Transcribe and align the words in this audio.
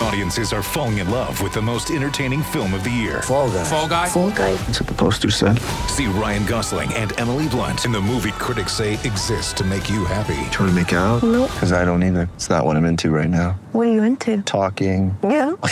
Audiences 0.00 0.52
are 0.52 0.62
falling 0.62 0.98
in 0.98 1.10
love 1.10 1.40
with 1.42 1.54
the 1.54 1.62
most 1.62 1.90
entertaining 1.90 2.42
film 2.42 2.74
of 2.74 2.84
the 2.84 2.90
year. 2.90 3.22
Fall 3.22 3.50
guy. 3.50 3.64
Fall 3.64 3.88
guy. 3.88 4.08
Fall 4.08 4.30
guy. 4.30 4.52
That's 4.54 4.80
what 4.80 4.88
the 4.88 4.94
poster 4.94 5.30
said. 5.30 5.58
See 5.88 6.06
Ryan 6.06 6.44
Gosling 6.44 6.92
and 6.94 7.18
Emily 7.18 7.48
Blunt 7.48 7.86
in 7.86 7.92
the 7.92 8.00
movie 8.00 8.32
critics 8.32 8.72
say 8.72 8.92
exists 8.94 9.54
to 9.54 9.64
make 9.64 9.88
you 9.88 10.04
happy. 10.04 10.34
Trying 10.50 10.68
to 10.68 10.72
make 10.72 10.92
it 10.92 10.96
out? 10.96 11.22
Nope. 11.22 11.50
Because 11.50 11.72
I 11.72 11.84
don't 11.86 12.02
either. 12.02 12.28
It's 12.34 12.50
not 12.50 12.64
what 12.66 12.76
I'm 12.76 12.84
into 12.84 13.10
right 13.10 13.30
now. 13.30 13.58
What 13.72 13.86
are 13.88 13.92
you 13.92 14.02
into? 14.02 14.42
Talking. 14.42 15.16
Yeah. 15.22 15.52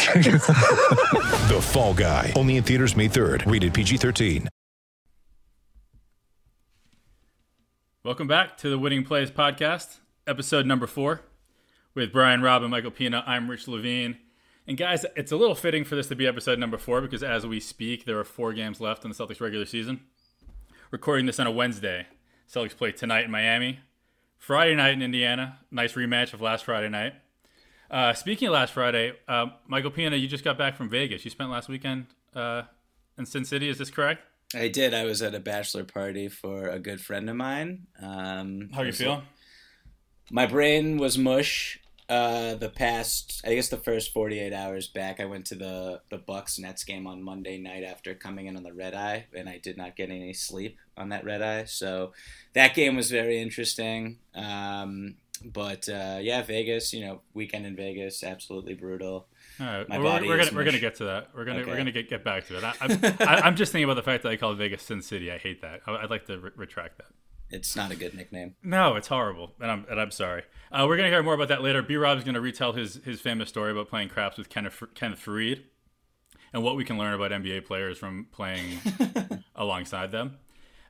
The 1.45 1.61
Fall 1.61 1.93
Guy. 1.93 2.33
Only 2.37 2.57
in 2.57 2.65
theaters 2.65 2.97
May 2.97 3.09
3rd. 3.09 3.51
Rated 3.51 3.75
PG-13. 3.75 4.49
Welcome 8.03 8.27
back 8.27 8.57
to 8.59 8.71
the 8.71 8.79
Winning 8.79 9.05
Plays 9.05 9.31
podcast, 9.31 9.99
episode 10.27 10.65
number 10.67 10.87
four, 10.87 11.21
with 11.95 12.13
Brian 12.13 12.41
Robb 12.43 12.63
and 12.63 12.71
Michael 12.71 12.91
Pina. 12.91 13.23
I'm 13.27 13.51
Rich 13.51 13.69
Levine. 13.69 14.17
And 14.67 14.79
guys, 14.79 15.05
it's 15.15 15.31
a 15.31 15.37
little 15.37 15.55
fitting 15.55 15.85
for 15.85 15.95
this 15.95 16.07
to 16.07 16.17
be 16.17 16.27
episode 16.27 16.59
number 16.59 16.79
four 16.79 17.03
because 17.03 17.23
as 17.23 17.47
we 17.47 17.61
speak, 17.61 18.07
there 18.07 18.19
are 18.19 18.25
four 18.25 18.55
games 18.55 18.81
left 18.81 19.05
in 19.05 19.11
the 19.11 19.17
Celtics 19.17 19.41
regular 19.41 19.67
season. 19.67 20.01
Recording 20.91 21.27
this 21.27 21.39
on 21.39 21.47
a 21.47 21.51
Wednesday. 21.51 22.07
Celtics 22.51 22.75
play 22.75 22.93
tonight 22.93 23.27
in 23.27 23.31
Miami, 23.31 23.81
Friday 24.39 24.75
night 24.75 24.95
in 24.95 25.03
Indiana. 25.03 25.59
Nice 25.71 25.93
rematch 25.93 26.33
of 26.33 26.41
last 26.41 26.65
Friday 26.65 26.89
night. 26.89 27.13
Uh, 27.91 28.15
speaking 28.15 28.49
of 28.49 28.55
last 28.55 28.73
Friday, 28.73 29.13
uh, 29.29 29.47
Michael 29.67 29.91
Pina, 29.91 30.17
you 30.17 30.29
just 30.29 30.45
got 30.45 30.57
back 30.57 30.77
from 30.77 30.89
Vegas. 30.89 31.27
You 31.27 31.31
spent 31.31 31.51
last 31.51 31.69
weekend 31.69 32.07
uh, 32.35 32.63
in 33.19 33.27
Sin 33.27 33.45
City. 33.45 33.69
Is 33.69 33.77
this 33.77 33.91
correct? 33.91 34.23
I 34.55 34.69
did. 34.69 34.95
I 34.95 35.05
was 35.05 35.21
at 35.21 35.35
a 35.35 35.41
bachelor 35.41 35.85
party 35.85 36.29
for 36.29 36.69
a 36.69 36.79
good 36.79 37.03
friend 37.03 37.29
of 37.29 37.37
mine. 37.37 37.87
Um, 38.01 38.71
How 38.73 38.83
you 38.83 38.93
feeling? 38.93 39.23
My 40.31 40.47
brain 40.47 40.97
was 40.97 41.19
mush. 41.19 41.81
Uh, 42.09 42.55
the 42.55 42.69
past, 42.69 43.41
I 43.47 43.55
guess, 43.55 43.69
the 43.69 43.79
first 43.79 44.13
forty-eight 44.13 44.53
hours 44.53 44.89
back, 44.89 45.21
I 45.21 45.25
went 45.25 45.47
to 45.47 45.55
the 45.55 46.03
the 46.11 46.19
Bucks 46.19 46.59
Nets 46.59 46.85
game 46.85 47.07
on 47.07 47.23
Monday 47.23 47.57
night 47.57 47.83
after 47.83 48.15
coming 48.15 48.47
in 48.47 48.57
on 48.57 48.63
the 48.63 48.75
red 48.75 48.95
eye, 48.95 49.27
and 49.35 49.49
I 49.49 49.59
did 49.59 49.77
not 49.79 49.97
get 49.97 50.11
any 50.11 50.35
sleep 50.35 50.77
on 50.97 51.09
that 51.09 51.25
red 51.25 51.41
eye. 51.41 51.65
So 51.65 52.13
that 52.53 52.75
game 52.75 52.97
was 52.97 53.11
very 53.11 53.41
interesting. 53.41 54.19
Um, 54.35 55.17
but 55.45 55.89
uh, 55.89 56.19
yeah, 56.21 56.43
Vegas, 56.43 56.93
you 56.93 57.05
know, 57.05 57.21
weekend 57.35 57.67
in 57.67 57.77
Vegas, 57.77 58.23
absolutely 58.23 58.75
brutal. 58.75 59.27
All 59.61 59.67
right, 59.67 59.89
My 59.89 59.99
we're, 59.99 60.27
we're 60.27 60.37
gonna 60.39 60.51
we're 60.55 60.65
gonna 60.65 60.79
get 60.79 60.97
to 60.97 61.05
that. 61.05 61.29
We're 61.35 61.45
gonna 61.45 61.65
we're 61.67 61.77
gonna 61.77 61.93
get, 61.93 62.09
get 62.09 62.25
back 62.25 62.47
to 62.49 62.59
it. 62.59 62.65
I, 62.65 62.75
I'm, 62.81 62.91
I, 63.21 63.41
I'm 63.47 63.57
just 63.57 63.73
thinking 63.73 63.85
about 63.85 63.97
the 63.97 64.03
fact 64.03 64.23
that 64.25 64.31
I 64.31 64.37
call 64.37 64.55
Vegas 64.55 64.83
Sin 64.83 65.03
City. 65.03 65.31
I 65.31 65.39
hate 65.39 65.63
that. 65.63 65.81
I, 65.87 65.97
I'd 65.97 66.11
like 66.11 66.27
to 66.27 66.39
re- 66.39 66.51
retract 66.57 66.99
that. 66.99 67.07
It's 67.51 67.77
not 67.77 67.91
a 67.91 67.97
good 67.97 68.15
nickname. 68.15 68.57
No, 68.63 68.97
it's 68.97 69.09
horrible, 69.09 69.53
and 69.61 69.71
I'm 69.71 69.87
and 69.89 70.01
I'm 70.01 70.11
sorry. 70.11 70.43
Uh, 70.73 70.87
we're 70.89 70.97
gonna 70.97 71.09
hear 71.09 71.23
more 71.23 71.35
about 71.35 71.49
that 71.49 71.63
later. 71.63 71.83
B. 71.83 71.97
Rob's 71.97 72.25
gonna 72.25 72.41
retell 72.41 72.73
his 72.73 72.97
his 73.05 73.21
famous 73.21 73.49
story 73.49 73.71
about 73.73 73.89
playing 73.89 74.09
craps 74.09 74.37
with 74.39 74.49
Kenneth 74.49 74.83
Kenneth 74.95 75.23
Faried, 75.25 75.63
and 76.53 76.63
what 76.63 76.77
we 76.77 76.85
can 76.85 76.99
learn 76.99 77.15
about 77.15 77.31
NBA 77.31 77.67
players 77.67 77.99
from 77.99 78.27
playing 78.33 78.79
alongside 79.55 80.11
them. 80.11 80.39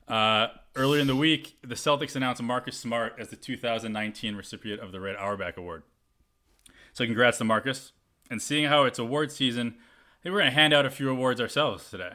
Uh, 0.07 0.49
earlier 0.77 1.01
in 1.01 1.07
the 1.07 1.17
week, 1.17 1.57
the 1.63 1.75
Celtics 1.75 2.15
announced 2.15 2.43
Marcus 2.43 2.77
Smart 2.77 3.15
as 3.19 3.29
the 3.29 3.37
2019 3.37 4.37
recipient 4.37 4.81
of 4.81 4.93
the 4.93 5.01
Red 5.01 5.17
Auerbach 5.17 5.57
Award. 5.57 5.83
So 6.93 7.05
congrats 7.05 7.39
to 7.39 7.45
Marcus. 7.45 7.93
And 8.31 8.41
seeing 8.41 8.67
how 8.67 8.85
it's 8.85 8.99
award 8.99 9.33
season, 9.33 9.77
I 9.79 10.23
think 10.23 10.33
we're 10.33 10.41
going 10.41 10.51
to 10.51 10.55
hand 10.55 10.73
out 10.73 10.87
a 10.87 10.91
few 10.91 11.11
awards 11.11 11.41
ourselves 11.41 11.91
today. 11.91 12.13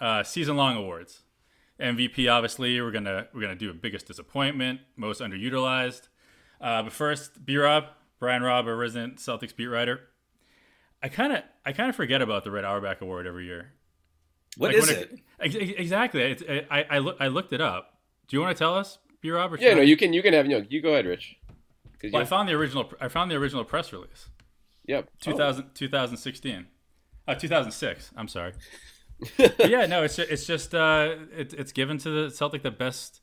Uh, 0.00 0.22
season-long 0.22 0.76
awards. 0.76 1.22
MVP, 1.80 2.30
obviously, 2.32 2.80
we're 2.80 2.90
gonna 2.90 3.28
we're 3.32 3.40
gonna 3.40 3.54
do 3.54 3.70
a 3.70 3.74
biggest 3.74 4.06
disappointment, 4.06 4.80
most 4.96 5.20
underutilized. 5.20 6.08
Uh, 6.60 6.82
but 6.82 6.92
first, 6.92 7.44
B 7.44 7.56
Rob, 7.56 7.84
Brian 8.18 8.42
Robb, 8.42 8.66
a 8.66 8.74
resident 8.74 9.18
Celtics 9.18 9.54
beat 9.54 9.66
writer. 9.68 10.00
I 11.02 11.08
kind 11.08 11.32
of 11.32 11.42
I 11.64 11.72
kind 11.72 11.88
of 11.88 11.94
forget 11.96 12.20
about 12.20 12.42
the 12.44 12.50
Red 12.50 12.64
Auerbach 12.64 13.00
Award 13.00 13.26
every 13.26 13.46
year. 13.46 13.72
What 14.56 14.68
Like, 14.74 14.78
is 14.82 14.88
it? 14.90 15.18
Ex- 15.38 15.54
ex- 15.54 15.72
Exactly. 15.78 16.22
It's, 16.22 16.42
I 16.70 16.84
I, 16.90 16.98
look, 16.98 17.16
I 17.20 17.28
looked 17.28 17.52
it 17.52 17.60
up. 17.60 17.98
Do 18.26 18.36
you 18.36 18.40
want 18.42 18.56
to 18.56 18.58
tell 18.58 18.74
us, 18.74 18.98
B 19.20 19.30
Rob? 19.30 19.54
Yeah, 19.60 19.74
no, 19.74 19.82
you 19.82 19.96
can 19.96 20.12
you 20.12 20.22
can 20.22 20.34
have 20.34 20.46
no. 20.46 20.64
You 20.68 20.82
go 20.82 20.94
ahead, 20.94 21.06
Rich. 21.06 21.36
Well, 22.12 22.22
I 22.22 22.24
found 22.24 22.48
the 22.48 22.54
original. 22.54 22.90
I 23.00 23.06
found 23.08 23.30
the 23.30 23.36
original 23.36 23.64
press 23.64 23.92
release. 23.92 24.28
yep. 24.86 25.08
2000, 25.20 25.70
2016. 25.74 26.66
Uh, 27.26 27.34
2006. 27.34 28.10
I'm 28.16 28.26
sorry. 28.28 28.52
Yeah, 29.58 29.86
no, 29.86 30.04
it's 30.04 30.16
ju- 30.16 30.26
it's 30.28 30.46
just 30.46 30.74
uh, 30.74 31.16
it, 31.36 31.52
it's 31.54 31.72
given 31.72 31.98
to 31.98 32.10
the 32.10 32.30
Celtic 32.30 32.62
that 32.62 32.78
best 32.78 33.20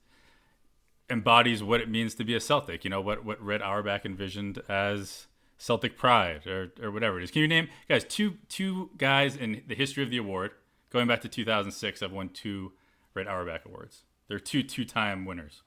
embodies 1.09 1.61
what 1.63 1.79
it 1.81 1.89
means 1.89 2.15
to 2.15 2.23
be 2.23 2.35
a 2.35 2.39
Celtic. 2.39 2.83
You 2.83 2.89
know 2.89 3.01
what 3.01 3.23
what 3.23 3.41
Red 3.41 3.61
Auerbach 3.61 4.05
envisioned 4.05 4.61
as 4.67 5.27
Celtic 5.57 5.97
pride 5.97 6.45
or, 6.47 6.73
or 6.81 6.91
whatever 6.91 7.19
it 7.19 7.23
is. 7.23 7.31
Can 7.31 7.41
you 7.43 7.47
name 7.47 7.69
guys 7.87 8.03
two 8.03 8.35
two 8.49 8.89
guys 8.97 9.35
in 9.37 9.61
the 9.67 9.75
history 9.75 10.03
of 10.03 10.09
the 10.09 10.17
award 10.17 10.51
going 10.89 11.07
back 11.07 11.21
to 11.21 11.29
2006 11.29 11.99
have 12.01 12.11
won 12.11 12.29
two 12.29 12.73
Red 13.13 13.27
Auerbach 13.27 13.61
awards. 13.65 14.03
They're 14.27 14.39
two 14.39 14.63
two 14.63 14.83
time 14.85 15.23
winners. 15.25 15.61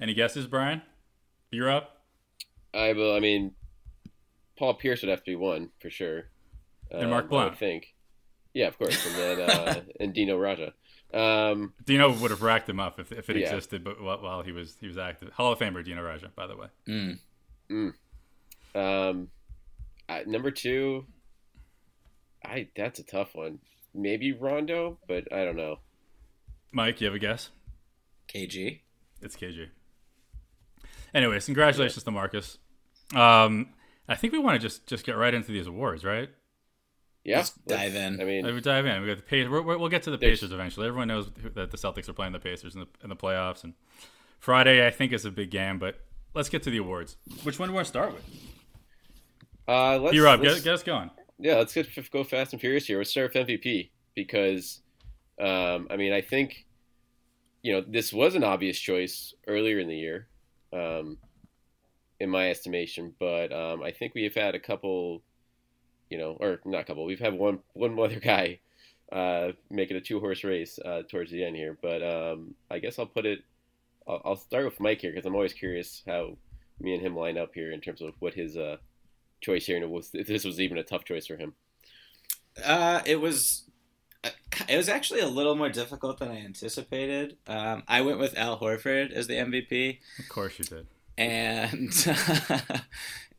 Any 0.00 0.12
guesses, 0.12 0.46
Brian? 0.46 0.82
You're 1.50 1.70
up. 1.70 2.02
I 2.74 2.92
will. 2.92 3.14
I 3.14 3.20
mean, 3.20 3.52
Paul 4.58 4.74
Pierce 4.74 5.02
would 5.02 5.08
have 5.08 5.20
to 5.20 5.30
be 5.30 5.36
one 5.36 5.70
for 5.80 5.88
sure. 5.88 6.24
And 6.90 7.10
Mark 7.10 7.24
Um, 7.24 7.28
I 7.28 7.30
Blount. 7.30 7.50
would 7.52 7.58
think. 7.58 7.93
Yeah, 8.54 8.68
of 8.68 8.78
course, 8.78 9.04
and 9.06 9.14
then 9.16 9.50
uh, 9.50 9.80
and 10.00 10.14
Dino 10.14 10.38
Radja. 10.38 10.72
Um, 11.12 11.74
Dino 11.84 12.12
would 12.12 12.30
have 12.30 12.42
racked 12.42 12.68
him 12.68 12.80
up 12.80 12.98
if, 12.98 13.12
if 13.12 13.28
it 13.30 13.36
Yeah. 13.36 13.46
existed, 13.52 13.84
but 13.84 14.00
while, 14.02 14.22
while 14.22 14.42
he 14.42 14.52
was 14.52 14.76
he 14.80 14.86
was 14.86 14.96
active. 14.96 15.30
Hall 15.32 15.52
of 15.52 15.58
Famer 15.58 15.84
Dino 15.84 16.02
Radja, 16.02 16.34
by 16.34 16.46
the 16.46 16.56
way. 16.56 16.66
Mm. 16.88 17.92
um, 18.74 19.28
I, 20.08 20.22
number 20.26 20.50
two. 20.50 21.06
I 22.44 22.68
that's 22.76 22.98
a 22.98 23.04
tough 23.04 23.34
one. 23.34 23.58
Maybe 23.94 24.32
Rondo, 24.32 24.98
but 25.08 25.32
I 25.32 25.44
don't 25.44 25.56
know. 25.56 25.78
Mike, 26.72 27.00
you 27.00 27.06
have 27.06 27.14
a 27.14 27.18
guess? 27.18 27.50
KG. 28.28 28.80
It's 29.22 29.36
KG. 29.36 29.68
Anyways, 31.14 31.44
congratulations 31.44 32.02
to 32.02 32.10
Marcus. 32.10 32.58
Um, 33.14 33.70
I 34.08 34.16
think 34.16 34.32
we 34.32 34.38
want 34.40 34.60
to 34.60 34.64
just 34.66 34.86
just 34.86 35.04
get 35.06 35.16
right 35.16 35.32
into 35.32 35.52
these 35.52 35.66
awards, 35.66 36.04
right? 36.04 36.28
Yeah, 37.24 37.38
Let's 37.38 37.54
let's- 37.66 37.82
dive 37.82 37.94
in. 37.94 38.20
I 38.20 38.24
mean, 38.24 38.44
we 38.44 38.60
dive 38.60 38.84
in. 38.86 39.00
We 39.00 39.08
got 39.08 39.16
the 39.16 39.22
Pacers. 39.22 39.48
We're, 39.50 39.62
we're, 39.62 39.78
we'll 39.78 39.88
get 39.88 40.02
to 40.02 40.10
the 40.10 40.18
Pacers 40.18 40.52
eventually. 40.52 40.86
Everyone 40.86 41.08
knows 41.08 41.30
that 41.54 41.70
the 41.70 41.76
Celtics 41.78 42.08
are 42.08 42.12
playing 42.12 42.32
the 42.32 42.38
Pacers 42.38 42.74
in 42.74 42.80
the 42.80 42.86
in 43.02 43.08
the 43.08 43.16
playoffs, 43.16 43.64
and 43.64 43.72
Friday 44.40 44.86
I 44.86 44.90
think 44.90 45.12
is 45.12 45.24
a 45.24 45.30
big 45.30 45.50
game. 45.50 45.78
But 45.78 46.00
let's 46.34 46.48
get 46.50 46.62
to 46.64 46.70
the 46.70 46.76
awards. 46.78 47.16
Which 47.42 47.58
one 47.58 47.68
do 47.68 47.72
we 47.72 47.76
want 47.76 47.86
to 47.86 47.88
start 47.88 48.12
with? 48.12 48.24
uh, 49.68 49.98
let's, 49.98 50.12
B 50.12 50.20
Rob, 50.20 50.40
let's- 50.40 50.56
get, 50.56 50.64
get 50.64 50.74
us 50.74 50.82
going. 50.82 51.10
yeah, 51.38 51.56
let's 51.56 51.72
get 51.72 51.88
go 52.10 52.24
fast 52.24 52.52
and 52.52 52.60
furious 52.60 52.86
here. 52.86 52.98
Let's 52.98 53.10
start 53.10 53.32
with 53.34 53.46
MVP 53.48 53.90
because, 54.14 54.80
um, 55.40 55.88
I 55.90 55.96
mean, 55.96 56.12
I 56.12 56.20
think, 56.20 56.66
you 57.62 57.72
know, 57.72 57.80
this 57.86 58.12
was 58.12 58.34
an 58.34 58.44
obvious 58.44 58.78
choice 58.78 59.32
earlier 59.46 59.78
in 59.78 59.88
the 59.88 59.96
year, 59.96 60.28
um, 60.72 61.16
in 62.20 62.28
my 62.28 62.50
estimation. 62.50 63.14
But 63.18 63.52
um, 63.52 63.82
I 63.82 63.90
think 63.92 64.14
we 64.14 64.24
have 64.24 64.34
had 64.34 64.54
a 64.54 64.60
couple, 64.60 65.22
you 66.10 66.18
know, 66.18 66.36
or 66.40 66.60
not 66.64 66.80
a 66.80 66.84
couple. 66.84 67.04
We've 67.04 67.18
had 67.20 67.34
one 67.34 67.60
one 67.72 67.98
other 67.98 68.20
guy 68.20 68.58
uh, 69.12 69.52
make 69.70 69.90
it 69.90 69.96
a 69.96 70.00
two 70.00 70.20
horse 70.20 70.44
race 70.44 70.78
uh, 70.84 71.02
towards 71.10 71.30
the 71.30 71.44
end 71.44 71.56
here. 71.56 71.76
But 71.80 72.02
um, 72.02 72.54
I 72.70 72.78
guess 72.78 72.98
I'll 72.98 73.06
put 73.06 73.26
it. 73.26 73.40
I'll, 74.08 74.20
I'll 74.24 74.36
start 74.36 74.64
with 74.64 74.80
Mike 74.80 75.00
here 75.00 75.10
because 75.12 75.26
I'm 75.26 75.34
always 75.34 75.52
curious 75.52 76.02
how 76.06 76.36
me 76.80 76.94
and 76.94 77.02
him 77.02 77.16
line 77.16 77.38
up 77.38 77.54
here 77.54 77.70
in 77.72 77.80
terms 77.80 78.02
of 78.02 78.14
what 78.18 78.34
his 78.34 78.56
uh, 78.56 78.76
choice 79.40 79.66
here 79.66 79.76
and 79.76 79.84
it 79.84 79.90
was, 79.90 80.10
if 80.12 80.26
this 80.26 80.44
was 80.44 80.60
even 80.60 80.76
a 80.78 80.82
tough 80.82 81.04
choice 81.04 81.26
for 81.26 81.36
him. 81.36 81.54
Uh, 82.64 83.00
it 83.06 83.16
was. 83.20 83.64
uh, 84.24 84.30
It 84.68 84.76
was 84.76 84.88
actually 84.88 85.20
a 85.20 85.28
little 85.28 85.54
more 85.56 85.68
difficult 85.68 86.18
than 86.18 86.28
I 86.28 86.38
anticipated. 86.44 87.36
Um, 87.46 87.82
I 87.88 88.00
went 88.02 88.18
with 88.18 88.36
Al 88.38 88.58
Horford 88.58 89.10
as 89.12 89.26
the 89.26 89.34
MVP, 89.34 89.98
Of 90.18 90.28
course 90.28 90.58
you 90.58 90.64
did. 90.64 90.86
and 91.18 91.92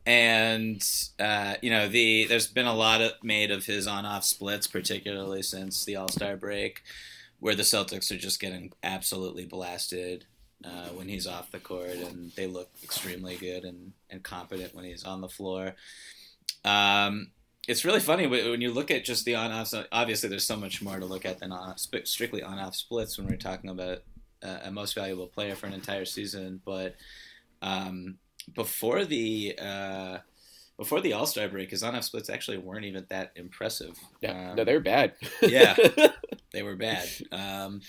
and 0.06 0.88
uh, 1.18 1.54
you 1.60 1.70
know 1.70 1.88
the 1.88 2.26
there's 2.26 2.46
been 2.46 2.66
a 2.66 2.74
lot 2.74 3.00
of, 3.00 3.12
made 3.22 3.50
of 3.50 3.66
his 3.66 3.86
on-off 3.86 4.24
splits, 4.24 4.66
particularly 4.66 5.42
since 5.42 5.84
the 5.84 5.96
All 5.96 6.08
Star 6.08 6.36
break, 6.36 6.82
where 7.40 7.56
the 7.56 7.64
Celtics 7.64 8.10
are 8.12 8.18
just 8.18 8.40
getting 8.40 8.72
absolutely 8.84 9.44
blasted 9.44 10.24
uh, 10.64 10.88
when 10.94 11.08
he's 11.08 11.26
off 11.26 11.50
the 11.50 11.58
court, 11.58 11.90
and 11.90 12.30
they 12.36 12.46
look 12.46 12.70
extremely 12.82 13.36
good 13.36 13.64
and, 13.64 13.92
and 14.08 14.22
competent 14.22 14.74
when 14.74 14.84
he's 14.84 15.04
on 15.04 15.20
the 15.20 15.28
floor. 15.28 15.74
Um, 16.64 17.32
it's 17.66 17.84
really 17.84 18.00
funny 18.00 18.28
when 18.28 18.60
you 18.60 18.72
look 18.72 18.92
at 18.92 19.04
just 19.04 19.24
the 19.24 19.34
on-off. 19.34 19.74
Obviously, 19.90 20.28
there's 20.28 20.46
so 20.46 20.56
much 20.56 20.80
more 20.82 21.00
to 21.00 21.04
look 21.04 21.26
at 21.26 21.40
than 21.40 21.50
on 21.50 21.76
sp- 21.82 22.06
strictly 22.06 22.44
on-off 22.44 22.76
splits 22.76 23.18
when 23.18 23.26
we're 23.26 23.36
talking 23.36 23.70
about 23.70 24.04
uh, 24.40 24.58
a 24.62 24.70
most 24.70 24.94
valuable 24.94 25.26
player 25.26 25.56
for 25.56 25.66
an 25.66 25.72
entire 25.72 26.04
season. 26.04 26.60
But 26.64 26.94
um, 27.60 28.18
before 28.54 29.04
the 29.04 29.58
uh, 29.60 30.18
before 30.78 31.00
the 31.00 31.12
All 31.14 31.26
Star 31.26 31.48
break, 31.48 31.70
his 31.70 31.82
on-off 31.82 32.04
splits 32.04 32.28
actually 32.30 32.58
weren't 32.58 32.84
even 32.84 33.06
that 33.08 33.32
impressive. 33.36 33.98
Yeah, 34.20 34.50
Um, 34.50 34.56
no, 34.56 34.64
they're 34.64 34.80
bad. 34.80 35.14
yeah. 35.42 35.74
They 36.52 36.62
were 36.62 36.76
bad. 36.76 37.06
Um, 37.32 37.82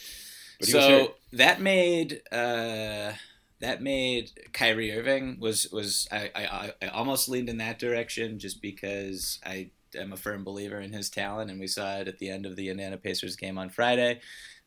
But 0.59 0.67
he 0.69 0.73
was 0.75 0.83
so 0.83 1.13
that 1.33 1.61
made 1.61 2.21
uh, 2.31 3.13
that 3.61 3.81
made 3.81 4.31
Kyrie 4.51 4.91
Irving 4.97 5.39
was 5.39 5.69
was 5.71 6.07
I, 6.11 6.31
I 6.35 6.73
I 6.81 6.87
almost 6.87 7.29
leaned 7.29 7.47
in 7.49 7.57
that 7.59 7.79
direction 7.79 8.39
just 8.39 8.61
because 8.61 9.39
I 9.45 9.69
am 9.95 10.11
a 10.11 10.17
firm 10.17 10.43
believer 10.43 10.81
in 10.81 10.91
his 10.91 11.09
talent, 11.09 11.49
and 11.49 11.59
we 11.61 11.67
saw 11.67 11.97
it 11.99 12.07
at 12.09 12.17
the 12.19 12.29
end 12.29 12.45
of 12.45 12.55
the 12.57 12.67
Indiana 12.69 12.97
Pacers 12.97 13.35
game 13.37 13.57
on 13.57 13.69
Friday. 13.69 14.19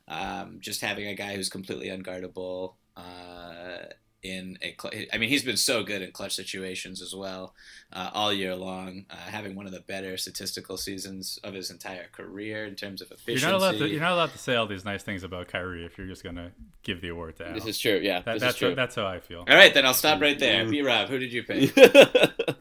Um, 0.08 0.58
just 0.60 0.80
having 0.80 1.06
a 1.08 1.14
guy 1.14 1.34
who's 1.36 1.48
completely 1.50 1.88
unguardable 1.88 2.74
uh, 2.96 3.84
in 4.22 4.58
a, 4.62 4.76
cl- 4.80 4.92
I 5.12 5.16
mean, 5.18 5.28
he's 5.30 5.42
been 5.44 5.56
so 5.56 5.82
good 5.82 6.02
in 6.02 6.12
clutch 6.12 6.34
situations 6.34 7.00
as 7.00 7.14
well 7.14 7.54
uh, 7.92 8.10
all 8.12 8.32
year 8.32 8.54
long. 8.54 9.06
Uh, 9.10 9.16
having 9.16 9.54
one 9.54 9.66
of 9.66 9.72
the 9.72 9.80
better 9.80 10.16
statistical 10.18 10.76
seasons 10.76 11.38
of 11.42 11.54
his 11.54 11.70
entire 11.70 12.06
career 12.12 12.66
in 12.66 12.74
terms 12.74 13.00
of 13.00 13.08
You're 13.08 13.16
efficiency. 13.16 13.46
not 13.46 13.54
allowed 13.54 13.78
to. 13.78 13.88
You're 13.88 14.00
not 14.00 14.12
allowed 14.12 14.32
to 14.32 14.38
say 14.38 14.56
all 14.56 14.66
these 14.66 14.84
nice 14.84 15.02
things 15.02 15.22
about 15.24 15.48
Kyrie 15.48 15.84
if 15.86 15.96
you're 15.96 16.06
just 16.06 16.22
gonna 16.22 16.52
give 16.82 17.00
the 17.00 17.08
award 17.08 17.36
to 17.36 17.48
Al. 17.48 17.54
This 17.54 17.66
is 17.66 17.78
true. 17.78 17.98
Yeah, 18.02 18.20
that, 18.20 18.32
this 18.34 18.40
that's 18.42 18.54
is 18.54 18.58
true. 18.58 18.74
that's 18.74 18.94
how 18.94 19.06
I 19.06 19.20
feel. 19.20 19.40
All 19.40 19.56
right, 19.56 19.72
then 19.72 19.86
I'll 19.86 19.94
stop 19.94 20.20
right 20.20 20.38
there. 20.38 20.66
B 20.66 20.82
Rob, 20.82 21.08
who 21.08 21.18
did 21.18 21.32
you 21.32 21.42
pick? 21.42 21.76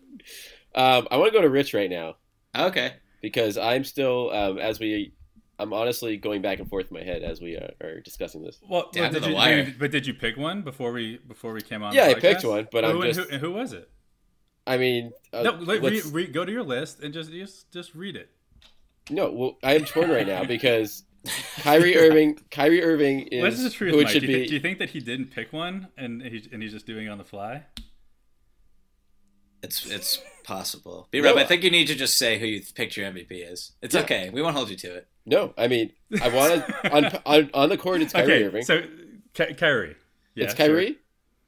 um, 0.75 1.07
I 1.11 1.17
want 1.17 1.31
to 1.33 1.37
go 1.37 1.41
to 1.41 1.49
Rich 1.49 1.73
right 1.73 1.89
now 1.89 2.15
Okay. 2.55 2.93
because 3.21 3.57
I'm 3.57 3.83
still, 3.83 4.31
um, 4.31 4.57
as 4.59 4.79
we, 4.79 5.13
I'm 5.59 5.73
honestly 5.73 6.15
going 6.17 6.41
back 6.41 6.59
and 6.59 6.69
forth 6.69 6.87
in 6.89 6.97
my 6.97 7.03
head 7.03 7.21
as 7.21 7.41
we 7.41 7.55
are, 7.55 7.71
are 7.83 7.99
discussing 7.99 8.41
this. 8.41 8.59
Well, 8.67 8.89
Down 8.93 9.03
well, 9.03 9.11
did 9.11 9.23
the 9.23 9.29
you, 9.29 9.35
wire. 9.35 9.75
but 9.77 9.91
did 9.91 10.07
you 10.07 10.13
pick 10.13 10.37
one 10.37 10.61
before 10.61 10.91
we 10.93 11.17
before 11.17 11.53
we 11.53 11.61
came 11.61 11.83
on? 11.83 11.93
Yeah, 11.93 12.07
the 12.09 12.17
I 12.17 12.19
picked 12.19 12.43
one, 12.45 12.67
but 12.71 12.83
who, 12.85 13.03
I'm 13.03 13.13
just- 13.13 13.29
who, 13.29 13.37
who 13.37 13.51
was 13.51 13.73
it? 13.73 13.89
I 14.65 14.77
mean, 14.77 15.11
uh, 15.33 15.41
no, 15.43 15.51
let, 15.53 15.81
let's- 15.81 16.05
read, 16.05 16.13
read, 16.13 16.33
go 16.33 16.45
to 16.45 16.51
your 16.51 16.63
list 16.63 17.01
and 17.01 17.13
just 17.13 17.31
just 17.31 17.71
just 17.71 17.93
read 17.95 18.15
it. 18.15 18.29
no, 19.09 19.31
well, 19.31 19.57
I 19.63 19.75
am 19.75 19.85
torn 19.85 20.09
right 20.09 20.27
now 20.27 20.43
because 20.55 21.03
Kyrie 21.57 21.97
Irving, 21.97 22.39
Kyrie 22.51 22.81
Irving 22.83 23.21
is 23.27 23.41
What's 23.43 23.61
the 23.63 23.69
truth, 23.69 23.93
who 23.93 23.99
it 23.99 24.03
Mike? 24.05 24.13
should 24.13 24.21
Do 24.21 24.27
you, 24.31 24.37
be. 24.37 24.47
do 24.47 24.53
you 24.53 24.59
think 24.61 24.79
that 24.79 24.91
he 24.91 24.99
didn't 25.01 25.31
pick 25.31 25.51
one 25.51 25.87
and 25.97 26.21
he's 26.21 26.47
and 26.51 26.63
he's 26.63 26.71
just 26.71 26.85
doing 26.85 27.07
it 27.07 27.09
on 27.09 27.17
the 27.17 27.25
fly? 27.25 27.63
It's 29.61 29.85
it's 29.85 30.21
possible. 30.45 31.07
B 31.11 31.19
Rob, 31.19 31.35
No, 31.35 31.41
I 31.41 31.45
think 31.45 31.63
you 31.63 31.69
need 31.71 31.87
to 31.87 31.95
just 31.95 32.17
say 32.17 32.39
who 32.39 32.45
you 32.45 32.61
picked 32.73 32.95
your 32.95 33.11
MVP 33.11 33.51
is. 33.51 33.73
It's 33.81 33.93
Yeah. 33.93 34.01
okay. 34.01 34.29
We 34.29 34.41
won't 34.41 34.55
hold 34.55 34.69
you 34.69 34.77
to 34.77 34.95
it. 34.95 35.07
No, 35.25 35.53
I 35.57 35.67
mean, 35.67 35.91
I 36.21 36.29
want 36.29 36.65
to 36.65 36.95
on, 36.95 37.05
on 37.25 37.49
on 37.53 37.69
the 37.69 37.77
court. 37.77 38.01
It's 38.01 38.13
Kyrie 38.13 38.33
okay, 38.33 38.43
Irving. 38.43 38.63
so 38.63 38.81
Ky- 39.33 39.53
Kyrie, 39.53 39.95
yeah, 40.35 40.45
it's 40.45 40.55
sure. 40.55 40.67
Kyrie, 40.67 40.97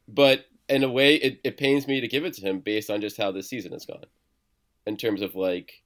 but 0.08 0.46
in 0.70 0.84
a 0.84 0.90
way, 0.90 1.16
it, 1.16 1.42
it 1.44 1.58
pains 1.58 1.88
me 1.88 2.00
to 2.00 2.08
give 2.08 2.24
it 2.24 2.34
to 2.36 2.42
him 2.42 2.60
based 2.60 2.90
on 2.90 3.02
just 3.02 3.18
how 3.18 3.32
this 3.32 3.50
season 3.50 3.72
has 3.72 3.86
gone, 3.86 4.06
in 4.86 4.98
terms 4.98 5.22
of 5.22 5.36
like 5.36 5.82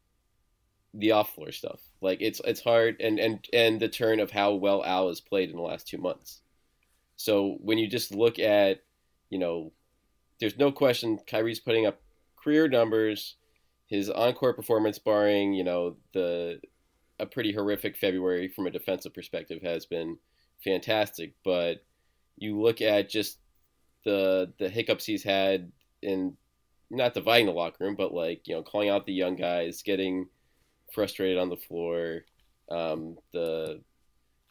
the 0.94 1.12
off 1.12 1.34
floor 1.36 1.52
stuff. 1.52 1.80
Like 2.02 2.20
it's 2.22 2.42
it's 2.44 2.62
hard, 2.62 2.98
and 3.00 3.20
and 3.20 3.46
and 3.54 3.80
the 3.80 3.88
turn 3.88 4.20
of 4.20 4.32
how 4.32 4.54
well 4.54 4.84
Al 4.84 5.08
has 5.08 5.22
played 5.22 5.50
in 5.50 5.56
the 5.56 5.62
last 5.62 5.88
two 5.88 5.98
months. 5.98 6.42
So 7.16 7.58
when 7.62 7.78
you 7.78 7.88
just 7.88 8.14
look 8.14 8.40
at, 8.40 8.82
you 9.30 9.40
know, 9.40 9.72
there's 10.40 10.58
no 10.58 10.72
question 10.72 11.18
Kyrie's 11.26 11.62
putting 11.62 11.86
up 11.86 12.02
career 12.36 12.68
numbers. 12.68 13.36
His 13.88 14.10
on-court 14.10 14.56
performance, 14.56 15.00
barring 15.00 15.54
you 15.54 15.64
know 15.64 15.96
the 16.14 16.60
a 17.20 17.26
pretty 17.26 17.54
horrific 17.54 17.98
February 17.98 18.48
from 18.48 18.68
a 18.68 18.72
defensive 18.72 19.14
perspective, 19.14 19.62
has 19.62 19.86
been 19.86 20.18
fantastic. 20.64 21.34
But 21.44 21.84
you 22.38 22.60
look 22.60 22.82
at 22.82 23.10
just 23.10 23.40
the 24.04 24.52
the 24.60 24.70
hiccups 24.70 25.06
he's 25.06 25.24
had 25.24 25.72
in 26.02 26.36
not 26.90 27.14
dividing 27.14 27.48
the 27.48 27.52
locker 27.52 27.84
room, 27.84 27.96
but 27.96 28.14
like 28.14 28.48
you 28.48 28.56
know 28.56 28.64
calling 28.64 28.90
out 28.90 29.06
the 29.06 29.14
young 29.14 29.36
guys, 29.36 29.82
getting 29.82 30.28
frustrated 30.92 31.38
on 31.38 31.50
the 31.50 31.58
floor, 31.58 32.26
um, 32.70 33.18
the 33.34 33.82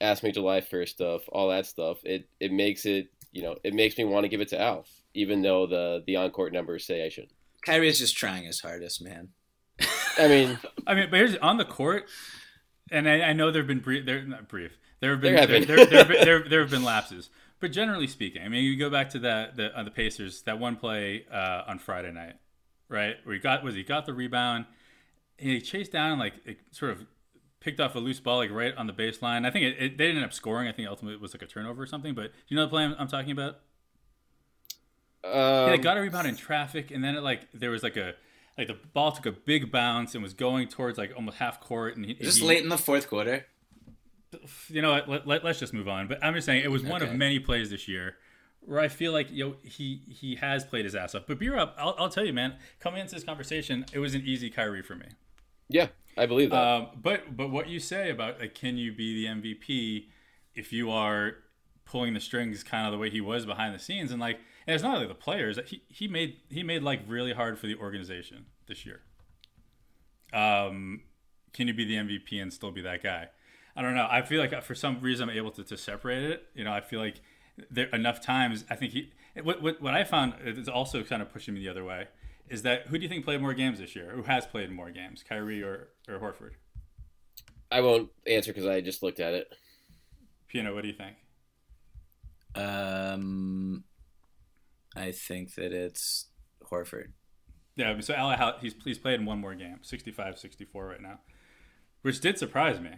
ask 0.01 0.23
me 0.23 0.33
July 0.33 0.61
first 0.61 0.95
stuff, 0.95 1.23
all 1.31 1.49
that 1.49 1.67
stuff. 1.67 1.99
It 2.05 2.29
it 2.41 2.53
makes 2.53 2.87
it 2.87 3.09
you 3.33 3.43
know 3.43 3.57
it 3.65 3.75
makes 3.75 3.97
me 3.97 4.05
want 4.05 4.25
to 4.25 4.29
give 4.29 4.41
it 4.41 4.49
to 4.49 4.61
Alf, 4.61 4.89
even 5.15 5.43
though 5.43 5.67
the 5.67 6.03
the 6.07 6.17
on 6.17 6.31
court 6.31 6.53
numbers 6.53 6.87
say 6.87 7.05
I 7.05 7.09
should. 7.09 7.31
Kyrie 7.65 7.89
is 7.89 7.99
just 7.99 8.17
trying 8.17 8.45
his 8.45 8.61
hardest, 8.61 9.03
man. 9.03 9.31
I 10.19 10.29
mean, 10.29 10.59
I 10.87 10.95
mean, 10.95 11.09
but 11.11 11.17
here's 11.17 11.37
on 11.37 11.57
the 11.57 11.65
court, 11.65 12.09
and 12.91 13.09
I, 13.09 13.21
I 13.23 13.33
know 13.33 13.51
there've 13.51 13.67
been 13.67 13.81
brief. 13.81 14.07
They're 14.07 14.23
not 14.25 14.49
brief. 14.49 14.79
There 15.01 15.11
have 15.13 15.21
been 15.21 15.35
There 15.35 15.47
there, 15.47 15.59
have 15.59 15.69
been. 15.69 15.89
there, 15.91 15.99
have 15.99 16.09
been- 16.09 16.25
there, 16.25 16.49
there 16.49 16.61
have 16.61 16.71
been 16.71 16.85
lapses, 16.93 17.31
but 17.61 17.73
generally 17.73 18.07
speaking, 18.07 18.43
I 18.43 18.49
mean, 18.49 18.65
you 18.65 18.77
go 18.79 18.91
back 18.91 19.11
to 19.11 19.19
that 19.21 19.57
the 19.57 19.77
uh, 19.79 19.83
the 19.83 19.91
Pacers 19.91 20.43
that 20.43 20.59
one 20.59 20.77
play 20.77 21.27
uh, 21.31 21.63
on 21.67 21.79
Friday 21.79 22.13
night, 22.13 22.35
right? 22.89 23.17
Where 23.25 23.35
he 23.35 23.41
got 23.41 23.63
was 23.65 23.75
he 23.75 23.83
got 23.83 24.07
the 24.07 24.15
rebound, 24.15 24.67
he 25.37 25.61
chased 25.61 25.93
down 25.93 26.13
and 26.13 26.21
like 26.21 26.35
it 26.45 26.59
sort 26.71 26.93
of 26.93 27.05
picked 27.61 27.81
off 27.81 27.95
a 27.95 27.99
loose 27.99 28.21
ball 28.21 28.39
like 28.39 28.51
right 28.51 28.75
on 28.77 28.87
the 28.87 28.93
baseline. 28.93 29.47
I 29.47 29.51
think 29.51 29.65
it, 29.65 29.83
it, 29.83 29.99
they 29.99 30.07
didn't 30.07 30.17
end 30.19 30.27
up 30.27 30.33
scoring. 30.33 30.69
I 30.69 30.73
think 30.73 30.89
ultimately 30.89 31.15
it 31.15 31.21
was 31.21 31.35
like 31.35 31.43
a 31.43 31.47
turnover 31.47 31.83
or 31.83 31.87
something. 31.87 32.15
But 32.15 32.25
do 32.33 32.39
you 32.49 32.57
know 32.57 32.63
the 32.65 32.69
play 32.71 32.85
I'm, 32.85 32.95
I'm 32.99 33.09
talking 33.09 33.31
about? 33.33 33.57
um, 35.25 35.33
Yeah, 35.33 35.71
they 35.71 35.79
got 35.79 35.97
a 35.97 36.01
rebound 36.01 36.27
in 36.27 36.37
traffic, 36.37 36.91
and 36.91 37.03
then 37.03 37.15
it 37.15 37.23
like 37.23 37.49
there 37.53 37.71
was 37.71 37.83
like 37.83 37.97
a 37.97 38.15
like 38.57 38.69
the 38.69 38.79
ball 38.93 39.13
took 39.13 39.27
a 39.27 39.33
big 39.33 39.71
bounce 39.73 40.15
and 40.15 40.23
was 40.23 40.35
going 40.35 40.69
towards 40.69 40.99
like 40.99 41.13
almost 41.17 41.39
half 41.39 41.61
court, 41.61 41.97
and 41.97 42.05
he, 42.05 42.15
Just 42.15 42.41
he- 42.41 42.47
late 42.47 42.63
in 42.63 42.69
the 42.69 42.79
fourth 42.79 43.09
quarter. 43.09 43.47
you 44.69 44.83
know 44.83 44.93
what? 44.93 45.09
Let, 45.09 45.27
let, 45.27 45.45
us 45.45 45.61
just 45.61 45.73
move 45.73 45.89
on. 45.89 46.09
But 46.09 46.23
I'm 46.23 46.35
just 46.35 46.47
saying 46.47 46.65
it 46.65 46.71
was 46.71 46.83
one 46.83 47.03
of 47.03 47.13
many 47.15 47.39
plays 47.39 47.71
this 47.71 47.89
year 47.89 48.17
where 48.61 48.81
I 48.81 48.89
feel 48.89 49.13
like 49.13 49.31
you 49.31 49.45
know 49.45 49.57
he 49.63 50.01
he 50.09 50.37
has 50.37 50.65
played 50.65 50.85
his 50.85 50.95
ass 50.95 51.15
off. 51.15 51.25
But 51.27 51.39
beer 51.39 51.57
up, 51.57 51.75
I'll, 51.79 51.95
I'll 51.99 52.09
tell 52.09 52.25
you, 52.25 52.33
man. 52.33 52.55
Coming 52.81 53.01
into 53.01 53.15
this 53.15 53.25
conversation, 53.25 53.85
it 53.93 53.99
was 53.99 54.15
an 54.15 54.23
easy 54.25 54.51
Kyrie 54.51 54.83
for 54.83 54.95
me. 54.95 55.07
yeah, 55.69 55.89
I 56.17 56.27
believe 56.27 56.51
that. 56.51 56.63
Um, 56.63 56.87
but 57.01 57.37
but 57.37 57.51
what 57.51 57.69
you 57.69 57.81
say 57.81 58.11
about 58.11 58.41
like, 58.41 58.55
can 58.55 58.77
you 58.77 58.93
be 58.93 59.25
the 59.25 59.33
MVP 59.33 60.07
if 60.55 60.73
you 60.73 60.91
are 60.91 61.37
pulling 61.85 62.15
the 62.15 62.21
strings 62.21 62.63
kind 62.63 62.87
of 62.87 62.93
the 62.93 62.99
way 62.99 63.11
he 63.11 63.21
was 63.21 63.45
behind 63.45 63.75
the 63.75 63.79
scenes 63.79 64.11
and 64.11 64.21
like 64.21 64.39
and 64.67 64.75
it's 64.75 64.83
not 64.83 64.97
only 64.97 65.07
the 65.07 65.15
players 65.15 65.59
he, 65.67 65.83
he 65.89 66.09
made 66.09 66.37
he 66.49 66.63
made 66.63 66.83
like 66.83 67.01
really 67.07 67.33
hard 67.33 67.59
for 67.59 67.67
the 67.67 67.77
organization 67.77 68.47
this 68.67 68.87
year. 68.87 69.01
Um, 70.33 71.03
can 71.53 71.69
you 71.69 71.75
be 71.75 71.85
the 71.85 71.95
MVP 71.95 72.43
and 72.43 72.53
still 72.53 72.73
be 72.73 72.83
that 72.83 73.03
guy? 73.03 73.29
I 73.77 73.83
don't 73.83 73.95
know. 73.95 74.07
I 74.11 74.23
feel 74.23 74.41
like 74.41 74.63
for 74.63 74.75
some 74.75 75.01
reason 75.01 75.29
I'm 75.29 75.37
able 75.37 75.51
to, 75.53 75.65
to 75.65 75.77
separate 75.77 76.23
it. 76.23 76.47
You 76.55 76.65
know, 76.65 76.73
I 76.73 76.81
feel 76.81 77.01
like 77.01 77.21
there 77.71 77.87
enough 77.87 78.21
times. 78.21 78.65
I 78.71 78.77
think 78.77 78.93
he. 78.93 79.13
What, 79.43 79.63
what 79.63 79.83
what 79.83 79.95
I 79.95 80.05
found 80.05 80.35
is 80.45 80.69
also 80.69 81.03
kind 81.03 81.23
of 81.23 81.33
pushing 81.33 81.55
me 81.55 81.61
the 81.61 81.69
other 81.69 81.85
way. 81.85 82.09
Is 82.49 82.63
that 82.63 82.89
who 82.89 82.99
do 82.99 83.03
you 83.03 83.09
think 83.09 83.25
played 83.25 83.41
more 83.41 83.55
games 83.55 83.79
this 83.79 83.97
year? 83.97 84.13
Who 84.15 84.23
has 84.23 84.47
played 84.47 84.71
more 84.71 84.91
games, 84.91 85.25
Kyrie 85.29 85.63
or 85.63 85.89
or 86.09 86.19
Horford? 86.19 86.53
I 87.71 87.81
won't 87.81 88.11
answer 88.27 88.53
because 88.53 88.69
I 88.69 88.81
just 88.81 89.03
looked 89.03 89.19
at 89.19 89.35
it. 89.35 89.53
Pina, 90.49 90.73
what 90.73 90.83
do 90.83 90.89
you 90.89 90.95
think? 90.95 91.17
Um, 92.55 93.83
I 94.97 95.13
think 95.13 95.55
that 95.55 95.73
it's 95.73 96.27
Horford. 96.71 97.09
Yeah, 97.77 97.99
so 98.01 98.15
Al, 98.15 98.59
he's 98.61 98.75
he's 98.85 98.99
played 98.99 99.19
in 99.21 99.27
one 99.27 99.41
more 99.41 99.55
game, 99.55 99.81
65-64 99.83 100.67
right 100.75 101.01
now, 101.03 101.19
which 102.03 102.21
did 102.21 102.39
surprise 102.39 102.79
me. 102.81 102.91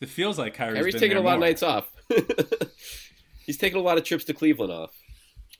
It 0.00 0.08
feels 0.08 0.38
like 0.38 0.54
Kyrie's, 0.54 0.78
Kyrie's 0.78 0.94
been 0.94 1.00
taking 1.00 1.16
a 1.16 1.20
there 1.20 1.26
lot 1.26 1.34
of 1.34 1.40
nights 1.40 1.62
off. 1.62 1.90
He's 3.46 3.58
taking 3.58 3.78
a 3.78 3.82
lot 3.82 3.98
of 3.98 4.04
trips 4.04 4.24
to 4.24 4.34
Cleveland 4.34 4.72
off, 4.72 4.94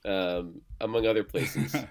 um, 0.04 0.62
among 0.80 1.07
other 1.07 1.25
places. 1.25 1.75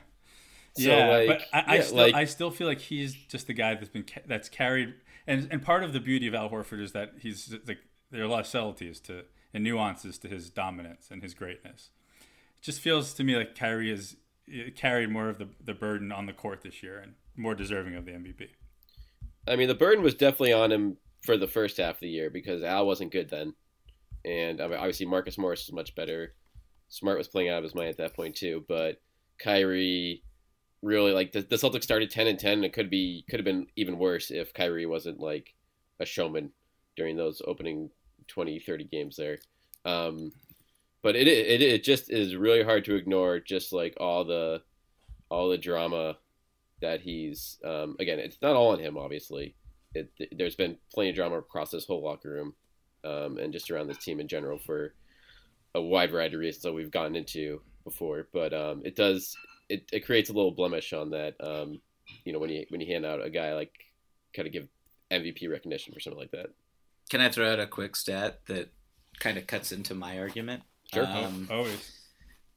So, 0.77 0.83
yeah, 0.83 1.07
like, 1.09 1.27
but 1.27 1.41
I, 1.51 1.59
I 1.59 1.75
yeah, 1.77 1.81
still 1.81 1.97
like- 1.97 2.13
I 2.15 2.25
still 2.25 2.51
feel 2.51 2.67
like 2.67 2.79
he's 2.79 3.13
just 3.13 3.47
the 3.47 3.53
guy 3.53 3.73
that's 3.73 3.89
been 3.89 4.03
ca- 4.03 4.21
that's 4.27 4.47
carried, 4.49 4.93
and 5.25 5.47
and 5.51 5.63
part 5.63 5.83
of 5.83 5.93
the 5.93 5.99
beauty 5.99 6.27
of 6.27 6.35
Al 6.35 6.47
Horford 6.47 6.79
is 6.81 6.91
that 6.91 7.13
he's 7.19 7.53
like 7.67 7.79
there 8.11 8.21
are 8.21 8.25
a 8.25 8.29
lot 8.29 8.41
of 8.41 8.47
subtleties 8.47 8.99
to 9.01 9.23
and 9.51 9.63
nuances 9.63 10.19
to 10.19 10.27
his 10.27 10.51
dominance 10.51 11.07
and 11.09 11.23
his 11.23 11.33
greatness. 11.33 11.89
Just 12.61 12.81
feels 12.81 13.13
to 13.13 13.23
me 13.23 13.35
like 13.35 13.55
Kyrie 13.55 13.89
has 13.89 14.15
carried 14.75 15.09
more 15.09 15.29
of 15.29 15.37
the 15.37 15.47
the 15.63 15.73
burden 15.73 16.11
on 16.11 16.25
the 16.25 16.33
court 16.33 16.61
this 16.61 16.83
year 16.83 16.99
and 16.99 17.13
more 17.35 17.55
deserving 17.55 17.95
of 17.95 18.05
the 18.05 18.11
MVP. 18.11 18.49
I 19.47 19.55
mean, 19.55 19.67
the 19.67 19.75
burden 19.75 20.03
was 20.03 20.15
definitely 20.15 20.53
on 20.53 20.71
him 20.71 20.97
for 21.23 21.37
the 21.37 21.47
first 21.47 21.77
half 21.77 21.95
of 21.95 22.01
the 22.01 22.09
year 22.09 22.29
because 22.29 22.63
Al 22.63 22.85
wasn't 22.85 23.11
good 23.11 23.29
then, 23.29 23.53
and 24.25 24.61
obviously 24.61 25.05
Marcus 25.05 25.37
Morris 25.37 25.67
was 25.67 25.73
much 25.73 25.95
better. 25.95 26.33
Smart 26.89 27.17
was 27.17 27.27
playing 27.27 27.49
out 27.49 27.59
of 27.59 27.63
his 27.63 27.75
mind 27.75 27.89
at 27.89 27.97
that 27.97 28.15
point 28.15 28.35
too, 28.35 28.65
but 28.67 28.99
Kyrie 29.39 30.23
really 30.81 31.11
like 31.11 31.31
the, 31.31 31.41
the 31.41 31.55
Celtics 31.55 31.83
started 31.83 32.09
ten 32.09 32.27
and 32.27 32.39
ten. 32.39 32.63
It 32.63 32.73
could 32.73 32.89
be 32.89 33.25
could 33.29 33.39
have 33.39 33.45
been 33.45 33.67
even 33.75 33.97
worse 33.97 34.31
if 34.31 34.53
Kyrie 34.53 34.85
wasn't 34.85 35.19
like 35.19 35.53
a 35.99 36.05
showman 36.05 36.51
during 36.95 37.15
those 37.15 37.41
opening 37.47 37.89
20, 38.27 38.59
30 38.59 38.83
games 38.85 39.15
there. 39.15 39.37
Um, 39.85 40.31
but 41.01 41.15
it, 41.15 41.27
it 41.27 41.61
it 41.61 41.83
just 41.83 42.11
is 42.11 42.35
really 42.35 42.63
hard 42.63 42.85
to 42.85 42.95
ignore 42.95 43.39
just 43.39 43.71
like 43.71 43.95
all 43.99 44.23
the 44.23 44.61
all 45.29 45.49
the 45.49 45.57
drama 45.57 46.17
that 46.81 47.01
he's 47.01 47.57
um, 47.65 47.95
again 47.99 48.19
it's 48.19 48.41
not 48.41 48.55
all 48.55 48.71
on 48.71 48.79
him 48.79 48.97
obviously. 48.97 49.55
It, 49.95 50.11
there's 50.37 50.55
been 50.55 50.77
plenty 50.93 51.09
of 51.09 51.15
drama 51.15 51.39
across 51.39 51.71
this 51.71 51.85
whole 51.85 52.03
locker 52.03 52.29
room 52.29 52.53
um, 53.03 53.39
and 53.39 53.51
just 53.51 53.71
around 53.71 53.87
this 53.87 53.97
team 53.97 54.19
in 54.19 54.27
general 54.27 54.59
for 54.59 54.93
a 55.73 55.81
wide 55.81 56.11
variety 56.11 56.35
of 56.35 56.41
reasons 56.41 56.61
that 56.61 56.73
we've 56.73 56.91
gotten 56.91 57.15
into 57.15 57.59
before. 57.83 58.27
But 58.31 58.53
um, 58.53 58.83
it 58.85 58.95
does 58.95 59.35
it, 59.67 59.89
it 59.91 60.05
creates 60.05 60.29
a 60.29 60.33
little 60.33 60.51
blemish 60.51 60.93
on 60.93 61.09
that 61.11 61.35
um, 61.41 61.81
you 62.23 62.33
know 62.33 62.39
when 62.39 62.49
you 62.49 62.65
when 62.69 62.81
you 62.81 62.87
hand 62.87 63.05
out 63.05 63.23
a 63.23 63.29
guy 63.29 63.53
like 63.53 63.71
kind 64.33 64.47
of 64.47 64.53
give 64.53 64.67
MVP 65.11 65.49
recognition 65.49 65.93
for 65.93 65.99
something 65.99 66.19
like 66.19 66.31
that. 66.31 66.47
Can 67.09 67.21
I 67.21 67.29
throw 67.29 67.51
out 67.51 67.59
a 67.59 67.65
quick 67.65 67.95
stat 67.95 68.41
that 68.47 68.71
kind 69.19 69.37
of 69.37 69.47
cuts 69.47 69.71
into 69.71 69.95
my 69.95 70.19
argument? 70.19 70.63
Sure. 70.93 71.05
Um, 71.05 71.47
Always. 71.51 71.91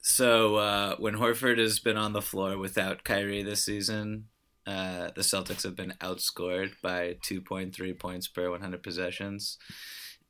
So 0.00 0.56
uh, 0.56 0.96
when 0.96 1.14
Horford 1.14 1.58
has 1.58 1.78
been 1.78 1.96
on 1.96 2.12
the 2.12 2.22
floor 2.22 2.58
without 2.58 3.04
Kyrie 3.04 3.42
this 3.42 3.64
season, 3.64 4.26
uh, 4.66 5.10
the 5.14 5.22
Celtics 5.22 5.62
have 5.62 5.76
been 5.76 5.94
outscored 6.00 6.72
by 6.82 7.16
2.3 7.28 7.98
points 7.98 8.26
per 8.28 8.50
100 8.50 8.82
possessions. 8.82 9.58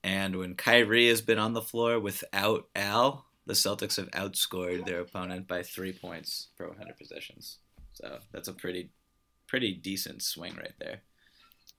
And 0.04 0.36
when 0.36 0.54
Kyrie 0.56 1.08
has 1.08 1.22
been 1.22 1.38
on 1.38 1.52
the 1.52 1.62
floor 1.62 1.98
without 2.00 2.68
Al, 2.74 3.26
the 3.46 3.54
Celtics 3.54 3.96
have 3.96 4.10
outscored 4.10 4.84
their 4.84 5.00
opponent 5.00 5.48
by 5.48 5.62
three 5.62 5.92
points 5.92 6.48
per 6.58 6.68
100 6.68 6.96
possessions. 6.98 7.58
So 7.94 8.18
that's 8.32 8.48
a 8.48 8.52
pretty, 8.52 8.90
pretty 9.46 9.72
decent 9.74 10.22
swing 10.22 10.54
right 10.56 10.74
there. 10.78 11.02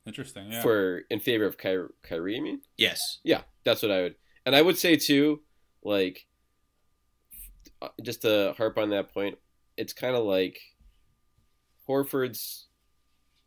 Interesting. 0.05 0.51
Yeah. 0.51 0.61
For 0.61 1.01
in 1.09 1.19
favor 1.19 1.45
of 1.45 1.57
Ky- 1.57 1.87
Kyrie, 2.01 2.35
you 2.35 2.41
mean? 2.41 2.61
Yes. 2.77 3.19
Yeah, 3.23 3.41
that's 3.63 3.81
what 3.81 3.91
I 3.91 4.01
would. 4.01 4.15
And 4.45 4.55
I 4.55 4.61
would 4.61 4.77
say 4.77 4.95
too, 4.95 5.41
like, 5.83 6.25
uh, 7.81 7.89
just 8.01 8.21
to 8.23 8.53
harp 8.57 8.77
on 8.77 8.89
that 8.89 9.13
point, 9.13 9.37
it's 9.77 9.93
kind 9.93 10.15
of 10.15 10.23
like 10.23 10.59
Horford's 11.87 12.67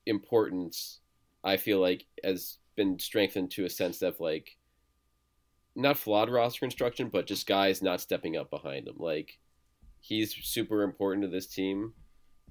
importance. 0.06 1.00
I 1.44 1.56
feel 1.56 1.80
like 1.80 2.06
has 2.24 2.58
been 2.76 2.98
strengthened 2.98 3.50
to 3.52 3.64
a 3.64 3.70
sense 3.70 4.02
of 4.02 4.20
like, 4.20 4.56
not 5.74 5.98
flawed 5.98 6.30
roster 6.30 6.60
construction, 6.60 7.08
but 7.08 7.26
just 7.26 7.46
guys 7.46 7.82
not 7.82 8.00
stepping 8.00 8.36
up 8.36 8.50
behind 8.50 8.88
him. 8.88 8.96
Like, 8.98 9.38
he's 10.00 10.34
super 10.42 10.82
important 10.82 11.22
to 11.22 11.28
this 11.28 11.46
team, 11.46 11.92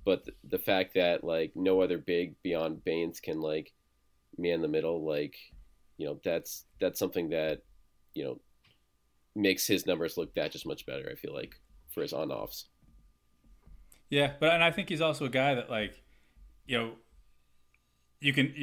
but 0.03 0.25
the, 0.25 0.33
the 0.49 0.59
fact 0.59 0.93
that 0.95 1.23
like 1.23 1.53
no 1.55 1.81
other 1.81 1.97
big 1.97 2.35
beyond 2.43 2.83
Baynes 2.83 3.19
can 3.19 3.39
like 3.39 3.73
man 4.37 4.61
the 4.61 4.67
middle, 4.67 5.05
like, 5.05 5.35
you 5.97 6.05
know, 6.05 6.19
that's 6.23 6.65
that's 6.79 6.99
something 6.99 7.29
that 7.29 7.61
you 8.13 8.23
know 8.23 8.39
makes 9.35 9.67
his 9.67 9.85
numbers 9.85 10.17
look 10.17 10.33
that 10.35 10.51
just 10.51 10.65
much 10.65 10.85
better. 10.85 11.09
I 11.11 11.15
feel 11.15 11.33
like 11.33 11.59
for 11.89 12.01
his 12.01 12.13
on 12.13 12.31
offs. 12.31 12.65
Yeah, 14.09 14.33
but 14.39 14.51
and 14.53 14.63
I 14.63 14.71
think 14.71 14.89
he's 14.89 15.01
also 15.01 15.25
a 15.25 15.29
guy 15.29 15.55
that 15.55 15.69
like, 15.69 16.01
you 16.65 16.77
know, 16.77 16.91
you 18.21 18.33
can. 18.33 18.53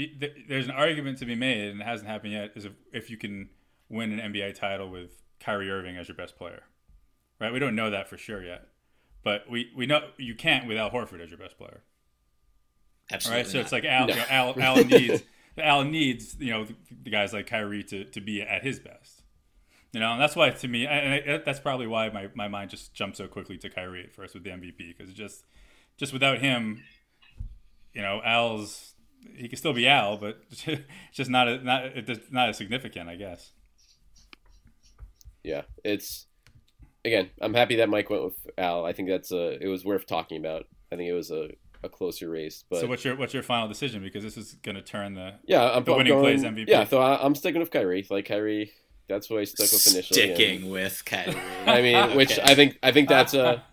There's 0.49 0.67
an 0.67 0.71
argument 0.73 1.19
to 1.19 1.27
be 1.27 1.35
made, 1.35 1.71
and 1.71 1.81
it 1.81 1.85
hasn't 1.85 2.09
happened 2.09 2.33
yet. 2.33 2.53
Is 2.55 2.65
if, 2.65 2.73
if 2.93 3.11
you 3.11 3.17
can 3.17 3.51
win 3.89 4.19
an 4.19 4.33
NBA 4.33 4.55
title 4.55 4.91
with 4.91 5.11
Kyrie 5.41 5.71
Irving 5.71 5.97
as 5.97 6.09
your 6.09 6.17
best 6.17 6.37
player, 6.37 6.63
right? 7.41 7.53
We 7.53 7.59
don't 7.59 7.75
know 7.75 7.91
that 7.91 8.09
for 8.09 8.17
sure 8.17 8.43
yet, 8.43 8.69
but 9.25 9.51
we 9.51 9.71
we 9.77 9.87
know 9.87 10.09
you 10.17 10.35
can't 10.35 10.67
with 10.67 10.77
Al 10.79 10.91
Horford 10.91 11.21
as 11.23 11.29
your 11.31 11.39
best 11.39 11.59
player. 11.59 11.83
All 13.11 13.17
Absolutely. 13.17 13.43
right, 13.43 13.51
so 13.51 13.59
not. 13.59 13.63
it's 13.65 13.73
like 13.73 13.85
Al, 13.85 14.07
No. 14.07 14.15
you 14.15 14.21
know, 14.21 14.27
Al, 14.31 14.61
Al 14.61 14.85
needs 14.85 15.23
Al 15.59 15.85
needs 15.85 16.37
you 16.39 16.51
know 16.53 16.65
the, 16.65 16.75
the 17.03 17.11
guys 17.11 17.33
like 17.33 17.47
Kyrie 17.47 17.83
to, 17.85 18.05
to 18.05 18.21
be 18.21 18.41
at 18.43 18.63
his 18.63 18.79
best. 18.79 19.22
You 19.93 20.01
know, 20.01 20.13
and 20.13 20.21
that's 20.21 20.35
why 20.35 20.51
to 20.51 20.69
me, 20.69 20.87
and 20.87 21.15
I, 21.15 21.43
that's 21.45 21.61
probably 21.61 21.87
why 21.87 22.09
my, 22.09 22.29
my 22.35 22.49
mind 22.49 22.71
just 22.71 22.95
jumped 22.95 23.19
so 23.19 23.29
quickly 23.29 23.59
to 23.59 23.69
Kyrie 23.69 24.05
at 24.05 24.15
first 24.15 24.33
with 24.33 24.43
the 24.43 24.51
MVP 24.51 24.97
because 24.97 25.13
just 25.13 25.45
just 25.99 26.15
without 26.15 26.39
him, 26.39 26.83
you 27.93 28.01
know, 28.01 28.23
Al's 28.25 28.95
he 29.37 29.49
can 29.49 29.59
still 29.59 29.73
be 29.73 29.87
Al, 29.87 30.17
but 30.17 30.39
it's 30.51 30.65
just 31.13 31.31
not 31.31 31.49
a, 31.49 31.63
not 31.63 31.85
it's 31.85 32.31
not 32.31 32.49
as 32.49 32.57
significant, 32.57 33.09
I 33.09 33.17
guess. 33.17 33.53
Yeah, 35.43 35.63
it's 35.85 36.27
again. 37.05 37.31
I'm 37.41 37.55
happy 37.55 37.77
that 37.77 37.89
Mike 37.89 38.11
went 38.11 38.25
with 38.25 38.47
Al. 38.59 38.85
I 38.85 38.93
think 38.93 39.09
that's 39.09 39.33
a. 39.33 39.63
It 39.63 39.69
was 39.69 39.85
worth 39.85 40.07
talking 40.07 40.39
about. 40.39 40.67
I 40.93 40.97
think 40.97 41.09
it 41.09 41.15
was 41.15 41.31
a, 41.31 41.51
a 41.83 41.89
closer 41.89 42.31
race. 42.31 42.65
But 42.69 42.81
so 42.81 42.87
what's 42.87 43.05
your 43.05 43.17
what's 43.17 43.35
your 43.35 43.43
final 43.43 43.69
decision? 43.69 44.03
Because 44.03 44.23
this 44.23 44.37
is 44.37 44.55
going 44.55 44.77
to 44.77 44.83
turn 44.83 45.15
the 45.15 45.35
yeah, 45.45 45.63
I'm, 45.63 45.85
the 45.85 45.95
I'm 45.95 46.07
going, 46.07 46.21
plays 46.21 46.45
MVP. 46.45 46.69
Yeah, 46.69 46.85
so 46.85 47.01
I, 47.01 47.25
I'm 47.25 47.35
sticking 47.35 47.61
with 47.61 47.71
Kyrie. 47.71 48.07
Like 48.09 48.27
Kyrie, 48.27 48.73
that's 49.13 49.31
why 49.31 49.39
I 49.39 49.45
stuck 49.45 49.71
with 49.73 49.87
initially. 49.87 50.23
and- 50.23 50.35
Sticking 50.37 50.71
with 50.71 51.05
Kyrie. 51.05 51.37
I 51.67 51.83
mean, 51.83 52.17
which 52.17 52.39
I 52.39 52.55
think 52.55 52.79
I 52.83 52.91
think 52.93 53.09
that's 53.09 53.35
a. 53.35 53.63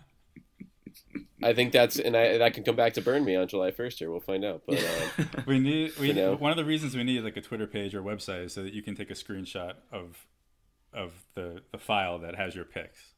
I 1.42 1.54
think 1.54 1.72
that's 1.72 1.98
and 1.98 2.14
I 2.14 2.36
that 2.38 2.52
can 2.52 2.64
come 2.64 2.76
back 2.76 2.92
to 2.94 3.00
burn 3.00 3.24
me 3.24 3.34
on 3.34 3.48
July 3.48 3.70
1st 3.70 3.98
here. 3.98 4.10
We'll 4.10 4.20
find 4.20 4.44
out. 4.44 4.62
But 4.66 4.78
um, 5.18 5.28
we 5.46 5.58
need 5.58 5.96
we 5.98 6.08
You 6.08 6.12
know? 6.12 6.34
one 6.36 6.50
of 6.50 6.58
the 6.58 6.66
reasons 6.66 6.94
we 6.94 7.02
need 7.02 7.20
like 7.24 7.36
a 7.38 7.40
Twitter 7.40 7.66
page 7.66 7.94
or 7.94 8.02
website 8.02 8.44
is 8.44 8.52
so 8.52 8.62
that 8.62 8.74
you 8.74 8.82
can 8.82 8.94
take 8.94 9.10
a 9.10 9.14
screenshot 9.14 9.72
of 9.90 10.26
of 10.92 11.12
the 11.34 11.62
the 11.72 11.78
file 11.78 12.18
that 12.18 12.34
has 12.36 12.54
your 12.54 12.66
picks. 12.66 13.14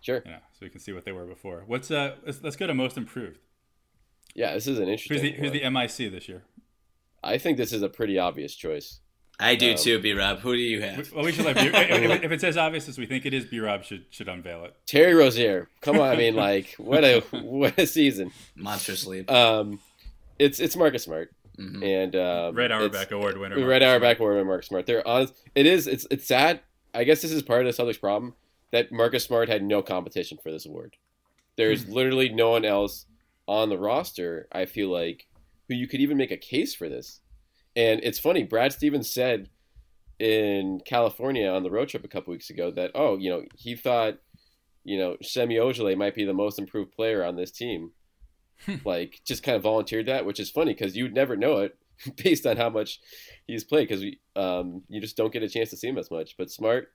sure, 0.00 0.20
You 0.24 0.32
know, 0.32 0.38
so 0.52 0.58
we 0.62 0.68
can 0.68 0.80
see 0.80 0.92
what 0.92 1.04
they 1.04 1.12
were 1.12 1.26
before. 1.26 1.62
What's 1.68 1.92
uh? 1.92 2.16
Let's, 2.24 2.42
let's 2.42 2.56
go 2.56 2.66
to 2.66 2.74
most 2.74 2.96
improved. 2.96 3.38
yeah, 4.34 4.54
this 4.54 4.66
is 4.66 4.78
an 4.80 4.88
Who's 4.88 5.02
interesting. 5.02 5.32
the 5.34 5.38
who's 5.38 5.52
the 5.52 5.70
MIC 5.70 6.10
this 6.12 6.28
year? 6.28 6.42
I 7.22 7.38
think 7.38 7.56
this 7.56 7.72
is 7.72 7.82
a 7.82 7.88
pretty 7.88 8.18
obvious 8.18 8.56
choice. 8.56 8.98
I 9.38 9.54
do 9.54 9.72
Um, 9.72 9.76
too, 9.76 9.98
B 10.00 10.12
Rob. 10.14 10.38
Who 10.38 10.54
do 10.54 10.60
you 10.62 10.80
have? 10.80 11.12
Well, 11.12 11.24
we 11.24 11.32
should 11.32 11.44
let 11.44 11.56
B- 11.56 11.66
if, 11.66 12.24
if 12.24 12.30
it's 12.32 12.44
as 12.44 12.56
obvious 12.56 12.88
as 12.88 12.96
we 12.98 13.04
think 13.06 13.26
it 13.26 13.34
is, 13.34 13.44
B 13.44 13.58
Rob 13.60 13.84
should 13.84 14.06
should 14.10 14.28
unveil 14.28 14.64
it. 14.64 14.74
Terry 14.86 15.14
Rozier, 15.14 15.68
come 15.82 15.98
on! 16.00 16.08
I 16.08 16.16
mean, 16.16 16.34
like, 16.34 16.74
what 16.78 17.04
a 17.04 17.20
what 17.42 17.78
a 17.78 17.86
season. 17.86 18.32
Monster 18.54 18.96
sleep. 18.96 19.30
Um, 19.30 19.78
it's 20.38 20.58
it's 20.58 20.74
Marcus 20.76 21.04
Smart 21.04 21.30
Mhm. 21.58 21.84
and 21.84 22.16
um, 22.16 22.54
Red 22.54 22.70
it's- 22.70 22.80
Auerbach 22.82 23.10
Award 23.12 23.36
winner. 23.38 23.56
Red 23.56 23.82
Marcus 23.82 23.86
Auerbach 23.86 24.18
Award 24.20 24.36
and 24.38 24.46
Marcus 24.46 24.66
Smart. 24.68 24.86
They're 24.86 25.06
honest. 25.06 25.34
It 25.54 25.66
is. 25.66 25.86
It's 25.86 26.06
it's 26.10 26.26
sad. 26.26 26.60
I 26.94 27.04
guess 27.04 27.20
this 27.20 27.32
is 27.32 27.42
part 27.42 27.66
of 27.66 27.76
the 27.76 27.82
Celtics' 27.82 28.00
problem 28.00 28.34
that 28.70 28.90
Marcus 28.90 29.24
Smart 29.24 29.48
had 29.50 29.62
no 29.62 29.82
competition 29.82 30.38
for 30.42 30.50
this 30.50 30.64
award. 30.64 30.96
There's 31.56 31.86
literally 31.88 32.30
no 32.30 32.50
one 32.50 32.64
else 32.64 33.04
on 33.46 33.68
the 33.68 33.78
roster. 33.78 34.48
I 34.50 34.64
feel 34.64 34.88
like 34.88 35.26
who 35.68 35.74
you 35.74 35.86
could 35.88 36.00
even 36.00 36.16
make 36.16 36.30
a 36.30 36.36
case 36.38 36.74
for 36.74 36.88
this. 36.88 37.20
And 37.76 38.00
it's 38.02 38.18
funny. 38.18 38.42
Brad 38.42 38.72
Stevens 38.72 39.10
said 39.10 39.50
in 40.18 40.80
California 40.86 41.48
on 41.48 41.62
the 41.62 41.70
road 41.70 41.88
trip 41.88 42.04
a 42.04 42.08
couple 42.08 42.32
weeks 42.32 42.50
ago 42.50 42.70
that 42.70 42.90
oh, 42.94 43.18
you 43.18 43.30
know, 43.30 43.44
he 43.54 43.76
thought 43.76 44.18
you 44.82 44.98
know 44.98 45.16
Semi 45.22 45.56
Ojeleye 45.56 45.96
might 45.96 46.14
be 46.14 46.24
the 46.24 46.32
most 46.32 46.58
improved 46.58 46.92
player 46.92 47.24
on 47.24 47.36
this 47.36 47.50
team. 47.50 47.92
like 48.84 49.20
just 49.26 49.42
kind 49.42 49.56
of 49.56 49.62
volunteered 49.62 50.06
that, 50.06 50.24
which 50.24 50.40
is 50.40 50.50
funny 50.50 50.72
because 50.72 50.96
you'd 50.96 51.14
never 51.14 51.36
know 51.36 51.58
it 51.58 51.76
based 52.16 52.46
on 52.46 52.56
how 52.56 52.70
much 52.70 53.00
he's 53.46 53.64
played 53.64 53.88
because 53.88 54.04
um, 54.34 54.82
you 54.88 55.00
just 55.00 55.16
don't 55.16 55.32
get 55.32 55.42
a 55.42 55.48
chance 55.48 55.70
to 55.70 55.76
see 55.76 55.88
him 55.88 55.98
as 55.98 56.10
much. 56.10 56.36
But 56.36 56.50
Smart 56.50 56.92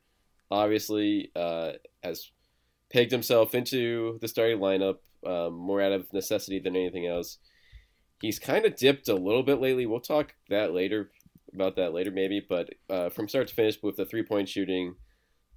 obviously 0.49 1.31
uh, 1.35 1.73
has 2.03 2.31
pegged 2.91 3.11
himself 3.11 3.55
into 3.55 4.17
the 4.21 4.27
starting 4.27 4.59
lineup 4.59 4.97
um, 5.25 5.53
more 5.53 5.81
out 5.81 5.91
of 5.91 6.11
necessity 6.13 6.59
than 6.59 6.75
anything 6.75 7.07
else. 7.07 7.37
He's 8.21 8.39
kind 8.39 8.65
of 8.65 8.75
dipped 8.75 9.09
a 9.09 9.15
little 9.15 9.43
bit 9.43 9.59
lately. 9.59 9.85
We'll 9.85 9.99
talk 9.99 10.35
that 10.49 10.73
later 10.73 11.11
about 11.53 11.75
that 11.75 11.93
later 11.93 12.11
maybe. 12.11 12.45
But 12.47 12.69
uh, 12.89 13.09
from 13.09 13.27
start 13.27 13.47
to 13.47 13.55
finish, 13.55 13.81
with 13.81 13.97
the 13.97 14.05
three 14.05 14.23
point 14.23 14.49
shooting, 14.49 14.95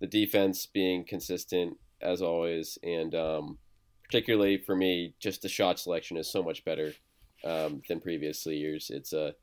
the 0.00 0.06
defense 0.06 0.66
being 0.66 1.04
consistent 1.04 1.76
as 2.00 2.20
always, 2.20 2.78
and 2.82 3.14
um, 3.14 3.58
particularly 4.04 4.58
for 4.58 4.76
me, 4.76 5.14
just 5.20 5.42
the 5.42 5.48
shot 5.48 5.78
selection 5.78 6.16
is 6.16 6.30
so 6.30 6.42
much 6.42 6.64
better 6.64 6.92
um, 7.44 7.82
than 7.88 8.00
previously 8.00 8.56
years. 8.56 8.90
It's 8.90 9.12
a 9.12 9.34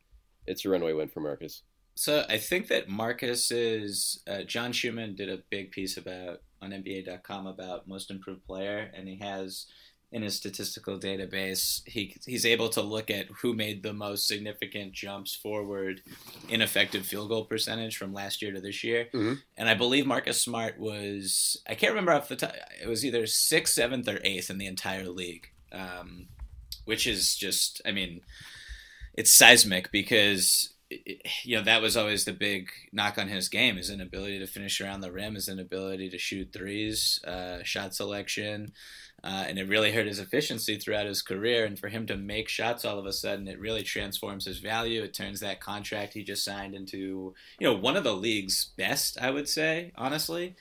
it's 0.48 0.66
a 0.66 0.70
runaway 0.70 0.94
win 0.94 1.08
for 1.08 1.20
Marcus. 1.20 1.64
So 1.96 2.26
I 2.30 2.38
think 2.38 2.68
that 2.70 2.90
Marcus 2.90 3.52
is 3.52 4.24
uh, 4.28 4.44
John 4.44 4.72
Schumann 4.72 5.16
did 5.16 5.30
a 5.30 5.44
big 5.50 5.72
piece 5.72 5.98
about 5.98 6.42
on 6.62 6.72
NBA.com 6.72 7.48
about 7.48 7.88
most 7.88 8.12
improved 8.12 8.46
player, 8.46 8.92
and 8.96 9.08
he 9.08 9.18
has 9.18 9.66
in 10.14 10.22
his 10.24 10.36
statistical 10.36 11.00
database 11.00 11.82
he 11.88 12.18
he's 12.26 12.46
able 12.46 12.68
to 12.70 12.82
look 12.82 13.10
at 13.10 13.28
who 13.42 13.54
made 13.54 13.82
the 13.82 13.94
most 13.94 14.28
significant 14.28 14.92
jumps 14.92 15.34
forward 15.36 16.02
in 16.50 16.62
effective 16.62 17.06
field 17.06 17.30
goal 17.30 17.46
percentage 17.46 17.96
from 17.96 18.14
last 18.14 18.42
year 18.42 18.52
to 18.52 18.60
this 18.60 18.84
year, 18.84 19.08
Mhm. 19.14 19.42
and 19.58 19.70
I 19.70 19.74
believe 19.74 20.06
Marcus 20.06 20.42
Smart 20.42 20.78
was 20.80 21.62
I 21.66 21.76
can't 21.76 21.92
remember 21.94 22.12
off 22.12 22.28
the 22.28 22.36
top 22.36 22.54
it 22.82 22.88
was 22.88 23.06
either 23.06 23.26
sixth, 23.26 23.74
seventh, 23.76 24.08
or 24.08 24.20
eighth 24.24 24.50
in 24.50 24.58
the 24.58 24.66
entire 24.68 25.08
league, 25.08 25.48
um, 25.72 26.28
which 26.86 27.08
is 27.08 27.36
just 27.38 27.82
I 27.86 27.92
mean 27.92 28.22
it's 29.14 29.34
seismic 29.34 29.92
because 29.92 30.74
you 31.44 31.56
know 31.56 31.64
that 31.64 31.82
was 31.82 31.96
always 31.96 32.26
the 32.26 32.34
big 32.34 32.70
knock 32.92 33.18
on 33.18 33.30
his 33.30 33.48
game 33.48 33.78
his 33.78 33.90
inability 33.90 34.40
to 34.40 34.46
finish 34.48 34.82
around 34.82 35.00
the 35.00 35.12
rim 35.12 35.36
his 35.36 35.48
inability 35.48 36.10
to 36.10 36.18
shoot 36.18 36.52
threes 36.52 37.22
uh, 37.26 37.64
shot 37.64 37.96
selection 37.96 38.74
uh, 39.24 39.46
and 39.48 39.60
it 39.60 39.68
really 39.68 39.92
hurt 39.92 40.08
his 40.08 40.20
efficiency 40.20 40.78
throughout 40.78 41.06
his 41.06 41.22
career 41.22 41.66
and 41.66 41.78
for 41.78 41.90
him 41.90 42.06
to 42.06 42.18
make 42.18 42.48
shots 42.48 42.86
all 42.86 43.00
of 43.00 43.06
a 43.06 43.14
sudden 43.14 43.48
it 43.48 43.60
really 43.60 43.84
transforms 43.84 44.46
his 44.46 44.60
value 44.60 45.04
it 45.04 45.14
turns 45.14 45.40
that 45.40 45.60
contract 45.60 46.14
he 46.14 46.24
just 46.24 46.44
signed 46.44 46.74
into 46.74 47.34
you 47.60 47.68
know 47.68 47.76
one 47.76 47.96
of 47.98 48.04
the 48.04 48.16
league's 48.16 48.72
best 48.78 49.18
i 49.22 49.30
would 49.30 49.48
say 49.48 49.92
honestly 49.96 50.56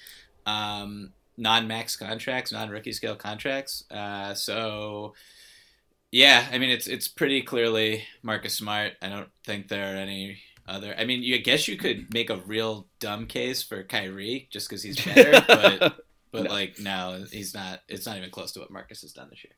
um, 0.46 1.12
non-max 1.36 1.96
contracts 1.96 2.52
non-rookie 2.52 2.92
scale 2.92 3.16
contracts 3.16 3.84
uh, 3.90 4.34
so 4.34 5.12
yeah, 6.12 6.48
I 6.50 6.58
mean 6.58 6.70
it's 6.70 6.86
it's 6.86 7.08
pretty 7.08 7.42
clearly 7.42 8.04
Marcus 8.22 8.54
Smart. 8.54 8.94
I 9.00 9.08
don't 9.08 9.30
think 9.44 9.68
there 9.68 9.94
are 9.94 9.96
any 9.96 10.38
other. 10.66 10.94
I 10.98 11.04
mean, 11.04 11.22
you 11.22 11.36
I 11.36 11.38
guess 11.38 11.68
you 11.68 11.76
could 11.76 12.12
make 12.12 12.30
a 12.30 12.36
real 12.36 12.86
dumb 12.98 13.26
case 13.26 13.62
for 13.62 13.84
Kyrie 13.84 14.48
just 14.50 14.68
because 14.68 14.82
he's 14.82 15.02
better, 15.04 15.44
but 15.46 16.04
but 16.32 16.44
No. 16.44 16.50
like 16.50 16.78
now, 16.78 17.14
he's 17.30 17.54
not. 17.54 17.80
It's 17.88 18.06
not 18.06 18.16
even 18.16 18.30
close 18.30 18.52
to 18.52 18.60
what 18.60 18.70
Marcus 18.70 19.02
has 19.02 19.12
done 19.12 19.28
this 19.30 19.44
year. 19.44 19.54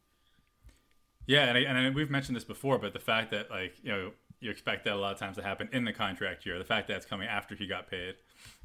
Yeah, 1.27 1.45
and, 1.45 1.57
I, 1.57 1.61
and 1.63 1.79
I, 1.79 1.91
we've 1.91 2.11
mentioned 2.11 2.35
this 2.35 2.45
before, 2.45 2.79
but 2.79 2.93
the 2.93 2.99
fact 2.99 3.31
that 3.31 3.51
like 3.51 3.75
you 3.83 3.93
know 3.93 4.13
you 4.41 4.51
expect 4.51 4.85
that 4.85 4.95
a 4.95 4.97
lot 4.97 5.13
of 5.13 5.19
times 5.19 5.37
to 5.37 5.43
happen 5.43 5.69
in 5.73 5.85
the 5.85 5.93
contract 5.93 6.45
year. 6.45 6.59
The 6.59 6.65
fact 6.65 6.89
that 6.89 6.97
it's 6.97 7.07
coming 7.07 7.29
after 7.29 7.55
he 7.55 7.67
got 7.69 7.89
paid, 7.89 8.15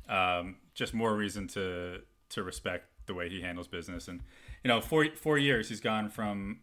um, 0.10 0.56
just 0.74 0.94
more 0.94 1.16
reason 1.16 1.48
to 1.50 2.00
to 2.30 2.44
respect 2.44 2.86
the 3.06 3.14
way 3.14 3.30
he 3.30 3.42
handles 3.42 3.68
business. 3.68 4.08
And 4.08 4.22
you 4.64 4.70
know, 4.70 4.82
four 4.82 5.08
four 5.16 5.38
years 5.38 5.70
he's 5.70 5.80
gone 5.80 6.10
from 6.10 6.62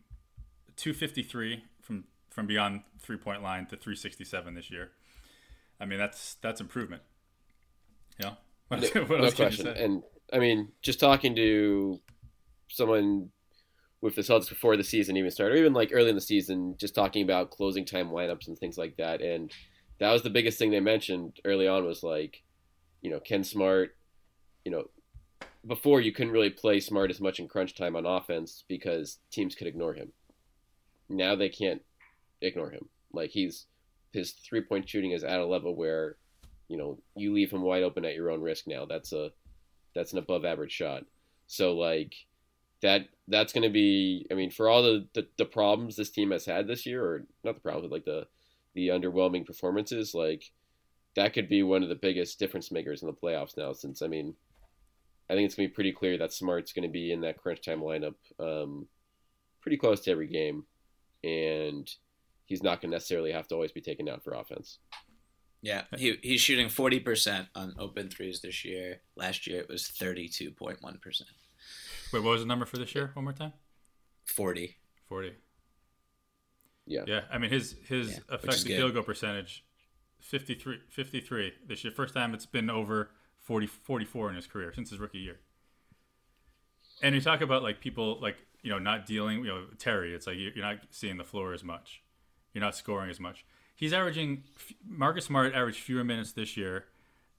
253 0.76 1.62
from 1.80 2.04
from 2.30 2.46
beyond 2.46 2.82
three 3.00 3.16
point 3.16 3.42
line 3.42 3.66
to 3.66 3.76
367 3.76 4.54
this 4.54 4.70
year. 4.70 4.90
I 5.80 5.84
mean, 5.86 5.98
that's 5.98 6.34
that's 6.42 6.60
improvement. 6.60 7.02
You 8.18 8.26
know, 8.26 8.36
what, 8.68 8.94
no, 8.94 9.00
what 9.02 9.18
no 9.18 9.24
else 9.26 9.34
can 9.34 9.44
you 9.44 9.48
question. 9.48 9.64
say? 9.66 9.84
And 9.84 10.02
I 10.32 10.38
mean, 10.38 10.72
just 10.82 11.00
talking 11.00 11.34
to 11.36 12.00
someone 12.68 13.30
with 14.00 14.16
the 14.16 14.22
Celtics 14.22 14.48
before 14.48 14.76
the 14.76 14.84
season 14.84 15.16
even 15.16 15.30
started, 15.30 15.54
or 15.54 15.58
even 15.58 15.72
like 15.72 15.90
early 15.92 16.10
in 16.10 16.14
the 16.14 16.20
season, 16.20 16.76
just 16.78 16.94
talking 16.94 17.22
about 17.22 17.50
closing 17.50 17.84
time 17.84 18.10
lineups 18.10 18.48
and 18.48 18.58
things 18.58 18.76
like 18.76 18.96
that. 18.96 19.22
And 19.22 19.50
that 19.98 20.12
was 20.12 20.22
the 20.22 20.30
biggest 20.30 20.58
thing 20.58 20.70
they 20.70 20.80
mentioned 20.80 21.40
early 21.44 21.66
on 21.66 21.84
was 21.84 22.02
like, 22.02 22.42
you 23.00 23.10
know, 23.10 23.20
Ken 23.20 23.44
Smart, 23.44 23.96
you 24.64 24.72
know, 24.72 24.84
before 25.66 26.00
you 26.00 26.12
couldn't 26.12 26.32
really 26.32 26.50
play 26.50 26.80
Smart 26.80 27.10
as 27.10 27.20
much 27.20 27.38
in 27.38 27.48
crunch 27.48 27.74
time 27.74 27.96
on 27.96 28.04
offense 28.04 28.64
because 28.68 29.18
teams 29.30 29.54
could 29.54 29.66
ignore 29.66 29.94
him. 29.94 30.12
Now 31.08 31.34
they 31.34 31.48
can't 31.48 31.82
ignore 32.42 32.70
him. 32.70 32.88
Like 33.12 33.30
he's 33.30 33.66
his 34.12 34.32
three 34.32 34.60
point 34.60 34.88
shooting 34.88 35.12
is 35.12 35.24
at 35.24 35.40
a 35.40 35.46
level 35.46 35.74
where, 35.74 36.16
you 36.68 36.76
know, 36.76 36.98
you 37.16 37.32
leave 37.32 37.50
him 37.50 37.62
wide 37.62 37.82
open 37.82 38.04
at 38.04 38.14
your 38.14 38.30
own 38.30 38.42
risk 38.42 38.66
now. 38.66 38.84
That's 38.84 39.12
a 39.12 39.30
that's 39.94 40.12
an 40.12 40.18
above 40.18 40.44
average 40.44 40.72
shot. 40.72 41.04
So 41.46 41.74
like 41.74 42.14
that 42.82 43.08
that's 43.28 43.52
going 43.52 43.62
to 43.62 43.70
be 43.70 44.26
I 44.30 44.34
mean 44.34 44.50
for 44.50 44.68
all 44.68 44.82
the, 44.82 45.06
the 45.14 45.26
the 45.38 45.44
problems 45.44 45.96
this 45.96 46.10
team 46.10 46.30
has 46.32 46.44
had 46.44 46.66
this 46.66 46.84
year 46.84 47.02
or 47.04 47.26
not 47.42 47.54
the 47.54 47.60
problems 47.60 47.88
but 47.88 47.94
like 47.94 48.04
the 48.04 48.26
the 48.74 48.88
underwhelming 48.88 49.46
performances 49.46 50.14
like 50.14 50.50
that 51.16 51.32
could 51.32 51.48
be 51.48 51.62
one 51.62 51.82
of 51.82 51.88
the 51.88 51.94
biggest 51.94 52.38
difference 52.38 52.70
makers 52.70 53.02
in 53.02 53.06
the 53.06 53.14
playoffs 53.14 53.56
now 53.56 53.72
since 53.72 54.02
I 54.02 54.08
mean 54.08 54.34
I 55.30 55.34
think 55.34 55.46
it's 55.46 55.54
going 55.54 55.66
to 55.66 55.72
be 55.72 55.74
pretty 55.74 55.92
clear 55.92 56.18
that 56.18 56.34
Smart's 56.34 56.74
going 56.74 56.86
to 56.86 56.92
be 56.92 57.10
in 57.10 57.22
that 57.22 57.38
crunch 57.38 57.64
time 57.64 57.80
lineup 57.80 58.16
um, 58.38 58.86
pretty 59.62 59.78
close 59.78 60.02
to 60.02 60.10
every 60.10 60.26
game 60.26 60.64
and 61.22 61.90
he's 62.44 62.62
not 62.62 62.82
going 62.82 62.90
to 62.90 62.96
necessarily 62.96 63.32
have 63.32 63.48
to 63.48 63.54
always 63.54 63.72
be 63.72 63.80
taken 63.80 64.08
out 64.08 64.22
for 64.22 64.34
offense. 64.34 64.78
Yeah, 65.64 65.84
he 65.96 66.18
he's 66.22 66.42
shooting 66.42 66.68
forty 66.68 67.00
percent 67.00 67.48
on 67.54 67.74
open 67.78 68.10
threes 68.10 68.42
this 68.42 68.66
year. 68.66 69.00
Last 69.16 69.46
year 69.46 69.60
it 69.60 69.68
was 69.68 69.88
thirty 69.88 70.28
two 70.28 70.50
point 70.50 70.82
one 70.82 70.98
percent. 70.98 71.30
Wait, 72.12 72.22
what 72.22 72.32
was 72.32 72.42
the 72.42 72.46
number 72.46 72.66
for 72.66 72.76
this 72.76 72.94
year? 72.94 73.10
One 73.14 73.24
more 73.24 73.32
time. 73.32 73.54
Forty. 74.26 74.76
Forty. 75.08 75.32
Yeah. 76.86 77.04
Yeah, 77.06 77.22
I 77.32 77.38
mean 77.38 77.50
his 77.50 77.76
his 77.88 78.10
Yeah, 78.10 78.34
effective 78.34 78.76
field 78.76 78.92
goal 78.92 79.04
percentage 79.04 79.64
53, 80.20 80.80
53 80.90 81.52
this 81.66 81.82
year. 81.82 81.92
First 81.92 82.12
time 82.12 82.34
it's 82.34 82.44
been 82.44 82.68
over 82.68 83.10
40, 83.40 83.66
44 83.66 84.30
in 84.30 84.36
his 84.36 84.46
career 84.46 84.70
since 84.74 84.90
his 84.90 84.98
rookie 84.98 85.18
year. 85.18 85.40
And 87.02 87.14
you 87.14 87.22
talk 87.22 87.40
about 87.40 87.62
like 87.62 87.80
people 87.80 88.18
like 88.20 88.36
you 88.62 88.70
know 88.70 88.78
not 88.78 89.06
dealing. 89.06 89.38
You 89.38 89.46
know 89.46 89.64
Terry, 89.78 90.14
it's 90.14 90.26
like 90.26 90.36
you're 90.36 90.52
not 90.56 90.76
seeing 90.90 91.16
the 91.16 91.24
floor 91.24 91.54
as 91.54 91.64
much. 91.64 92.02
You're 92.52 92.62
not 92.62 92.76
scoring 92.76 93.08
as 93.08 93.18
much. 93.18 93.46
He's 93.76 93.92
averaging 93.92 94.44
Marcus 94.86 95.26
Smart 95.26 95.54
averaged 95.54 95.80
fewer 95.80 96.04
minutes 96.04 96.32
this 96.32 96.56
year 96.56 96.86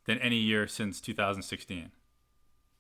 than 0.06 0.20
any 0.20 0.38
year 0.38 0.68
since 0.68 1.00
2016, 1.02 1.92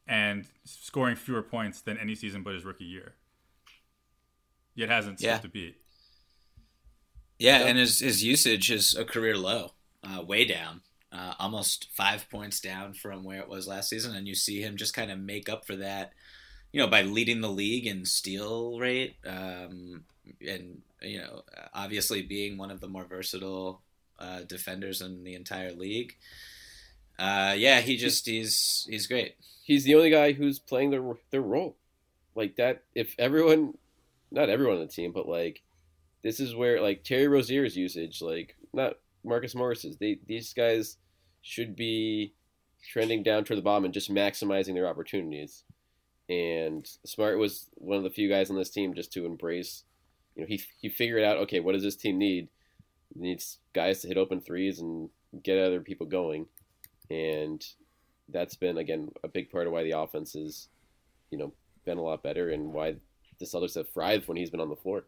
and 0.08 0.46
scoring 0.66 1.16
fewer 1.16 1.42
points 1.42 1.82
than 1.82 1.98
any 1.98 2.16
season 2.16 2.44
but 2.44 2.54
his 2.54 2.66
rookie 2.66 2.84
year. 2.86 3.16
Yet 4.76 4.90
hasn't 4.90 5.22
Yeah. 5.22 5.36
skipped 5.40 5.46
a 5.46 5.50
beat. 5.50 5.82
Yeah, 7.40 7.66
and 7.66 7.78
his 7.78 8.00
his 8.00 8.24
usage 8.24 8.72
is 8.72 8.96
a 8.96 9.04
career 9.06 9.38
low, 9.38 9.74
uh, 10.04 10.22
way 10.22 10.46
down, 10.46 10.82
uh, 11.12 11.34
almost 11.40 11.90
five 11.92 12.30
points 12.30 12.60
down 12.60 12.94
from 12.94 13.24
where 13.24 13.40
it 13.40 13.50
was 13.50 13.68
last 13.68 13.90
season. 13.90 14.16
And 14.16 14.28
you 14.28 14.36
see 14.36 14.62
him 14.62 14.78
just 14.78 14.94
kind 14.94 15.12
of 15.12 15.20
make 15.20 15.50
up 15.50 15.66
for 15.66 15.76
that, 15.78 16.14
you 16.72 16.80
know, 16.80 16.88
by 16.88 17.02
leading 17.02 17.42
the 17.42 17.50
league 17.52 17.88
in 17.88 18.06
steal 18.06 18.78
rate, 18.80 19.18
um, 19.26 20.06
and 20.48 20.82
you 21.02 21.20
know, 21.20 21.44
obviously 21.74 22.22
being 22.22 22.58
one 22.58 22.72
of 22.72 22.82
the 22.82 22.88
more 22.88 23.06
versatile 23.06 23.82
uh, 24.20 24.42
defenders 24.42 25.02
in 25.02 25.24
the 25.24 25.36
entire 25.36 25.72
league. 25.72 26.16
Uh, 27.18 27.54
yeah, 27.58 27.82
he 27.82 27.98
just 27.98 28.26
he's 28.26 28.86
he's 28.90 29.08
great. 29.08 29.36
he's 29.64 29.84
the 29.84 29.96
only 29.96 30.10
guy 30.10 30.34
who's 30.34 30.60
playing 30.60 30.92
their 30.92 31.04
their 31.32 31.42
role. 31.42 31.76
Like 32.36 32.58
that, 32.58 32.84
if 32.94 33.16
everyone, 33.18 33.78
not 34.32 34.50
everyone 34.50 34.76
on 34.76 34.82
the 34.82 34.88
team, 34.88 35.12
but 35.14 35.28
like 35.28 35.62
this 36.24 36.40
is 36.40 36.56
where 36.56 36.82
like 36.82 37.04
Terry 37.04 37.28
Rozier's 37.28 37.78
usage, 37.78 38.22
like 38.22 38.56
not 38.74 38.98
Marcus 39.24 39.56
Morris's. 39.56 39.98
They 39.98 40.20
these 40.28 40.54
guys 40.54 40.98
should 41.42 41.76
be 41.76 42.34
trending 42.92 43.24
down 43.24 43.44
toward 43.44 43.58
the 43.58 43.64
bottom 43.64 43.86
and 43.86 43.94
just 43.94 44.14
maximizing 44.14 44.74
their 44.74 44.88
opportunities. 44.88 45.64
And 46.28 46.88
Smart 47.06 47.38
was 47.38 47.68
one 47.76 47.98
of 47.98 48.04
the 48.04 48.10
few 48.10 48.28
guys 48.28 48.50
on 48.50 48.58
this 48.58 48.70
team 48.70 48.94
just 48.94 49.14
to 49.14 49.26
embrace. 49.26 49.84
You 50.36 50.42
know, 50.42 50.48
he 50.48 50.62
he 50.80 50.90
figured 50.90 51.24
out 51.24 51.38
okay, 51.38 51.60
what 51.60 51.74
does 51.74 51.84
this 51.84 51.96
team 51.96 52.18
need? 52.18 52.50
It 53.16 53.22
needs 53.22 53.60
guys 53.74 54.02
to 54.02 54.08
hit 54.08 54.18
open 54.18 54.42
threes 54.42 54.80
and 54.80 55.10
get 55.44 55.58
other 55.58 55.82
people 55.82 56.06
going, 56.06 56.48
and 57.10 57.66
that's 58.30 58.56
been 58.56 58.78
again 58.78 59.10
a 59.24 59.28
big 59.28 59.50
part 59.50 59.68
of 59.68 59.74
why 59.74 59.84
the 59.84 59.92
offense 59.92 60.34
has, 60.34 60.68
you 61.32 61.38
know, 61.38 61.54
been 61.86 61.98
a 61.98 62.02
lot 62.02 62.24
better 62.24 62.50
and 62.50 62.74
why 62.74 62.96
the 63.40 63.46
Celtics 63.46 63.76
have 63.76 63.90
thrived 63.90 64.28
when 64.28 64.38
he's 64.38 64.50
been 64.50 64.60
on 64.60 64.70
the 64.70 64.76
floor. 64.76 65.06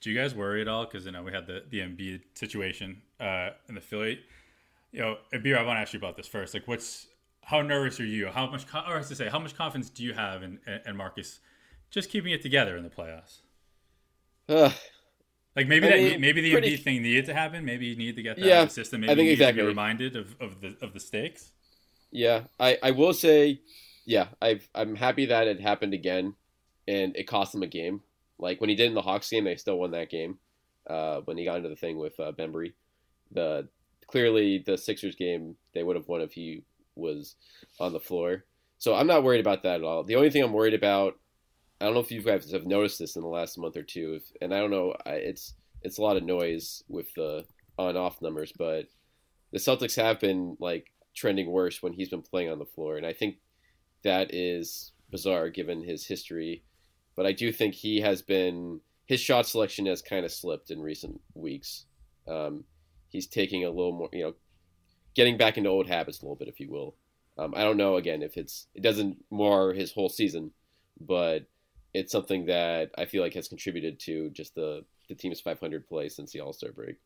Do 0.00 0.10
you 0.10 0.18
guys 0.18 0.34
worry 0.34 0.60
at 0.60 0.68
all? 0.68 0.84
Because 0.84 1.06
you 1.06 1.12
know 1.12 1.22
we 1.22 1.32
had 1.32 1.46
the 1.46 1.62
the 1.70 1.78
Embiid 1.78 2.22
situation 2.34 3.02
uh, 3.20 3.50
in 3.68 3.74
the 3.74 3.80
Philly. 3.80 4.20
You 4.90 5.00
know, 5.00 5.16
Embiid, 5.32 5.56
I 5.56 5.62
want 5.62 5.76
to 5.76 5.80
ask 5.80 5.92
you 5.92 5.98
about 5.98 6.16
this 6.16 6.26
first. 6.26 6.54
Like, 6.54 6.66
what's 6.66 7.06
how 7.44 7.62
nervous 7.62 8.00
are 8.00 8.04
you? 8.04 8.28
How 8.28 8.46
much, 8.48 8.66
or 8.88 9.00
to 9.00 9.14
say, 9.14 9.28
how 9.28 9.38
much 9.38 9.56
confidence 9.56 9.90
do 9.90 10.02
you 10.02 10.14
have 10.14 10.42
in, 10.42 10.58
in, 10.66 10.80
in 10.86 10.96
Marcus 10.96 11.40
just 11.90 12.10
keeping 12.10 12.32
it 12.32 12.42
together 12.42 12.76
in 12.76 12.84
the 12.84 12.90
playoffs? 12.90 13.41
Ugh, 14.48 14.72
Like 15.56 15.68
maybe 15.68 15.86
I 15.86 15.90
that 15.90 15.98
mean, 15.98 16.20
maybe 16.20 16.40
the 16.40 16.52
pretty- 16.52 16.76
Embiid 16.76 16.82
thing 16.84 17.02
needed 17.02 17.26
to 17.26 17.34
happen. 17.34 17.64
Maybe 17.64 17.86
you 17.86 17.96
need 17.96 18.16
to 18.16 18.22
get 18.22 18.36
that 18.36 18.44
Yeah, 18.44 18.58
out 18.58 18.62
of 18.64 18.68
the 18.70 18.74
system. 18.74 19.00
Maybe 19.02 19.12
I 19.12 19.14
think 19.14 19.24
you 19.24 19.30
need 19.30 19.32
exactly. 19.34 19.60
to 19.60 19.64
be 19.64 19.68
reminded 19.68 20.16
of, 20.16 20.34
of 20.40 20.60
the 20.60 20.76
of 20.80 20.92
the 20.94 21.00
stakes. 21.00 21.50
yeah, 22.10 22.44
I, 22.60 22.78
I 22.82 22.90
will 22.90 23.12
say, 23.14 23.60
yeah, 24.04 24.28
I've, 24.40 24.68
I'm 24.74 24.94
happy 24.96 25.26
that 25.26 25.46
it 25.46 25.60
happened 25.60 25.94
again, 25.94 26.34
and 26.88 27.16
it 27.16 27.24
cost 27.24 27.52
them 27.52 27.62
a 27.62 27.66
game. 27.66 28.02
Like 28.38 28.60
when 28.60 28.68
he 28.70 28.76
did 28.76 28.86
in 28.88 28.94
the 28.94 29.02
Hawks 29.02 29.30
game, 29.30 29.44
they 29.44 29.56
still 29.56 29.78
won 29.78 29.92
that 29.92 30.10
game. 30.10 30.38
Uh, 30.88 31.20
when 31.26 31.38
he 31.38 31.44
got 31.44 31.56
into 31.58 31.68
the 31.68 31.76
thing 31.76 31.96
with 31.96 32.18
uh, 32.18 32.32
Bembry, 32.32 32.72
the 33.30 33.68
clearly 34.08 34.58
the 34.66 34.76
Sixers 34.76 35.14
game 35.16 35.54
they 35.74 35.82
would 35.84 35.96
have 35.96 36.08
won 36.08 36.20
if 36.22 36.32
he 36.32 36.64
was 36.96 37.36
on 37.78 37.92
the 37.92 38.00
floor. 38.00 38.44
So 38.78 38.94
I'm 38.94 39.06
not 39.06 39.22
worried 39.22 39.40
about 39.40 39.62
that 39.62 39.76
at 39.76 39.84
all. 39.84 40.02
The 40.02 40.16
only 40.16 40.28
thing 40.30 40.42
I'm 40.42 40.52
worried 40.52 40.74
about, 40.74 41.14
I 41.82 41.86
don't 41.86 41.94
know 41.94 42.00
if 42.00 42.12
you 42.12 42.22
guys 42.22 42.52
have 42.52 42.64
noticed 42.64 43.00
this 43.00 43.16
in 43.16 43.22
the 43.22 43.28
last 43.28 43.58
month 43.58 43.76
or 43.76 43.82
two, 43.82 44.20
if, 44.20 44.22
and 44.40 44.54
I 44.54 44.60
don't 44.60 44.70
know, 44.70 44.94
I, 45.04 45.14
it's 45.14 45.54
it's 45.82 45.98
a 45.98 46.02
lot 46.02 46.16
of 46.16 46.22
noise 46.22 46.84
with 46.88 47.12
the 47.14 47.44
on 47.76 47.96
off 47.96 48.22
numbers, 48.22 48.52
but 48.56 48.86
the 49.50 49.58
Celtics 49.58 49.96
have 49.96 50.20
been 50.20 50.56
like 50.60 50.92
trending 51.12 51.50
worse 51.50 51.82
when 51.82 51.92
he's 51.92 52.08
been 52.08 52.22
playing 52.22 52.50
on 52.50 52.60
the 52.60 52.64
floor, 52.64 52.98
and 52.98 53.04
I 53.04 53.12
think 53.12 53.38
that 54.04 54.32
is 54.32 54.92
bizarre 55.10 55.50
given 55.50 55.82
his 55.82 56.06
history. 56.06 56.62
But 57.16 57.26
I 57.26 57.32
do 57.32 57.50
think 57.50 57.74
he 57.74 58.00
has 58.00 58.22
been 58.22 58.80
his 59.06 59.18
shot 59.18 59.46
selection 59.48 59.86
has 59.86 60.02
kind 60.02 60.24
of 60.24 60.30
slipped 60.30 60.70
in 60.70 60.80
recent 60.80 61.20
weeks. 61.34 61.86
Um, 62.28 62.62
he's 63.08 63.26
taking 63.26 63.64
a 63.64 63.70
little 63.70 63.92
more, 63.92 64.08
you 64.12 64.22
know, 64.22 64.34
getting 65.14 65.36
back 65.36 65.58
into 65.58 65.68
old 65.68 65.88
habits 65.88 66.20
a 66.20 66.24
little 66.24 66.36
bit, 66.36 66.46
if 66.46 66.60
you 66.60 66.70
will. 66.70 66.94
Um, 67.38 67.54
I 67.56 67.64
don't 67.64 67.76
know 67.76 67.96
again 67.96 68.22
if 68.22 68.36
it's 68.36 68.68
it 68.72 68.84
doesn't 68.84 69.16
mar 69.32 69.72
his 69.72 69.90
whole 69.90 70.08
season, 70.08 70.52
but 71.00 71.46
it's 71.94 72.12
something 72.12 72.46
that 72.46 72.90
I 72.96 73.04
feel 73.04 73.22
like 73.22 73.34
has 73.34 73.48
contributed 73.48 74.00
to 74.00 74.30
just 74.30 74.54
the 74.54 74.84
the 75.08 75.14
team's 75.14 75.40
500 75.40 75.86
play 75.88 76.08
since 76.08 76.32
the 76.32 76.40
All 76.40 76.52
Star 76.52 76.72
break. 76.72 76.96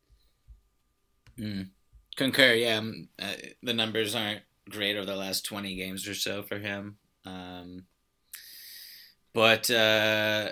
Mm. 1.37 1.69
Concur. 2.15 2.53
Yeah, 2.53 2.77
um, 2.77 3.09
uh, 3.21 3.33
the 3.61 3.73
numbers 3.73 4.15
aren't 4.15 4.41
great 4.69 4.95
over 4.97 5.05
the 5.05 5.15
last 5.15 5.45
twenty 5.45 5.75
games 5.75 6.07
or 6.07 6.15
so 6.15 6.41
for 6.41 6.57
him. 6.57 6.97
Um, 7.25 7.83
but 9.33 9.69
uh, 9.69 10.49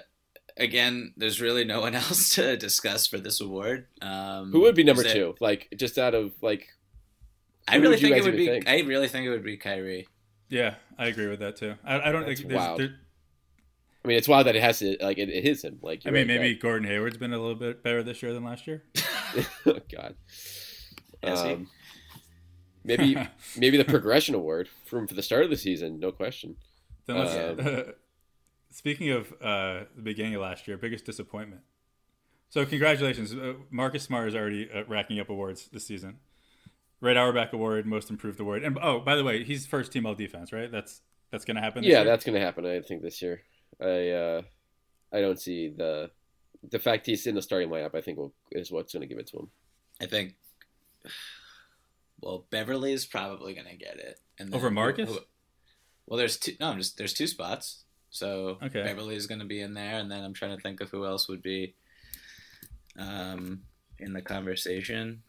again, 0.57 1.13
there's 1.17 1.41
really 1.41 1.63
no 1.65 1.81
one 1.81 1.95
else 2.03 2.29
to 2.35 2.55
discuss 2.57 3.07
for 3.07 3.17
this 3.17 3.41
award. 3.41 3.87
Um, 4.01 4.51
Who 4.51 4.61
would 4.61 4.75
be 4.75 4.83
number 4.83 5.03
is 5.03 5.11
it- 5.11 5.15
two? 5.15 5.35
Like 5.39 5.73
just 5.75 5.97
out 5.97 6.13
of 6.13 6.33
like 6.41 6.67
I 7.67 7.77
really 7.77 7.97
think 7.97 8.15
it 8.15 8.23
would 8.23 8.37
be. 8.37 8.43
even 8.43 8.63
think? 8.63 8.69
I 8.69 8.81
really 8.87 9.07
think 9.07 9.25
it 9.25 9.29
would 9.31 9.43
be 9.43 9.57
Kyrie. 9.57 10.07
Yeah, 10.49 10.75
I 10.99 11.07
agree 11.07 11.27
with 11.27 11.39
that 11.39 11.55
too. 11.55 11.73
I, 11.83 12.09
I 12.09 12.11
don't 12.11 12.27
That's 12.27 12.39
think 12.41 12.49
there's, 12.51 12.59
wild. 12.59 12.79
there, 12.79 12.95
I 14.05 14.07
mean, 14.07 14.17
it's 14.17 14.27
wild 14.27 14.45
that 14.45 14.55
it 14.55 14.61
has 14.61 14.77
to 14.79 14.97
like 15.01 15.17
it, 15.17 15.29
it 15.29 15.45
is 15.45 15.63
him. 15.63 15.79
Like 15.81 16.03
I 16.05 16.11
mean, 16.11 16.27
right, 16.27 16.39
maybe 16.39 16.53
Gordon 16.53 16.87
Hayward's 16.87 17.17
been 17.17 17.33
a 17.33 17.39
little 17.39 17.55
bit 17.55 17.81
better 17.81 18.03
this 18.03 18.21
year 18.21 18.33
than 18.33 18.43
last 18.43 18.67
year. 18.67 18.83
oh 19.65 19.79
God. 19.91 20.13
Has? 21.23 21.41
Um, 21.41 21.67
maybe 22.83 23.17
maybe 23.57 23.77
the 23.77 23.83
progression 23.85 24.35
award 24.35 24.69
from 24.85 25.07
for 25.07 25.15
the 25.15 25.23
start 25.23 25.43
of 25.43 25.49
the 25.49 25.57
season, 25.57 25.99
no 25.99 26.11
question. 26.11 26.57
Then 27.07 27.17
let's, 27.17 27.59
Um, 27.67 27.93
speaking 28.69 29.09
of 29.09 29.33
uh, 29.41 29.85
the 29.95 30.03
beginning 30.03 30.35
of 30.35 30.41
last 30.41 30.67
year, 30.67 30.77
biggest 30.77 31.03
disappointment. 31.03 31.61
So 32.49 32.63
congratulations, 32.63 33.33
uh, 33.33 33.53
Marcus 33.71 34.03
Smart 34.03 34.27
is 34.27 34.35
already 34.35 34.69
uh, 34.71 34.83
racking 34.87 35.19
up 35.19 35.29
awards 35.31 35.67
this 35.73 35.87
season. 35.87 36.17
Red 37.01 37.17
Auerbach 37.17 37.53
Award, 37.53 37.87
Most 37.87 38.11
Improved 38.11 38.39
Award, 38.39 38.63
and 38.63 38.77
oh, 38.79 38.99
by 38.99 39.15
the 39.15 39.23
way, 39.23 39.43
he's 39.43 39.65
first 39.65 39.91
team 39.91 40.05
all 40.05 40.13
defense, 40.13 40.53
right? 40.53 40.71
That's 40.71 41.01
that's 41.31 41.43
gonna 41.43 41.59
happen. 41.59 41.81
this 41.81 41.89
Yeah, 41.89 42.01
year? 42.01 42.05
that's 42.05 42.23
going 42.23 42.35
to 42.35 42.39
happen. 42.39 42.67
I 42.67 42.81
think 42.81 43.01
this 43.01 43.19
year. 43.19 43.41
I 43.81 44.09
uh, 44.09 44.41
I 45.13 45.21
don't 45.21 45.39
see 45.39 45.69
the 45.69 46.11
the 46.69 46.79
fact 46.79 47.05
he's 47.05 47.27
in 47.27 47.35
the 47.35 47.41
starting 47.41 47.69
lineup. 47.69 47.95
I 47.95 48.01
think 48.01 48.17
will, 48.17 48.33
is 48.51 48.71
what's 48.71 48.93
going 48.93 49.01
to 49.01 49.07
give 49.07 49.19
it 49.19 49.27
to 49.27 49.37
him. 49.39 49.47
I 50.01 50.05
think. 50.05 50.35
Well, 52.21 52.47
Beverley 52.49 52.93
is 52.93 53.05
probably 53.05 53.53
gonna 53.53 53.75
get 53.75 53.97
it. 53.99 54.19
And 54.39 54.53
Over 54.55 54.71
Marcus? 54.71 55.09
who- 55.09 55.19
well, 56.07 56.17
there's 56.17 56.37
two. 56.37 56.53
No, 56.59 56.69
I'm 56.69 56.77
just 56.77 56.97
there's 56.97 57.13
two 57.13 57.27
spots. 57.27 57.83
So 58.09 58.57
Okay. 58.63 58.89
is 59.13 59.27
gonna 59.27 59.45
be 59.45 59.59
in 59.59 59.73
there, 59.73 59.99
and 59.99 60.09
then 60.09 60.23
I'm 60.23 60.33
trying 60.33 60.55
to 60.55 60.61
think 60.61 60.79
of 60.81 60.89
who 60.89 61.05
else 61.05 61.27
would 61.27 61.41
be, 61.41 61.75
um, 62.97 63.63
in 63.99 64.13
the 64.13 64.21
conversation. 64.21 65.23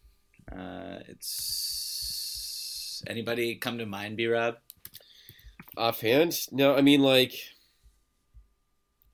Uh, 0.50 1.00
it's 1.08 3.02
anybody 3.08 3.56
come 3.56 3.78
to 3.78 3.86
mind, 3.86 4.16
B 4.16 4.26
Rob? 4.28 4.58
Offhand, 5.76 6.38
no. 6.52 6.76
I 6.76 6.80
mean, 6.80 7.02
like, 7.02 7.34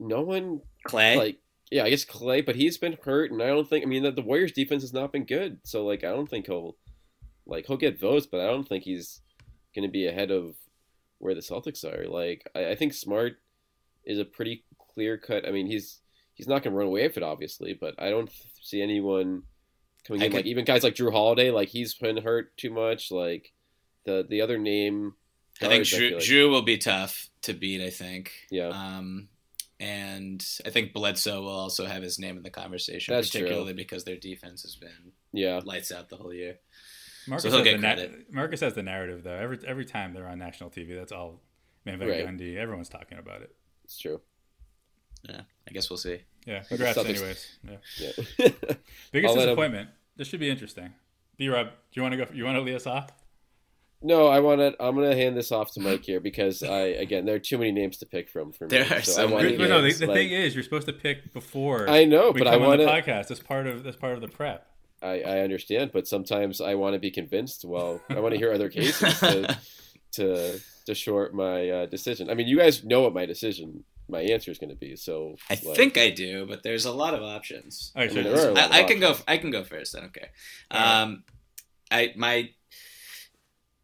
no 0.08 0.22
one 0.22 0.60
Clay. 0.84 1.16
like 1.16 1.38
yeah, 1.70 1.84
I 1.84 1.90
guess 1.90 2.04
Clay, 2.04 2.42
but 2.42 2.54
he's 2.54 2.76
been 2.76 2.98
hurt, 3.02 3.30
and 3.30 3.42
I 3.42 3.46
don't 3.46 3.66
think. 3.66 3.82
I 3.82 3.88
mean, 3.88 4.02
the, 4.02 4.10
the 4.12 4.20
Warriors' 4.20 4.52
defense 4.52 4.82
has 4.82 4.92
not 4.92 5.10
been 5.10 5.24
good, 5.24 5.58
so 5.64 5.86
like, 5.86 6.04
I 6.04 6.10
don't 6.10 6.28
think 6.28 6.44
he'll 6.46 6.76
like 7.46 7.66
he'll 7.66 7.78
get 7.78 7.98
votes, 7.98 8.26
but 8.26 8.40
I 8.40 8.46
don't 8.46 8.68
think 8.68 8.84
he's 8.84 9.22
going 9.74 9.88
to 9.88 9.90
be 9.90 10.06
ahead 10.06 10.30
of 10.30 10.54
where 11.16 11.34
the 11.34 11.40
Celtics 11.40 11.82
are. 11.82 12.06
Like, 12.08 12.46
I, 12.54 12.70
I 12.70 12.74
think 12.74 12.92
Smart 12.92 13.36
is 14.04 14.18
a 14.18 14.24
pretty 14.26 14.64
clear 14.92 15.16
cut. 15.16 15.48
I 15.48 15.50
mean, 15.50 15.66
he's 15.66 16.00
he's 16.34 16.46
not 16.46 16.62
going 16.62 16.72
to 16.74 16.78
run 16.78 16.88
away 16.88 17.06
with 17.06 17.16
it, 17.16 17.22
obviously, 17.22 17.72
but 17.72 17.94
I 17.98 18.10
don't 18.10 18.30
see 18.60 18.82
anyone 18.82 19.44
coming 20.06 20.22
I 20.22 20.26
in. 20.26 20.32
like 20.32 20.44
even 20.44 20.66
guys 20.66 20.82
like 20.82 20.94
Jrue 20.94 21.10
Holiday, 21.10 21.50
like 21.50 21.70
he's 21.70 21.94
been 21.94 22.18
hurt 22.18 22.54
too 22.58 22.70
much. 22.70 23.10
Like 23.10 23.50
the 24.04 24.26
the 24.28 24.42
other 24.42 24.58
name, 24.58 25.14
I 25.62 25.68
think 25.68 25.84
Jrue, 25.84 25.98
feel 25.98 26.18
like- 26.18 26.26
Jrue 26.26 26.50
will 26.50 26.62
be 26.62 26.76
tough 26.76 27.30
to 27.42 27.54
beat. 27.54 27.80
I 27.80 27.88
think. 27.88 28.32
Yeah. 28.50 28.68
Um, 28.68 29.28
and 29.82 30.44
I 30.64 30.70
think 30.70 30.92
Bledsoe 30.92 31.40
will 31.42 31.48
also 31.48 31.86
have 31.86 32.02
his 32.02 32.18
name 32.18 32.36
in 32.36 32.42
the 32.42 32.50
conversation, 32.50 33.14
That's 33.14 33.30
true. 33.30 33.40
particularly 33.42 33.72
because 33.72 34.04
their 34.04 34.16
defense 34.16 34.62
has 34.62 34.76
been 34.76 35.12
yeah, 35.32 35.60
lights 35.64 35.90
out 35.90 36.08
the 36.08 36.16
whole 36.16 36.32
year. 36.32 36.58
Marcus, 37.26 37.42
So 37.44 37.48
he'll 37.50 37.58
has 37.58 37.80
get 37.80 37.96
the 37.96 38.08
na- 38.08 38.22
Marcus 38.30 38.60
has 38.60 38.74
the 38.74 38.82
narrative 38.82 39.22
though. 39.24 39.34
Every 39.36 39.58
every 39.66 39.84
time 39.84 40.12
they're 40.14 40.26
on 40.28 40.38
national 40.38 40.70
TV, 40.70 40.94
that's 40.96 41.12
all. 41.12 41.40
Man, 41.84 41.98
Van 41.98 42.08
Right. 42.08 42.26
Gundy, 42.26 42.56
everyone's 42.56 42.88
talking 42.88 43.18
about 43.18 43.42
it. 43.42 43.54
it's 43.84 43.98
true. 43.98 44.20
Yeah, 45.28 45.42
I 45.68 45.72
guess 45.72 45.88
we'll 45.90 45.96
see. 45.98 46.20
Yeah, 46.46 46.62
congrats, 46.64 46.98
Celtics- 46.98 47.08
anyways. 47.10 47.58
Yeah. 47.68 47.76
Yeah. 48.38 48.48
Biggest 49.12 49.30
I'll 49.34 49.34
him- 49.34 49.46
disappointment. 49.48 49.90
This 50.16 50.28
should 50.28 50.40
be 50.40 50.50
interesting. 50.50 50.92
B 51.36 51.48
Rob, 51.48 51.68
do 51.68 51.72
you 51.94 52.02
want 52.02 52.12
to 52.12 52.18
go? 52.24 52.26
You 52.32 52.44
want 52.44 52.56
to 52.56 52.60
lead 52.62 52.74
us 52.74 52.86
off? 52.86 53.10
No, 54.02 54.26
I 54.26 54.40
want 54.40 54.60
to. 54.60 54.74
I'm 54.82 54.94
gonna 54.94 55.14
hand 55.14 55.36
this 55.36 55.52
off 55.52 55.72
to 55.74 55.80
Mike 55.80 56.04
here 56.04 56.20
because 56.20 56.62
I 56.62 56.80
again 56.80 57.24
there 57.24 57.36
are 57.36 57.40
too 57.40 57.58
many 57.58 57.72
names 57.72 57.98
to 57.98 58.06
pick 58.06 58.28
from 58.28 58.52
for 58.52 58.64
me. 58.64 58.70
There 58.70 58.98
are 58.98 59.02
so 59.02 59.22
I 59.22 59.26
wanna 59.26 59.44
many 59.44 59.56
But 59.56 59.68
no, 59.68 59.80
the, 59.82 59.92
the 59.92 60.06
like- 60.06 60.16
thing 60.16 60.30
is, 60.30 60.54
you're 60.54 60.64
supposed 60.64 60.86
to 60.86 60.92
pick 60.92 61.32
before. 61.32 61.88
I 61.88 62.04
know, 62.04 62.30
we 62.32 62.40
but 62.40 62.50
come 62.50 62.62
I 62.62 62.66
want 62.66 62.80
to. 62.80 62.86
podcast. 62.86 63.28
That's 63.28 63.40
part 63.40 63.66
of 63.66 63.84
that's 63.84 63.96
part 63.96 64.14
of 64.14 64.20
the 64.20 64.28
prep. 64.28 64.66
I, 65.02 65.20
I 65.22 65.38
understand, 65.40 65.90
but 65.92 66.06
sometimes 66.06 66.60
I 66.60 66.74
want 66.76 66.94
to 66.94 67.00
be 67.00 67.10
convinced. 67.10 67.64
Well, 67.64 68.00
I 68.08 68.20
want 68.20 68.34
to 68.34 68.38
hear 68.38 68.52
other 68.52 68.68
cases 68.68 69.18
to 69.20 69.58
to 70.12 70.60
to 70.86 70.94
short 70.94 71.34
my 71.34 71.68
uh, 71.70 71.86
decision. 71.86 72.30
I 72.30 72.34
mean, 72.34 72.46
you 72.46 72.58
guys 72.58 72.84
know 72.84 73.02
what 73.02 73.12
my 73.14 73.26
decision, 73.26 73.84
my 74.08 74.20
answer 74.20 74.50
is 74.50 74.58
going 74.58 74.70
to 74.70 74.76
be. 74.76 74.94
So 74.96 75.36
I 75.50 75.58
like, 75.64 75.76
think 75.76 75.98
I 75.98 76.10
do, 76.10 76.46
but 76.46 76.62
there's 76.62 76.84
a 76.84 76.92
lot 76.92 77.14
of 77.14 77.22
options. 77.22 77.92
All 77.96 78.02
right, 78.02 78.10
I 78.10 78.14
mean, 78.14 78.24
so 78.24 78.30
there 78.30 78.46
are 78.46 78.50
a 78.50 78.54
lot 78.54 78.64
of 78.66 78.72
I, 78.72 78.80
I 78.80 78.82
can 78.84 79.00
go. 79.00 79.16
I 79.26 79.38
can 79.38 79.50
go 79.50 79.64
first. 79.64 79.96
I 79.96 80.00
don't 80.00 80.14
care. 80.14 80.30
All 80.70 80.80
right. 80.80 81.02
Um, 81.02 81.24
I 81.90 82.12
my 82.16 82.50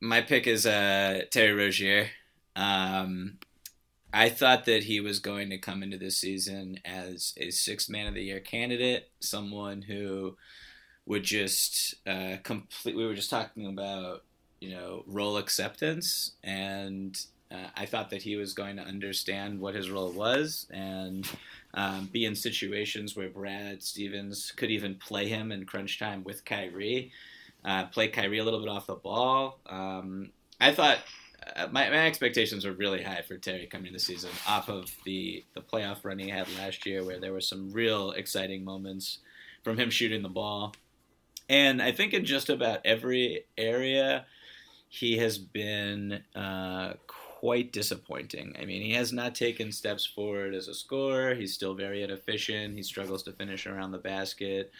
my 0.00 0.20
pick 0.20 0.46
is 0.46 0.66
uh, 0.66 1.22
Terry 1.30 1.52
Rozier. 1.52 2.11
Um, 2.56 3.38
I 4.12 4.28
thought 4.28 4.64
that 4.64 4.84
he 4.84 5.00
was 5.00 5.18
going 5.18 5.50
to 5.50 5.58
come 5.58 5.82
into 5.82 5.98
this 5.98 6.16
season 6.16 6.80
as 6.84 7.34
a 7.37 7.50
sixth 7.50 7.90
man 7.90 8.06
of 8.06 8.14
the 8.14 8.22
year 8.22 8.40
candidate, 8.40 9.08
someone 9.20 9.82
who 9.82 10.37
would 11.06 11.24
just 11.24 11.94
uh, 12.06 12.37
complete. 12.42 12.96
We 12.96 13.06
were 13.06 13.14
just 13.14 13.30
talking 13.30 13.66
about 13.66 14.24
you 14.61 14.70
know 14.70 15.04
role 15.06 15.37
acceptance, 15.37 16.32
and 16.42 17.20
uh, 17.50 17.68
I 17.76 17.87
thought 17.87 18.11
that 18.11 18.22
he 18.22 18.37
was 18.37 18.52
going 18.52 18.76
to 18.76 18.82
understand 18.82 19.61
what 19.61 19.74
his 19.74 19.90
role 19.90 20.11
was 20.11 20.66
and 20.70 21.28
um, 21.74 22.08
be 22.12 22.24
in 22.24 22.34
situations 22.34 23.16
where 23.16 23.30
Brad 23.30 23.82
Stevens 23.82 24.52
could 24.54 24.70
even 24.70 24.94
play 24.96 25.28
him 25.28 25.50
in 25.50 25.64
crunch 25.64 25.98
time 25.98 26.24
with 26.24 26.44
Kyrie, 26.44 27.12
uh, 27.64 27.87
play 27.87 28.09
Kyrie 28.09 28.38
a 28.38 28.44
little 28.44 28.61
bit 28.61 28.68
off 28.68 28.87
the 28.87 28.94
ball. 28.94 29.59
Um, 29.66 30.31
I 30.61 30.73
thought 30.73 30.99
uh, 31.57 31.68
my, 31.71 31.88
my 31.90 32.07
expectations 32.07 32.64
were 32.64 32.73
really 32.73 33.03
high 33.03 33.23
for 33.23 33.37
Terry 33.37 33.66
coming 33.66 33.92
the 33.92 33.99
season 33.99 34.31
off 34.47 34.68
of 34.68 34.90
the, 35.05 35.44
the 35.55 35.61
playoff 35.61 36.05
run 36.05 36.18
he 36.18 36.29
had 36.29 36.47
last 36.57 36.87
year, 36.87 37.05
where 37.05 37.21
there 37.21 37.33
were 37.33 37.40
some 37.40 37.73
real 37.73 38.12
exciting 38.12 38.64
moments 38.64 39.18
from 39.62 39.79
him 39.79 39.90
shooting 39.90 40.23
the 40.23 40.29
ball. 40.29 40.75
And 41.49 41.81
I 41.81 41.92
think 41.92 42.12
in 42.12 42.25
just 42.25 42.51
about 42.51 42.81
every 42.85 43.44
area, 43.57 44.27
he 44.88 45.16
has 45.18 45.38
been 45.38 46.23
uh, 46.35 46.94
quite 47.07 47.73
disappointing. 47.73 48.55
I 48.61 48.64
mean, 48.64 48.83
he 48.83 48.92
has 48.94 49.12
not 49.12 49.35
taken 49.35 49.73
steps 49.73 50.05
forward 50.05 50.55
as 50.55 50.68
a 50.68 50.75
scorer. 50.75 51.35
He's 51.35 51.55
still 51.55 51.75
very 51.75 52.03
inefficient. 52.03 52.77
He 52.77 52.83
struggles 52.83 53.23
to 53.25 53.33
finish 53.33 53.66
around 53.66 53.92
the 53.92 53.99
basket. 53.99 54.73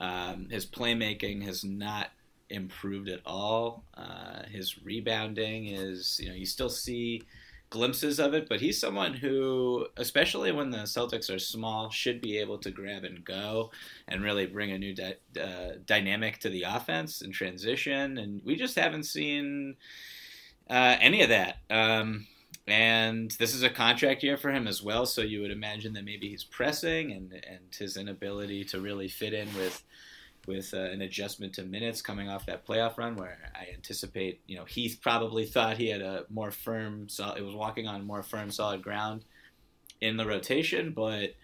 Um, 0.00 0.48
his 0.50 0.66
playmaking 0.66 1.44
has 1.44 1.62
not 1.62 2.08
improved 2.48 3.08
at 3.08 3.20
all. 3.24 3.84
Uh, 3.94 4.42
his 4.50 4.82
rebounding 4.82 5.68
is, 5.68 6.18
you 6.20 6.30
know, 6.30 6.34
you 6.34 6.46
still 6.46 6.70
see 6.70 7.22
glimpses 7.68 8.18
of 8.18 8.34
it, 8.34 8.48
but 8.48 8.60
he's 8.60 8.80
someone 8.80 9.14
who, 9.14 9.86
especially 9.96 10.50
when 10.50 10.70
the 10.70 10.78
Celtics 10.78 11.32
are 11.32 11.38
small, 11.38 11.90
should 11.90 12.20
be 12.20 12.38
able 12.38 12.58
to 12.58 12.70
grab 12.70 13.04
and 13.04 13.24
go 13.24 13.70
and 14.08 14.24
really 14.24 14.46
bring 14.46 14.72
a 14.72 14.78
new 14.78 14.94
di- 14.94 15.14
uh, 15.40 15.74
dynamic 15.86 16.40
to 16.40 16.48
the 16.48 16.64
offense 16.64 17.22
and 17.22 17.32
transition. 17.32 18.18
And 18.18 18.42
we 18.44 18.56
just 18.56 18.76
haven't 18.76 19.04
seen 19.04 19.76
uh, 20.68 20.96
any 21.00 21.22
of 21.22 21.28
that. 21.28 21.58
Um, 21.70 22.26
and 22.66 23.30
this 23.32 23.54
is 23.54 23.62
a 23.62 23.70
contract 23.70 24.22
year 24.22 24.36
for 24.36 24.50
him 24.50 24.66
as 24.66 24.82
well, 24.82 25.06
so 25.06 25.22
you 25.22 25.40
would 25.42 25.50
imagine 25.50 25.92
that 25.94 26.04
maybe 26.04 26.28
he's 26.28 26.44
pressing 26.44 27.12
and 27.12 27.32
and 27.32 27.74
his 27.76 27.96
inability 27.96 28.64
to 28.66 28.80
really 28.80 29.08
fit 29.08 29.32
in 29.32 29.48
with 29.56 29.82
with 30.46 30.72
uh, 30.72 30.78
an 30.78 31.02
adjustment 31.02 31.52
to 31.54 31.62
minutes 31.62 32.00
coming 32.00 32.28
off 32.28 32.46
that 32.46 32.66
playoff 32.66 32.96
run, 32.96 33.14
where 33.16 33.38
I 33.54 33.72
anticipate 33.74 34.40
you 34.46 34.56
know 34.56 34.64
Heath 34.64 34.98
probably 35.02 35.44
thought 35.46 35.76
he 35.78 35.88
had 35.88 36.00
a 36.02 36.24
more 36.30 36.50
firm, 36.50 37.08
so 37.08 37.32
it 37.36 37.42
was 37.42 37.54
walking 37.54 37.86
on 37.88 38.06
more 38.06 38.22
firm, 38.22 38.50
solid 38.50 38.82
ground 38.82 39.24
in 40.00 40.16
the 40.16 40.26
rotation, 40.26 40.92
but. 40.92 41.34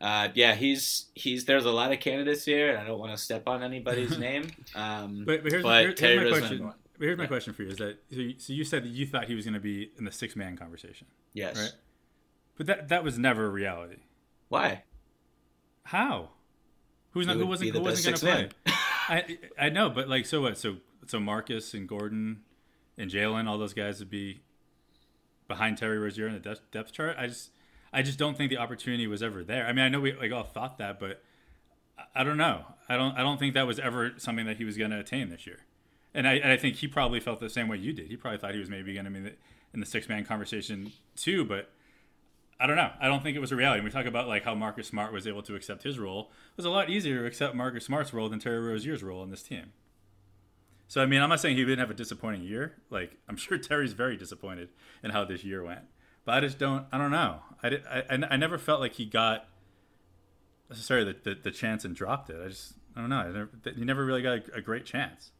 Uh, 0.00 0.28
yeah, 0.34 0.54
he's 0.54 1.06
he's. 1.14 1.44
There's 1.44 1.64
a 1.64 1.72
lot 1.72 1.90
of 1.90 1.98
candidates 1.98 2.44
here, 2.44 2.70
and 2.70 2.78
I 2.78 2.86
don't 2.86 3.00
want 3.00 3.10
to 3.10 3.18
step 3.18 3.48
on 3.48 3.64
anybody's 3.64 4.16
name. 4.28 4.48
Um, 4.76 5.24
But, 5.26 5.42
but 5.42 5.50
here's, 5.50 5.64
but 5.64 5.80
here- 5.80 5.92
Terry 5.92 6.18
here's 6.18 6.30
my 6.30 6.38
question. 6.38 6.72
Number 6.98 7.00
one. 7.00 7.00
But 7.00 7.04
here's 7.06 7.18
my 7.18 7.24
Yeah. 7.24 7.28
question 7.28 7.52
for 7.54 7.62
you: 7.62 7.68
Is 7.70 7.76
that 7.78 7.98
so 8.10 8.16
you, 8.20 8.34
so 8.38 8.52
you 8.52 8.64
said 8.64 8.84
that 8.84 8.88
you 8.90 9.06
thought 9.06 9.24
he 9.26 9.34
was 9.34 9.44
going 9.44 9.54
to 9.54 9.60
be 9.60 9.90
in 9.98 10.04
the 10.04 10.12
six 10.12 10.34
man 10.36 10.56
conversation, 10.56 11.06
Yes. 11.32 11.56
right? 11.56 11.72
But 12.56 12.66
that 12.66 12.88
that 12.88 13.04
was 13.04 13.18
never 13.18 13.46
a 13.46 13.50
reality. 13.50 14.02
Why? 14.48 14.84
How? 15.84 16.30
Who's 17.12 17.26
not? 17.26 17.36
Who 17.36 17.46
wasn't? 17.46 17.70
Who 17.74 17.80
wasn't 17.80 18.20
going 18.22 18.48
to 18.48 18.54
play? 18.64 18.74
I 19.08 19.38
I 19.58 19.68
know, 19.70 19.88
but 19.90 20.08
like, 20.08 20.26
so 20.26 20.42
what? 20.42 20.58
So 20.58 20.76
so 21.06 21.18
Marcus 21.18 21.72
and 21.74 21.88
Gordon 21.88 22.42
and 22.98 23.10
Jalen, 23.10 23.46
all 23.48 23.58
those 23.58 23.74
guys 23.74 23.98
would 24.00 24.10
be 24.10 24.40
behind 25.46 25.78
Terry 25.78 25.98
Rozier 25.98 26.26
in 26.26 26.34
the 26.34 26.40
depth, 26.40 26.60
depth 26.70 26.92
chart. 26.92 27.16
I 27.18 27.26
just 27.28 27.50
I 27.92 28.02
just 28.02 28.18
don't 28.18 28.36
think 28.36 28.50
the 28.50 28.58
opportunity 28.58 29.06
was 29.06 29.22
ever 29.22 29.42
there. 29.42 29.66
I 29.66 29.72
mean, 29.72 29.84
I 29.84 29.88
know 29.88 30.00
we 30.00 30.12
like 30.12 30.32
all 30.32 30.42
thought 30.44 30.76
that, 30.78 31.00
but 31.00 31.22
I- 31.98 32.20
I 32.20 32.24
don't 32.24 32.36
know. 32.36 32.64
I 32.88 32.96
don't 32.96 33.16
I 33.16 33.22
don't 33.22 33.38
think 33.38 33.54
that 33.54 33.66
was 33.66 33.78
ever 33.78 34.12
something 34.18 34.44
that 34.46 34.58
he 34.58 34.64
was 34.64 34.76
going 34.76 34.90
to 34.90 34.98
attain 34.98 35.30
this 35.30 35.46
year. 35.46 35.60
And 36.14 36.26
I 36.26 36.34
and 36.34 36.52
I 36.52 36.56
think 36.56 36.76
he 36.76 36.88
probably 36.88 37.20
felt 37.20 37.40
the 37.40 37.50
same 37.50 37.68
way 37.68 37.76
you 37.76 37.92
did. 37.92 38.06
He 38.06 38.16
probably 38.16 38.38
thought 38.38 38.54
he 38.54 38.60
was 38.60 38.70
maybe 38.70 38.94
going 38.94 39.04
to 39.04 39.10
be 39.10 39.30
in 39.74 39.80
the, 39.80 39.86
six 39.86 40.08
man 40.08 40.24
conversation 40.24 40.92
too, 41.16 41.44
but. 41.44 41.70
I 42.60 42.66
don't 42.66 42.74
know. 42.74 42.90
I 43.00 43.06
don't 43.06 43.22
think 43.22 43.36
it 43.36 43.40
was 43.40 43.52
a 43.52 43.56
reality. 43.56 43.78
When 43.78 43.84
we 43.84 43.92
talk 43.92 44.06
about 44.06 44.26
like 44.26 44.42
how 44.42 44.52
Marcus 44.52 44.88
Smart 44.88 45.12
was 45.12 45.28
able 45.28 45.44
to 45.44 45.54
accept 45.54 45.84
his 45.84 45.96
role, 45.96 46.32
it 46.50 46.56
was 46.56 46.66
a 46.66 46.70
lot 46.70 46.90
easier 46.90 47.20
to 47.20 47.24
accept 47.24 47.54
Marcus 47.54 47.84
Smart's 47.84 48.12
role 48.12 48.28
than 48.28 48.40
Terry 48.40 48.58
Rozier's 48.58 49.04
role 49.04 49.22
in 49.22 49.30
this 49.30 49.44
team. 49.44 49.66
So 50.88 51.02
I 51.02 51.06
mean, 51.06 51.20
I'm 51.20 51.28
not 51.28 51.38
saying 51.38 51.56
he 51.56 51.62
didn't 51.62 51.78
have 51.78 51.90
a 51.90 51.94
disappointing 51.94 52.42
year. 52.42 52.74
Like 52.90 53.16
I'm 53.28 53.36
sure 53.36 53.58
Terry's 53.58 53.92
very 53.92 54.16
disappointed 54.16 54.70
in 55.04 55.10
how 55.10 55.24
this 55.24 55.44
year 55.44 55.62
went, 55.62 55.82
but 56.24 56.34
I 56.34 56.40
just 56.40 56.58
don't. 56.58 56.86
I 56.90 56.98
don't 56.98 57.12
know. 57.12 57.40
I 57.62 57.68
did, 57.68 57.84
I, 57.86 58.02
I, 58.10 58.18
I 58.30 58.36
never 58.36 58.58
felt 58.58 58.80
like 58.80 58.94
he 58.94 59.04
got 59.04 59.46
necessarily 60.68 61.12
the, 61.12 61.34
the, 61.34 61.40
the 61.42 61.50
chance 61.50 61.84
and 61.84 61.94
dropped 61.94 62.30
it. 62.30 62.36
I 62.44 62.48
just 62.48 62.74
I 62.96 63.00
don't 63.00 63.10
know. 63.10 63.18
I 63.18 63.26
never, 63.26 63.50
he 63.76 63.84
never 63.84 64.04
really 64.04 64.22
got 64.22 64.38
a, 64.38 64.56
a 64.56 64.60
great 64.60 64.84
chance. 64.84 65.30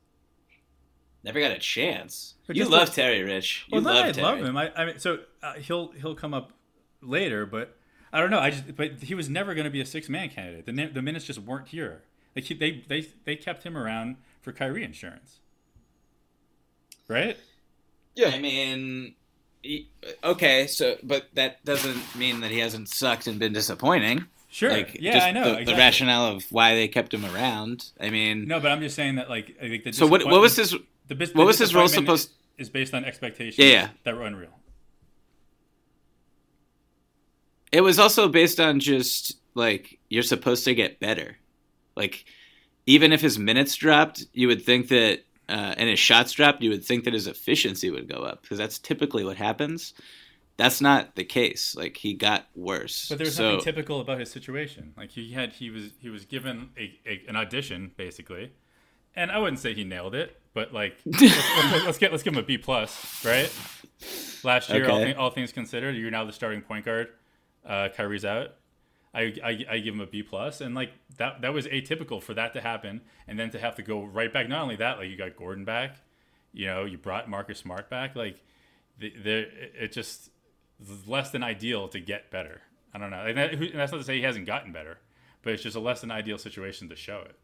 Never 1.24 1.40
got 1.40 1.50
a 1.50 1.58
chance. 1.58 2.34
But 2.46 2.56
you 2.56 2.64
love 2.64 2.88
like- 2.88 2.92
Terry 2.94 3.22
Rich. 3.22 3.66
You 3.68 3.76
Well, 3.76 3.82
no, 3.82 3.90
love 3.92 4.06
I 4.06 4.12
Terry. 4.12 4.24
love 4.24 4.38
him. 4.38 4.56
I, 4.56 4.72
I 4.74 4.84
mean, 4.86 4.98
so 4.98 5.18
uh, 5.42 5.54
he'll 5.54 5.92
he'll 5.92 6.14
come 6.14 6.32
up 6.32 6.52
later, 7.02 7.44
but 7.44 7.76
I 8.12 8.20
don't 8.20 8.30
know. 8.30 8.38
I 8.40 8.50
just 8.50 8.74
but 8.76 9.02
he 9.02 9.14
was 9.14 9.28
never 9.28 9.54
going 9.54 9.64
to 9.64 9.70
be 9.70 9.80
a 9.80 9.86
six 9.86 10.08
man 10.08 10.28
candidate. 10.30 10.64
The 10.66 10.86
the 10.86 11.02
minutes 11.02 11.24
just 11.24 11.40
weren't 11.40 11.68
here. 11.68 12.02
Like 12.36 12.44
he, 12.44 12.54
they 12.54 12.84
they 12.88 13.08
they 13.24 13.36
kept 13.36 13.64
him 13.64 13.76
around 13.76 14.16
for 14.40 14.52
Kyrie 14.52 14.84
insurance, 14.84 15.40
right? 17.08 17.36
Yeah. 18.14 18.28
I 18.28 18.38
mean, 18.38 19.14
he- 19.62 19.88
okay, 20.24 20.66
so 20.66 20.96
but 21.02 21.26
that 21.34 21.64
doesn't 21.64 22.16
mean 22.16 22.40
that 22.40 22.50
he 22.50 22.58
hasn't 22.58 22.88
sucked 22.88 23.26
and 23.26 23.38
been 23.38 23.52
disappointing. 23.52 24.26
Sure. 24.50 24.70
Like, 24.70 24.96
yeah, 24.98 25.12
just 25.12 25.26
I 25.26 25.30
know. 25.32 25.44
The, 25.44 25.50
exactly. 25.50 25.74
the 25.74 25.78
rationale 25.78 26.24
of 26.36 26.44
why 26.50 26.74
they 26.74 26.88
kept 26.88 27.12
him 27.12 27.24
around. 27.26 27.90
I 28.00 28.08
mean, 28.08 28.48
No, 28.48 28.60
but 28.60 28.70
I'm 28.70 28.80
just 28.80 28.96
saying 28.96 29.16
that 29.16 29.28
like 29.28 29.56
I 29.62 29.68
think 29.68 29.84
the 29.84 29.92
so 29.92 30.06
what? 30.06 30.24
What 30.24 30.40
was 30.40 30.56
his? 30.56 30.74
The, 31.08 31.14
bis- 31.14 31.30
what 31.34 31.42
the 31.42 31.46
was 31.46 31.58
his 31.58 31.74
role 31.74 31.88
supposed- 31.88 32.30
Is 32.58 32.68
based 32.70 32.94
on 32.94 33.04
expectations. 33.04 33.58
Yeah, 33.58 33.72
yeah. 33.72 33.88
that 34.04 34.14
were 34.14 34.22
unreal. 34.22 34.50
It 37.70 37.82
was 37.82 37.98
also 37.98 38.28
based 38.28 38.60
on 38.60 38.80
just 38.80 39.38
like 39.54 39.98
you're 40.08 40.22
supposed 40.22 40.64
to 40.64 40.74
get 40.74 41.00
better. 41.00 41.36
Like 41.96 42.24
even 42.86 43.12
if 43.12 43.20
his 43.20 43.38
minutes 43.38 43.74
dropped, 43.74 44.24
you 44.32 44.48
would 44.48 44.64
think 44.64 44.88
that 44.88 45.24
uh, 45.48 45.74
and 45.76 45.88
his 45.88 45.98
shots 45.98 46.32
dropped, 46.32 46.62
you 46.62 46.70
would 46.70 46.84
think 46.84 47.04
that 47.04 47.14
his 47.14 47.26
efficiency 47.26 47.90
would 47.90 48.08
go 48.08 48.22
up 48.22 48.42
because 48.42 48.58
that's 48.58 48.78
typically 48.78 49.24
what 49.24 49.36
happens. 49.36 49.94
That's 50.56 50.80
not 50.80 51.14
the 51.14 51.24
case. 51.24 51.76
Like 51.76 51.96
he 51.96 52.14
got 52.14 52.46
worse. 52.54 53.08
But 53.08 53.18
there 53.18 53.26
was 53.26 53.36
so, 53.36 53.52
nothing 53.52 53.64
typical 53.64 54.00
about 54.00 54.18
his 54.18 54.30
situation. 54.30 54.92
Like 54.96 55.10
he 55.10 55.32
had, 55.32 55.52
he 55.52 55.70
was, 55.70 55.90
he 56.00 56.08
was 56.08 56.24
given 56.24 56.70
a, 56.76 56.98
a 57.06 57.22
an 57.28 57.36
audition 57.36 57.92
basically, 57.96 58.52
and 59.14 59.30
I 59.30 59.38
wouldn't 59.38 59.60
say 59.60 59.72
he 59.74 59.84
nailed 59.84 60.14
it, 60.14 60.40
but 60.58 60.74
like 60.74 60.96
let's, 61.06 61.22
let's, 61.22 61.84
let's 61.86 61.98
get 61.98 62.10
let's 62.10 62.24
give 62.24 62.32
him 62.32 62.40
a 62.40 62.42
B 62.42 62.58
plus, 62.58 63.24
right? 63.24 63.48
Last 64.42 64.70
year, 64.70 64.88
all, 64.88 64.96
Okay. 64.96 65.04
thing, 65.04 65.16
all 65.16 65.30
things 65.30 65.52
considered, 65.52 65.94
you're 65.94 66.10
now 66.10 66.24
the 66.24 66.32
starting 66.32 66.62
point 66.62 66.84
guard. 66.84 67.08
Uh, 67.64 67.88
Kyrie's 67.96 68.24
out. 68.24 68.54
I, 69.14 69.34
I, 69.44 69.64
I 69.70 69.78
give 69.78 69.94
him 69.94 70.00
a 70.00 70.06
B 70.06 70.22
plus, 70.24 70.60
and 70.60 70.74
like 70.74 70.90
that 71.16 71.42
that 71.42 71.52
was 71.54 71.66
atypical 71.68 72.20
for 72.20 72.34
that 72.34 72.54
to 72.54 72.60
happen, 72.60 73.02
and 73.28 73.38
then 73.38 73.50
to 73.50 73.58
have 73.60 73.76
to 73.76 73.82
go 73.82 74.02
right 74.04 74.32
back. 74.32 74.48
Not 74.48 74.62
only 74.62 74.74
that, 74.76 74.98
like 74.98 75.08
you 75.08 75.16
got 75.16 75.36
Gordon 75.36 75.64
back, 75.64 75.96
you 76.52 76.66
know, 76.66 76.84
you 76.84 76.98
brought 76.98 77.30
Marcus 77.30 77.58
Smart 77.60 77.88
back. 77.88 78.16
Like 78.16 78.42
the, 78.98 79.12
there, 79.22 79.38
it 79.42 79.72
it 79.80 79.92
just 79.92 80.30
is 80.82 81.06
less 81.06 81.30
than 81.30 81.44
ideal 81.44 81.86
to 81.88 82.00
get 82.00 82.32
better. 82.32 82.62
I 82.92 82.98
don't 82.98 83.10
know, 83.10 83.24
and, 83.26 83.38
that, 83.38 83.52
and 83.54 83.74
that's 83.74 83.92
not 83.92 83.98
to 83.98 84.04
say 84.04 84.16
he 84.16 84.22
hasn't 84.22 84.46
gotten 84.46 84.72
better, 84.72 84.98
but 85.42 85.52
it's 85.52 85.62
just 85.62 85.76
a 85.76 85.80
less 85.80 86.00
than 86.00 86.10
ideal 86.10 86.38
situation 86.38 86.88
to 86.88 86.96
show 86.96 87.20
it. 87.20 87.36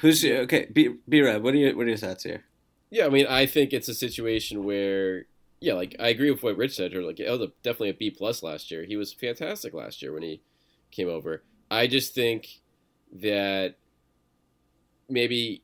Who's 0.00 0.24
okay? 0.24 0.68
B 0.72 0.96
B 1.08 1.20
Rob, 1.22 1.42
what 1.42 1.54
are 1.54 1.58
your 1.58 1.76
what 1.76 1.86
are 1.86 1.90
your 1.90 1.98
thoughts 1.98 2.24
here? 2.24 2.44
Yeah, 2.90 3.06
I 3.06 3.08
mean, 3.08 3.26
I 3.26 3.46
think 3.46 3.72
it's 3.72 3.88
a 3.88 3.94
situation 3.94 4.64
where, 4.64 5.26
yeah, 5.60 5.74
like 5.74 5.96
I 5.98 6.08
agree 6.08 6.30
with 6.30 6.42
what 6.42 6.56
Rich 6.56 6.76
said. 6.76 6.94
Or 6.94 7.02
like, 7.02 7.18
was 7.18 7.40
a, 7.40 7.48
definitely 7.62 7.90
a 7.90 7.94
B 7.94 8.10
plus 8.10 8.42
last 8.42 8.70
year. 8.70 8.84
He 8.84 8.96
was 8.96 9.12
fantastic 9.12 9.74
last 9.74 10.00
year 10.00 10.12
when 10.12 10.22
he 10.22 10.42
came 10.90 11.08
over. 11.08 11.42
I 11.70 11.86
just 11.88 12.14
think 12.14 12.60
that 13.12 13.76
maybe 15.08 15.62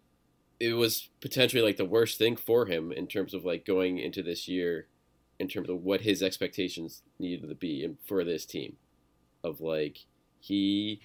it 0.59 0.75
was 0.75 1.09
potentially 1.21 1.63
like 1.63 1.77
the 1.77 1.85
worst 1.85 2.19
thing 2.19 2.37
for 2.37 2.67
him 2.67 2.93
in 2.93 3.07
terms 3.07 3.33
of 3.33 3.45
like 3.45 3.65
going 3.65 3.99
into 3.99 4.23
this 4.23 4.49
year, 4.49 4.89
in 5.39 5.49
terms 5.49 5.71
of 5.71 5.83
what 5.83 6.01
his 6.03 6.23
expectations 6.23 7.03
needed 7.19 7.49
to 7.49 7.55
be 7.55 7.89
for 8.05 8.25
this 8.25 8.45
team, 8.45 8.77
of 9.45 9.61
like 9.61 9.99
he 10.41 11.01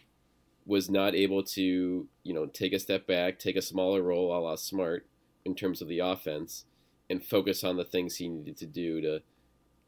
was 0.65 0.89
not 0.89 1.13
able 1.13 1.43
to 1.43 2.08
you 2.23 2.34
know 2.34 2.45
take 2.47 2.73
a 2.73 2.80
step 2.80 3.08
back, 3.08 3.39
take 3.39 3.56
a 3.56 3.62
smaller 3.62 4.01
role, 4.01 4.36
a 4.36 4.39
la 4.39 4.56
Smart 4.56 5.06
in 5.45 5.56
terms 5.56 5.82
of 5.82 5.88
the 5.88 5.99
offense 5.99 6.65
and 7.10 7.23
focus 7.23 7.63
on 7.63 7.78
the 7.78 7.86
things 7.86 8.15
he 8.15 8.28
needed 8.28 8.58
to 8.58 8.65
do 8.65 8.99
to, 9.01 9.21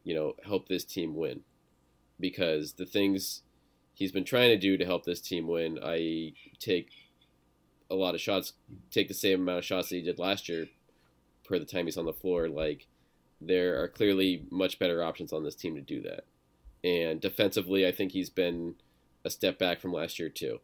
you 0.03 0.13
know, 0.13 0.35
help 0.45 0.67
this 0.67 0.85
team 0.85 1.15
win. 1.15 1.41
Because 2.19 2.73
the 2.73 2.85
things 2.85 3.41
he's 3.93 4.11
been 4.11 4.23
trying 4.23 4.49
to 4.49 4.57
do 4.57 4.77
to 4.77 4.85
help 4.85 5.03
this 5.03 5.21
team 5.21 5.47
win, 5.47 5.79
I 5.83 6.33
take 6.59 6.89
a 7.89 7.95
lot 7.95 8.15
of 8.15 8.21
shots, 8.21 8.53
take 8.91 9.07
the 9.07 9.13
same 9.13 9.41
amount 9.41 9.59
of 9.59 9.65
shots 9.65 9.89
that 9.89 9.95
he 9.95 10.01
did 10.01 10.19
last 10.19 10.47
year 10.47 10.67
per 11.43 11.57
the 11.57 11.65
time 11.65 11.85
he's 11.85 11.97
on 11.97 12.05
the 12.05 12.13
floor. 12.13 12.49
Like, 12.49 12.87
there 13.39 13.81
are 13.81 13.87
clearly 13.87 14.45
much 14.51 14.79
better 14.79 15.03
options 15.03 15.31
on 15.31 15.43
this 15.43 15.55
team 15.55 15.75
to 15.75 15.81
do 15.81 16.01
that. 16.01 16.25
And 16.83 17.19
defensively, 17.19 17.87
I 17.87 17.91
think 17.91 18.11
he's 18.11 18.29
been 18.29 18.75
a 19.25 19.29
step 19.29 19.57
back 19.57 19.79
from 19.79 19.93
last 19.93 20.19
year, 20.19 20.29
too. 20.29 20.59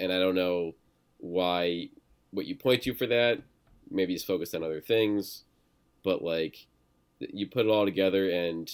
And 0.00 0.12
I 0.12 0.18
don't 0.18 0.34
know 0.34 0.74
why, 1.18 1.90
what 2.30 2.46
you 2.46 2.56
point 2.56 2.82
to 2.82 2.94
for 2.94 3.06
that 3.06 3.42
maybe 3.90 4.12
he's 4.12 4.24
focused 4.24 4.54
on 4.54 4.62
other 4.62 4.80
things, 4.80 5.44
but 6.02 6.22
like 6.22 6.66
you 7.18 7.46
put 7.46 7.66
it 7.66 7.70
all 7.70 7.84
together 7.84 8.30
and 8.30 8.70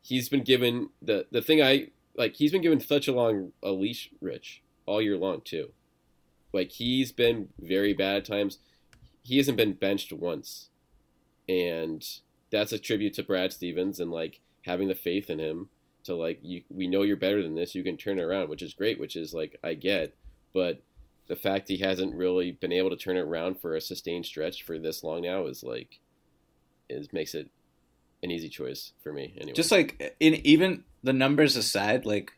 he's 0.00 0.28
been 0.28 0.42
given 0.42 0.90
the 1.02 1.26
the 1.30 1.42
thing 1.42 1.60
I 1.60 1.88
like 2.16 2.36
he's 2.36 2.52
been 2.52 2.62
given 2.62 2.80
such 2.80 3.08
a 3.08 3.12
long 3.12 3.52
a 3.62 3.72
leash, 3.72 4.10
Rich, 4.20 4.62
all 4.86 5.02
year 5.02 5.16
long 5.16 5.42
too. 5.44 5.72
Like 6.52 6.72
he's 6.72 7.12
been 7.12 7.48
very 7.58 7.92
bad 7.92 8.16
at 8.16 8.24
times. 8.24 8.58
He 9.22 9.36
hasn't 9.36 9.58
been 9.58 9.74
benched 9.74 10.12
once, 10.12 10.70
and 11.48 12.06
that's 12.50 12.72
a 12.72 12.78
tribute 12.78 13.14
to 13.14 13.22
Brad 13.22 13.52
Stevens 13.52 14.00
and 14.00 14.10
like 14.10 14.40
having 14.62 14.88
the 14.88 14.94
faith 14.94 15.28
in 15.28 15.38
him 15.38 15.68
to 16.04 16.14
like 16.14 16.38
you. 16.42 16.62
We 16.70 16.86
know 16.86 17.02
you're 17.02 17.16
better 17.16 17.42
than 17.42 17.54
this. 17.54 17.74
You 17.74 17.82
can 17.82 17.98
turn 17.98 18.18
it 18.18 18.22
around, 18.22 18.48
which 18.48 18.62
is 18.62 18.72
great. 18.72 18.98
Which 18.98 19.16
is 19.16 19.34
like 19.34 19.58
I 19.62 19.74
get, 19.74 20.14
but 20.52 20.82
the 21.28 21.36
fact 21.36 21.68
he 21.68 21.78
hasn't 21.78 22.14
really 22.14 22.52
been 22.52 22.72
able 22.72 22.90
to 22.90 22.96
turn 22.96 23.16
it 23.16 23.20
around 23.20 23.60
for 23.60 23.76
a 23.76 23.80
sustained 23.80 24.26
stretch 24.26 24.62
for 24.62 24.78
this 24.78 25.04
long 25.04 25.22
now 25.22 25.46
is 25.46 25.62
like 25.62 26.00
is 26.88 27.12
makes 27.12 27.34
it 27.34 27.50
an 28.22 28.30
easy 28.30 28.48
choice 28.48 28.92
for 29.02 29.12
me 29.12 29.34
anyway. 29.36 29.52
Just 29.52 29.70
like 29.70 30.16
in 30.20 30.34
even 30.46 30.84
the 31.02 31.12
numbers 31.12 31.56
aside, 31.56 32.04
like 32.06 32.32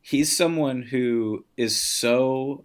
he's 0.00 0.34
someone 0.34 0.82
who 0.82 1.44
is 1.56 1.80
so 1.80 2.64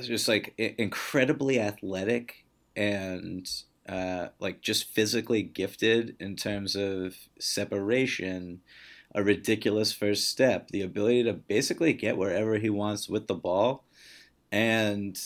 just 0.00 0.28
like 0.28 0.54
incredibly 0.56 1.58
athletic 1.58 2.44
and 2.76 3.48
uh, 3.88 4.28
like 4.38 4.62
just 4.62 4.88
physically 4.88 5.42
gifted 5.42 6.16
in 6.20 6.36
terms 6.36 6.76
of 6.76 7.16
separation, 7.38 8.60
a 9.14 9.22
ridiculous 9.22 9.92
first 9.92 10.28
step, 10.28 10.68
the 10.68 10.82
ability 10.82 11.24
to 11.24 11.32
basically 11.32 11.92
get 11.92 12.16
wherever 12.16 12.56
he 12.58 12.70
wants 12.70 13.08
with 13.08 13.26
the 13.26 13.34
ball, 13.34 13.84
and 14.52 15.18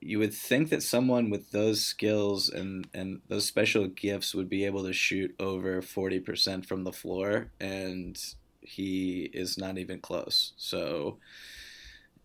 you 0.00 0.18
would 0.18 0.34
think 0.34 0.68
that 0.68 0.82
someone 0.82 1.30
with 1.30 1.50
those 1.50 1.80
skills 1.80 2.50
and, 2.50 2.86
and 2.92 3.22
those 3.28 3.46
special 3.46 3.86
gifts 3.86 4.34
would 4.34 4.48
be 4.48 4.66
able 4.66 4.84
to 4.84 4.92
shoot 4.92 5.34
over 5.40 5.80
40% 5.80 6.66
from 6.66 6.84
the 6.84 6.92
floor, 6.92 7.50
and 7.58 8.22
he 8.60 9.30
is 9.32 9.56
not 9.56 9.78
even 9.78 10.00
close. 10.00 10.52
So, 10.56 11.18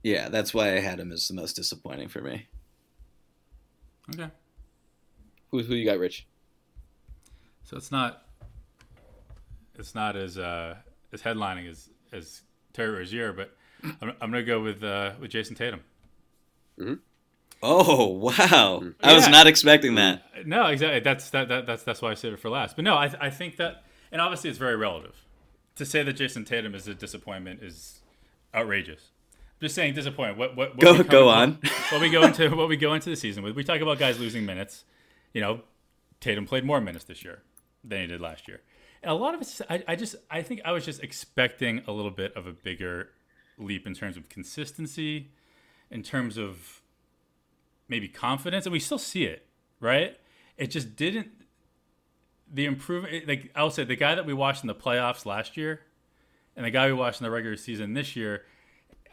yeah, 0.04 0.28
that's 0.28 0.54
why 0.54 0.76
I 0.76 0.80
had 0.80 1.00
him 1.00 1.14
as 1.14 1.30
the 1.30 1.34
most 1.34 1.56
disappointing 1.56 2.10
for 2.10 2.22
me. 2.22 2.48
Okay, 4.14 4.30
who 5.50 5.64
who 5.64 5.74
you 5.74 5.86
got, 5.86 5.98
Rich? 5.98 6.28
so 7.64 7.76
it's 7.76 7.92
not, 7.92 8.26
it's 9.74 9.96
not 9.96 10.16
as 10.16 10.38
uh, 10.38 10.76
as 11.12 11.22
headlining 11.24 11.68
as 11.68 11.90
as 12.14 12.44
Terry 12.74 12.92
Rozier, 13.00 13.34
but 13.34 13.56
I'm, 14.02 14.14
I'm 14.22 14.32
gonna 14.32 14.44
go 14.44 14.62
with 14.62 14.84
uh, 14.84 15.14
with 15.20 15.32
Jayson 15.32 15.56
Tatum. 15.56 15.82
Mm-hmm. 16.80 16.96
Oh, 17.64 18.08
wow. 18.08 18.82
Mm-hmm. 18.84 18.90
I 19.02 19.14
was 19.14 19.28
not 19.28 19.48
expecting 19.48 19.96
that. 19.96 20.24
No, 20.46 20.68
exactly. 20.68 20.98
Eh, 20.98 21.00
that's 21.04 21.30
that, 21.32 21.48
that 21.50 21.66
that's 21.66 21.84
that's 21.84 22.02
why 22.02 22.12
I 22.12 22.14
saved 22.14 22.36
it 22.36 22.40
for 22.40 22.50
last. 22.50 22.76
But 22.76 22.86
no, 22.86 22.96
I 22.96 23.12
I 23.20 23.30
think 23.30 23.58
that, 23.58 23.84
and 24.12 24.22
obviously 24.22 24.50
it's 24.50 24.60
very 24.60 24.76
relative. 24.76 25.16
To 25.78 25.86
say 25.86 26.04
that 26.04 26.16
Jayson 26.16 26.46
Tatum 26.46 26.74
is 26.74 26.88
a 26.88 26.94
disappointment 26.94 27.62
is 27.62 28.02
outrageous. 28.54 29.10
Just 29.62 29.76
saying 29.76 29.94
disappointment. 29.94 30.38
What 30.38 30.56
what, 30.56 30.76
what 30.76 30.82
Go- 30.82 31.04
go 31.04 31.30
on. 31.30 31.60
What 31.90 32.02
we 32.02 32.10
go 32.10 32.24
into 32.24 32.50
what 32.56 32.70
we 32.70 32.78
go 32.78 32.94
into 32.94 33.10
the 33.10 33.16
season 33.16 33.44
with. 33.44 33.56
We 33.56 33.64
talk 33.64 33.82
about 33.82 34.00
guys 34.00 34.20
losing 34.20 34.46
minutes. 34.46 34.84
You 35.34 35.42
know, 35.42 35.62
Tatum 36.20 36.46
played 36.46 36.64
more 36.66 36.80
minutes 36.82 37.06
this 37.06 37.24
year 37.24 37.42
than 37.84 38.02
he 38.02 38.08
did 38.08 38.22
last 38.22 38.48
year. 38.48 38.62
And 39.02 39.12
a 39.12 39.16
lot 39.16 39.34
of 39.34 39.42
it's 39.42 39.62
I, 39.70 39.84
I 39.88 39.96
just 39.96 40.16
I 40.30 40.42
think 40.42 40.62
I 40.66 40.72
was 40.72 40.86
just 40.86 41.02
expecting 41.04 41.82
a 41.88 41.92
little 41.92 42.12
bit 42.12 42.36
of 42.36 42.48
a 42.48 42.52
bigger 42.52 43.10
leap 43.58 43.88
in 43.88 43.94
terms 43.94 44.18
of 44.18 44.30
consistency, 44.30 45.30
in 45.90 46.04
terms 46.04 46.38
of 46.38 46.82
maybe 47.88 48.08
confidence, 48.08 48.66
and 48.66 48.74
we 48.74 48.80
still 48.80 48.98
see 48.98 49.26
it, 49.26 49.46
right? 49.80 50.18
It 50.58 50.68
just 50.68 50.96
didn't. 50.96 51.30
The 52.52 52.66
improvement, 52.66 53.28
like 53.28 53.52
I'll 53.56 53.72
say, 53.72 53.84
the 53.84 53.96
guy 53.96 54.16
that 54.16 54.26
we 54.26 54.34
watched 54.34 54.64
in 54.64 54.68
the 54.68 54.76
playoffs 54.76 55.26
last 55.26 55.58
year, 55.58 55.82
and 56.56 56.66
the 56.66 56.72
guy 56.72 56.88
we 56.88 56.94
watched 56.94 57.20
in 57.20 57.26
the 57.26 57.32
regular 57.32 57.58
season 57.58 57.94
this 57.94 58.16
year, 58.16 58.44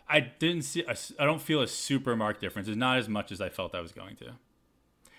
I 0.08 0.20
didn't 0.20 0.62
see. 0.62 0.84
I 0.86 1.24
don't 1.24 1.40
feel 1.40 1.62
a 1.62 1.66
super 1.66 2.14
marked 2.14 2.40
difference. 2.40 2.68
It's 2.68 2.76
not 2.76 2.98
as 2.98 3.08
much 3.08 3.32
as 3.32 3.40
I 3.40 3.48
felt 3.48 3.74
I 3.74 3.80
was 3.80 3.92
going 3.92 4.16
to. 4.16 4.32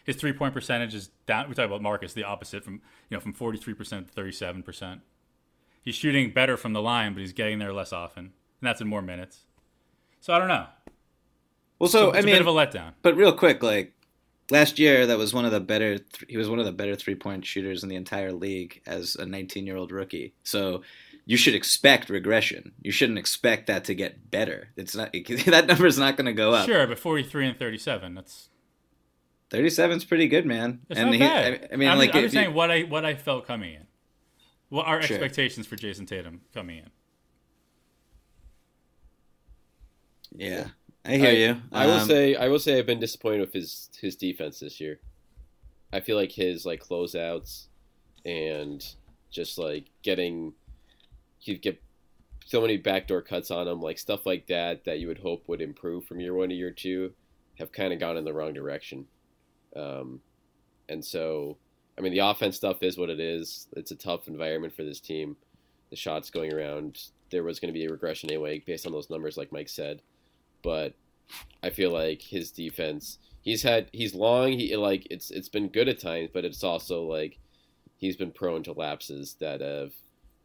His 0.04 0.16
three 0.18 0.34
point 0.34 0.54
percentage 0.54 0.94
is 0.94 1.10
down. 1.26 1.50
We 1.50 1.56
talk 1.56 1.66
about 1.66 1.82
Marcus, 1.82 2.14
the 2.14 2.24
opposite 2.24 2.64
from 2.64 2.76
you 3.10 3.18
know 3.18 3.20
from 3.20 3.34
forty 3.34 3.58
three 3.58 3.74
percent 3.74 4.08
to 4.08 4.14
thirty 4.14 4.32
seven 4.32 4.62
percent. 4.62 5.02
He's 5.82 5.96
shooting 5.96 6.32
better 6.32 6.56
from 6.56 6.74
the 6.74 6.82
line, 6.82 7.14
but 7.14 7.22
he's 7.22 7.34
getting 7.34 7.60
there 7.60 7.74
less 7.74 7.92
often, 7.92 8.26
and 8.26 8.34
that's 8.62 8.80
in 8.80 8.88
more 8.88 9.02
minutes. 9.02 9.42
So 10.22 10.34
I 10.34 10.40
don't 10.40 10.48
know. 10.48 10.68
Well, 11.84 11.90
so, 11.92 12.10
it's 12.10 12.18
I 12.18 12.20
a 12.20 12.24
mean, 12.24 12.36
bit 12.36 12.42
of 12.42 12.48
a 12.48 12.52
letdown. 12.52 12.94
But 13.02 13.16
real 13.18 13.34
quick, 13.34 13.62
like 13.62 13.94
last 14.50 14.80
year, 14.80 15.06
that 15.08 15.18
was 15.18 15.34
one 15.34 15.46
of 15.46 15.52
the 15.52 15.60
better. 15.60 15.98
Th- 16.00 16.26
he 16.30 16.38
was 16.38 16.50
one 16.50 16.60
of 16.60 16.66
the 16.66 16.72
better 16.72 16.96
three 16.96 17.16
point 17.16 17.46
shooters 17.46 17.84
in 17.84 17.90
the 17.90 17.96
entire 17.96 18.32
league 18.32 18.82
as 18.86 19.16
a 19.16 19.26
19 19.26 19.66
year 19.66 19.76
old 19.78 19.92
rookie. 19.92 20.34
So 20.44 20.82
you 21.26 21.38
should 21.38 21.56
expect 21.56 22.10
regression. 22.10 22.74
You 22.82 22.92
shouldn't 22.92 23.18
expect 23.20 23.68
that 23.68 23.84
to 23.86 23.96
get 23.96 24.30
better. 24.32 24.70
It's 24.76 24.96
not 24.96 25.12
that 25.48 25.66
number's 25.68 25.98
not 25.98 26.18
going 26.18 26.26
to 26.26 26.34
go 26.34 26.54
up. 26.54 26.66
Sure, 26.68 26.88
but 26.88 27.00
43 27.00 27.48
and 27.50 27.58
37, 27.60 28.16
that's 28.16 28.50
37 29.52 29.98
is 29.98 30.06
pretty 30.06 30.28
good, 30.28 30.46
man. 30.46 30.80
it's 30.90 31.00
and 31.00 31.12
not 31.12 31.14
he, 31.14 31.20
bad. 31.20 31.68
I, 31.70 31.74
I 31.74 31.76
mean, 31.78 31.90
I'm, 31.90 31.98
like 31.98 32.16
I'm 32.16 32.24
just 32.24 32.34
you- 32.34 32.42
saying 32.42 32.54
what 32.54 32.72
I 32.72 32.84
what 32.84 33.06
I 33.06 33.16
felt 33.16 33.46
coming 33.46 33.74
in. 33.76 33.88
What 34.70 34.88
are 34.88 35.02
Sure. 35.02 35.16
expectations 35.18 35.68
for 35.68 35.76
Jayson 35.76 36.06
Tatum 36.08 36.42
coming 36.54 36.78
in? 36.80 36.90
yeah, 40.36 40.68
I 41.06 41.18
hear 41.18 41.34
you. 41.34 41.62
I 41.72 41.86
will 41.86 42.00
Um, 42.00 42.08
say 42.08 42.36
I 42.36 42.48
will 42.48 42.60
say 42.60 42.80
I've 42.80 42.86
been 42.86 43.00
disappointed 43.00 43.42
with 43.42 43.54
his 43.54 43.90
his 44.00 44.16
defense 44.16 44.60
this 44.60 44.80
year. 44.80 45.00
I 45.92 46.00
feel 46.00 46.18
like 46.18 46.32
his 46.32 46.66
like 46.66 46.84
closeouts 46.84 47.68
and 48.26 48.86
just 49.32 49.58
like 49.58 49.86
getting 50.02 50.54
he'd 51.40 51.62
get 51.62 51.82
so 52.46 52.62
many 52.62 52.78
backdoor 52.78 53.22
cuts 53.22 53.52
on 53.52 53.68
him, 53.68 53.82
like 53.82 53.98
stuff 53.98 54.26
like 54.26 54.48
that 54.48 54.86
that 54.86 55.00
you 55.00 55.08
would 55.08 55.20
hope 55.20 55.48
would 55.48 55.62
improve 55.62 56.06
from 56.06 56.20
year 56.20 56.34
one 56.34 56.50
to 56.50 56.56
year 56.56 56.72
two, 56.72 57.14
have 57.56 57.72
kind 57.72 57.94
of 57.94 58.00
gone 58.00 58.18
in 58.18 58.26
the 58.26 58.34
wrong 58.34 58.54
direction. 58.54 59.08
Um, 59.76 60.22
and 60.90 61.04
so, 61.04 61.58
I 61.98 62.02
mean, 62.02 62.12
the 62.14 62.20
offense 62.20 62.56
stuff 62.56 62.84
is 62.84 62.98
what 62.98 63.10
it 63.10 63.20
is. 63.20 63.68
It's 63.76 63.92
a 63.92 63.96
tough 63.96 64.28
environment 64.28 64.76
for 64.76 64.84
this 64.84 65.00
team. 65.00 65.38
The 65.90 65.96
shots 65.96 66.30
going 66.30 66.54
around, 66.54 67.00
there 67.32 67.44
was 67.44 67.60
going 67.60 67.74
to 67.74 67.78
be 67.80 67.86
a 67.86 67.92
regression 67.92 68.30
anyway, 68.30 68.60
based 68.60 68.86
on 68.86 68.92
those 68.92 69.10
numbers, 69.10 69.38
like 69.38 69.52
Mike 69.52 69.70
said. 69.70 70.02
But 70.64 70.96
I 71.62 71.70
feel 71.70 71.92
like 71.92 72.22
his 72.22 72.52
defense, 72.52 73.20
he's 73.42 73.62
had, 73.62 73.90
he's 73.92 74.16
long. 74.16 74.54
He 74.54 74.76
like 74.76 75.06
it's 75.12 75.30
it's 75.30 75.50
been 75.50 75.68
good 75.68 75.90
at 75.90 76.00
times, 76.00 76.30
but 76.34 76.46
it's 76.46 76.64
also 76.64 77.04
like 77.04 77.38
he's 77.98 78.16
been 78.16 78.32
prone 78.32 78.64
to 78.64 78.72
lapses 78.72 79.36
that 79.40 79.62
have, 79.62 79.92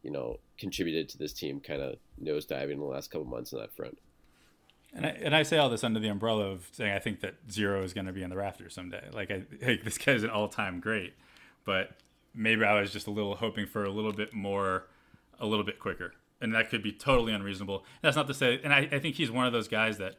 you 0.03 0.11
know, 0.11 0.39
contributed 0.57 1.09
to 1.09 1.17
this 1.17 1.33
team 1.33 1.59
kind 1.59 1.81
of 1.81 1.95
nosediving 2.21 2.73
in 2.73 2.79
the 2.79 2.85
last 2.85 3.11
couple 3.11 3.27
months 3.27 3.53
on 3.53 3.59
that 3.59 3.75
front. 3.75 3.97
And 4.93 5.05
I, 5.05 5.09
and 5.09 5.35
I 5.35 5.43
say 5.43 5.57
all 5.57 5.69
this 5.69 5.83
under 5.83 5.99
the 5.99 6.07
umbrella 6.07 6.45
of 6.45 6.67
saying 6.71 6.91
I 6.91 6.99
think 6.99 7.21
that 7.21 7.35
zero 7.51 7.83
is 7.83 7.93
going 7.93 8.07
to 8.07 8.13
be 8.13 8.23
in 8.23 8.29
the 8.29 8.35
rafters 8.35 8.73
someday. 8.73 9.07
Like, 9.13 9.29
I, 9.29 9.43
hey, 9.61 9.79
this 9.83 9.97
guy's 9.97 10.23
an 10.23 10.31
all-time 10.31 10.79
great, 10.79 11.13
but 11.63 11.91
maybe 12.33 12.63
I 12.63 12.79
was 12.81 12.91
just 12.91 13.05
a 13.05 13.11
little 13.11 13.35
hoping 13.35 13.67
for 13.67 13.83
a 13.83 13.91
little 13.91 14.13
bit 14.13 14.33
more, 14.33 14.87
a 15.39 15.45
little 15.45 15.63
bit 15.63 15.79
quicker, 15.79 16.13
and 16.41 16.53
that 16.55 16.69
could 16.69 16.83
be 16.83 16.91
totally 16.91 17.33
unreasonable. 17.33 17.85
That's 18.01 18.15
not 18.15 18.27
to 18.27 18.33
say, 18.33 18.59
and 18.63 18.73
I, 18.73 18.87
I 18.91 18.99
think 18.99 19.15
he's 19.15 19.31
one 19.31 19.45
of 19.45 19.53
those 19.53 19.67
guys 19.67 19.97
that 19.97 20.15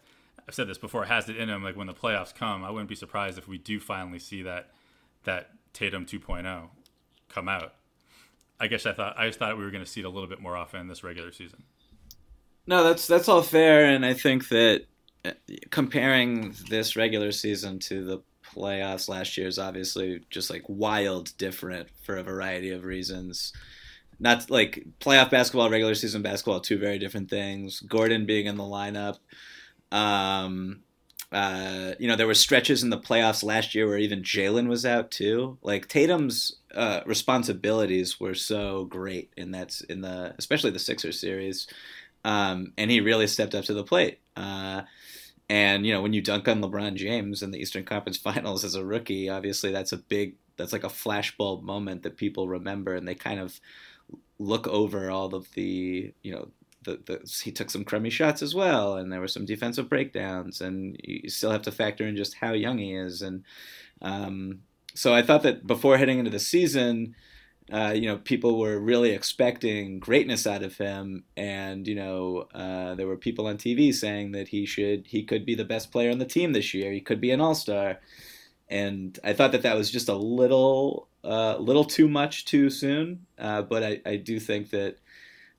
I've 0.46 0.54
said 0.54 0.68
this 0.68 0.78
before 0.78 1.04
has 1.04 1.28
it 1.28 1.36
in 1.36 1.48
him. 1.48 1.62
Like 1.62 1.76
when 1.76 1.86
the 1.86 1.94
playoffs 1.94 2.34
come, 2.34 2.64
I 2.64 2.70
wouldn't 2.70 2.88
be 2.88 2.94
surprised 2.94 3.38
if 3.38 3.48
we 3.48 3.58
do 3.58 3.80
finally 3.80 4.18
see 4.18 4.42
that 4.42 4.70
that 5.24 5.50
Tatum 5.72 6.06
2.0 6.06 6.68
come 7.28 7.48
out. 7.48 7.74
I 8.58 8.66
guess 8.66 8.84
I 8.84 8.92
thought 8.92 9.14
I 9.18 9.26
just 9.26 9.38
thought 9.38 9.56
we 9.56 9.64
were 9.64 9.70
going 9.70 9.84
to 9.84 9.90
see 9.90 10.00
it 10.00 10.06
a 10.06 10.10
little 10.10 10.28
bit 10.28 10.40
more 10.40 10.56
often 10.56 10.88
this 10.88 11.02
regular 11.02 11.32
season. 11.32 11.62
No, 12.66 12.84
that's 12.84 13.06
that's 13.06 13.28
all 13.28 13.42
fair, 13.42 13.86
and 13.86 14.04
I 14.04 14.12
think 14.12 14.48
that 14.48 14.84
uh, 15.24 15.32
comparing 15.70 16.54
this 16.68 16.96
regular 16.96 17.32
season 17.32 17.78
to 17.80 18.04
the 18.04 18.22
playoffs 18.44 19.08
last 19.08 19.36
year 19.38 19.46
is 19.46 19.58
obviously 19.58 20.22
just 20.30 20.50
like 20.50 20.62
wild 20.66 21.36
different 21.38 21.88
for 22.02 22.16
a 22.16 22.22
variety 22.22 22.70
of 22.70 22.84
reasons. 22.84 23.52
Not 24.20 24.50
like 24.50 24.86
playoff 25.00 25.30
basketball, 25.30 25.70
regular 25.70 25.94
season 25.94 26.22
basketball, 26.22 26.60
two 26.60 26.78
very 26.78 26.98
different 26.98 27.30
things. 27.30 27.80
Gordon 27.80 28.26
being 28.26 28.46
in 28.46 28.56
the 28.56 28.62
lineup, 28.62 29.18
um, 29.90 30.82
uh, 31.32 31.92
you 31.98 32.08
know, 32.08 32.16
there 32.16 32.26
were 32.26 32.34
stretches 32.34 32.82
in 32.82 32.90
the 32.90 32.98
playoffs 32.98 33.44
last 33.44 33.74
year 33.74 33.86
where 33.86 33.98
even 33.98 34.22
Jalen 34.22 34.68
was 34.68 34.84
out 34.84 35.10
too. 35.10 35.58
Like 35.62 35.86
Tatum's 35.88 36.56
uh, 36.74 37.00
responsibilities 37.06 38.18
were 38.18 38.34
so 38.34 38.84
great 38.84 39.30
in 39.36 39.52
that 39.52 39.80
in 39.88 40.00
the 40.00 40.34
especially 40.38 40.70
the 40.70 40.78
Sixers 40.78 41.20
series, 41.20 41.68
um, 42.24 42.72
and 42.76 42.90
he 42.90 43.00
really 43.00 43.26
stepped 43.28 43.54
up 43.54 43.64
to 43.66 43.74
the 43.74 43.84
plate. 43.84 44.18
Uh, 44.36 44.82
and 45.48 45.86
you 45.86 45.92
know, 45.92 46.02
when 46.02 46.12
you 46.12 46.20
dunk 46.20 46.48
on 46.48 46.60
LeBron 46.60 46.94
James 46.94 47.42
in 47.42 47.52
the 47.52 47.58
Eastern 47.58 47.84
Conference 47.84 48.16
Finals 48.18 48.64
as 48.64 48.74
a 48.74 48.84
rookie, 48.84 49.28
obviously 49.28 49.70
that's 49.70 49.92
a 49.92 49.98
big 49.98 50.34
that's 50.56 50.72
like 50.72 50.84
a 50.84 50.88
flashbulb 50.88 51.62
moment 51.62 52.02
that 52.02 52.16
people 52.16 52.48
remember, 52.48 52.94
and 52.94 53.06
they 53.06 53.14
kind 53.14 53.38
of 53.38 53.60
look 54.40 54.66
over 54.66 55.10
all 55.10 55.34
of 55.34 55.52
the 55.52 56.12
you 56.22 56.32
know 56.32 56.48
the, 56.82 56.98
the, 57.04 57.40
he 57.44 57.52
took 57.52 57.70
some 57.70 57.84
crummy 57.84 58.10
shots 58.10 58.42
as 58.42 58.54
well, 58.54 58.96
and 58.96 59.12
there 59.12 59.20
were 59.20 59.28
some 59.28 59.44
defensive 59.44 59.88
breakdowns, 59.88 60.60
and 60.60 60.98
you 61.04 61.28
still 61.28 61.50
have 61.50 61.62
to 61.62 61.72
factor 61.72 62.06
in 62.06 62.16
just 62.16 62.34
how 62.34 62.52
young 62.52 62.78
he 62.78 62.94
is. 62.94 63.20
And 63.20 63.44
um, 64.00 64.62
so 64.94 65.14
I 65.14 65.22
thought 65.22 65.42
that 65.42 65.66
before 65.66 65.98
heading 65.98 66.18
into 66.18 66.30
the 66.30 66.38
season, 66.38 67.14
uh, 67.70 67.92
you 67.94 68.06
know, 68.08 68.16
people 68.16 68.58
were 68.58 68.80
really 68.80 69.10
expecting 69.10 69.98
greatness 69.98 70.46
out 70.46 70.62
of 70.62 70.78
him, 70.78 71.24
and 71.36 71.86
you 71.86 71.94
know, 71.94 72.48
uh, 72.54 72.94
there 72.94 73.06
were 73.06 73.16
people 73.16 73.46
on 73.46 73.58
TV 73.58 73.94
saying 73.94 74.32
that 74.32 74.48
he 74.48 74.64
should, 74.64 75.06
he 75.06 75.22
could 75.22 75.44
be 75.44 75.54
the 75.54 75.64
best 75.66 75.92
player 75.92 76.10
on 76.10 76.18
the 76.18 76.24
team 76.24 76.52
this 76.52 76.72
year. 76.72 76.92
He 76.92 77.00
could 77.02 77.20
be 77.20 77.30
an 77.30 77.42
All 77.42 77.54
Star, 77.54 78.00
and 78.70 79.18
I 79.22 79.34
thought 79.34 79.52
that 79.52 79.62
that 79.62 79.76
was 79.76 79.90
just 79.90 80.08
a 80.08 80.14
little, 80.14 81.08
uh, 81.24 81.54
a 81.58 81.60
little 81.60 81.84
too 81.84 82.08
much 82.08 82.44
too 82.44 82.70
soon. 82.70 83.26
Uh, 83.38 83.62
but 83.62 83.82
I, 83.82 84.00
I 84.06 84.16
do 84.16 84.38
think 84.40 84.70
that. 84.70 84.96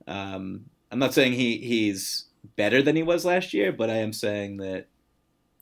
Um, 0.08 0.66
I'm 0.92 1.00
not 1.00 1.14
saying 1.14 1.34
he 1.34 1.58
he's 1.58 2.26
better 2.58 2.82
than 2.82 2.96
he 2.98 3.04
was 3.04 3.24
last 3.24 3.54
year, 3.54 3.72
but 3.72 3.90
I 3.90 3.98
am 3.98 4.12
saying 4.12 4.58
that 4.58 4.88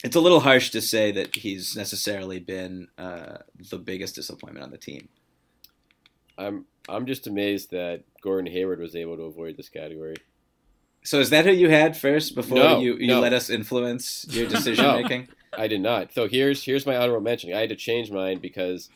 it's 0.04 0.16
a 0.16 0.20
little 0.22 0.40
harsh 0.40 0.72
to 0.72 0.82
say 0.82 1.12
that 1.12 1.36
he's 1.36 1.76
necessarily 1.76 2.40
been 2.40 2.88
uh, 2.98 3.38
the 3.70 3.78
biggest 3.78 4.16
disappointment 4.16 4.64
on 4.64 4.72
the 4.72 4.78
team. 4.78 5.08
I'm 6.38 6.66
I'm 6.88 7.06
just 7.06 7.28
amazed 7.28 7.72
that 7.72 8.04
Gordon 8.22 8.52
Hayward 8.52 8.80
was 8.80 8.96
able 8.96 9.18
to 9.18 9.24
avoid 9.24 9.58
this 9.58 9.70
category. 9.70 10.16
So 11.04 11.20
is 11.20 11.30
that 11.30 11.46
who 11.46 11.52
you 11.52 11.70
had 11.70 11.96
first 11.96 12.36
before 12.36 12.58
No, 12.58 12.80
you, 12.80 12.96
you 12.96 13.08
no. 13.08 13.20
let 13.20 13.34
us 13.34 13.50
influence 13.50 14.26
your 14.30 14.48
decision 14.56 14.86
No. 14.86 15.02
making? 15.02 15.28
I 15.58 15.68
did 15.68 15.82
not. 15.82 16.14
So 16.14 16.28
here's 16.28 16.64
here's 16.64 16.86
my 16.86 16.96
honorable 16.98 17.22
mention. 17.22 17.54
I 17.54 17.60
had 17.60 17.70
to 17.70 17.76
change 17.76 18.10
mine 18.12 18.40
because 18.40 18.90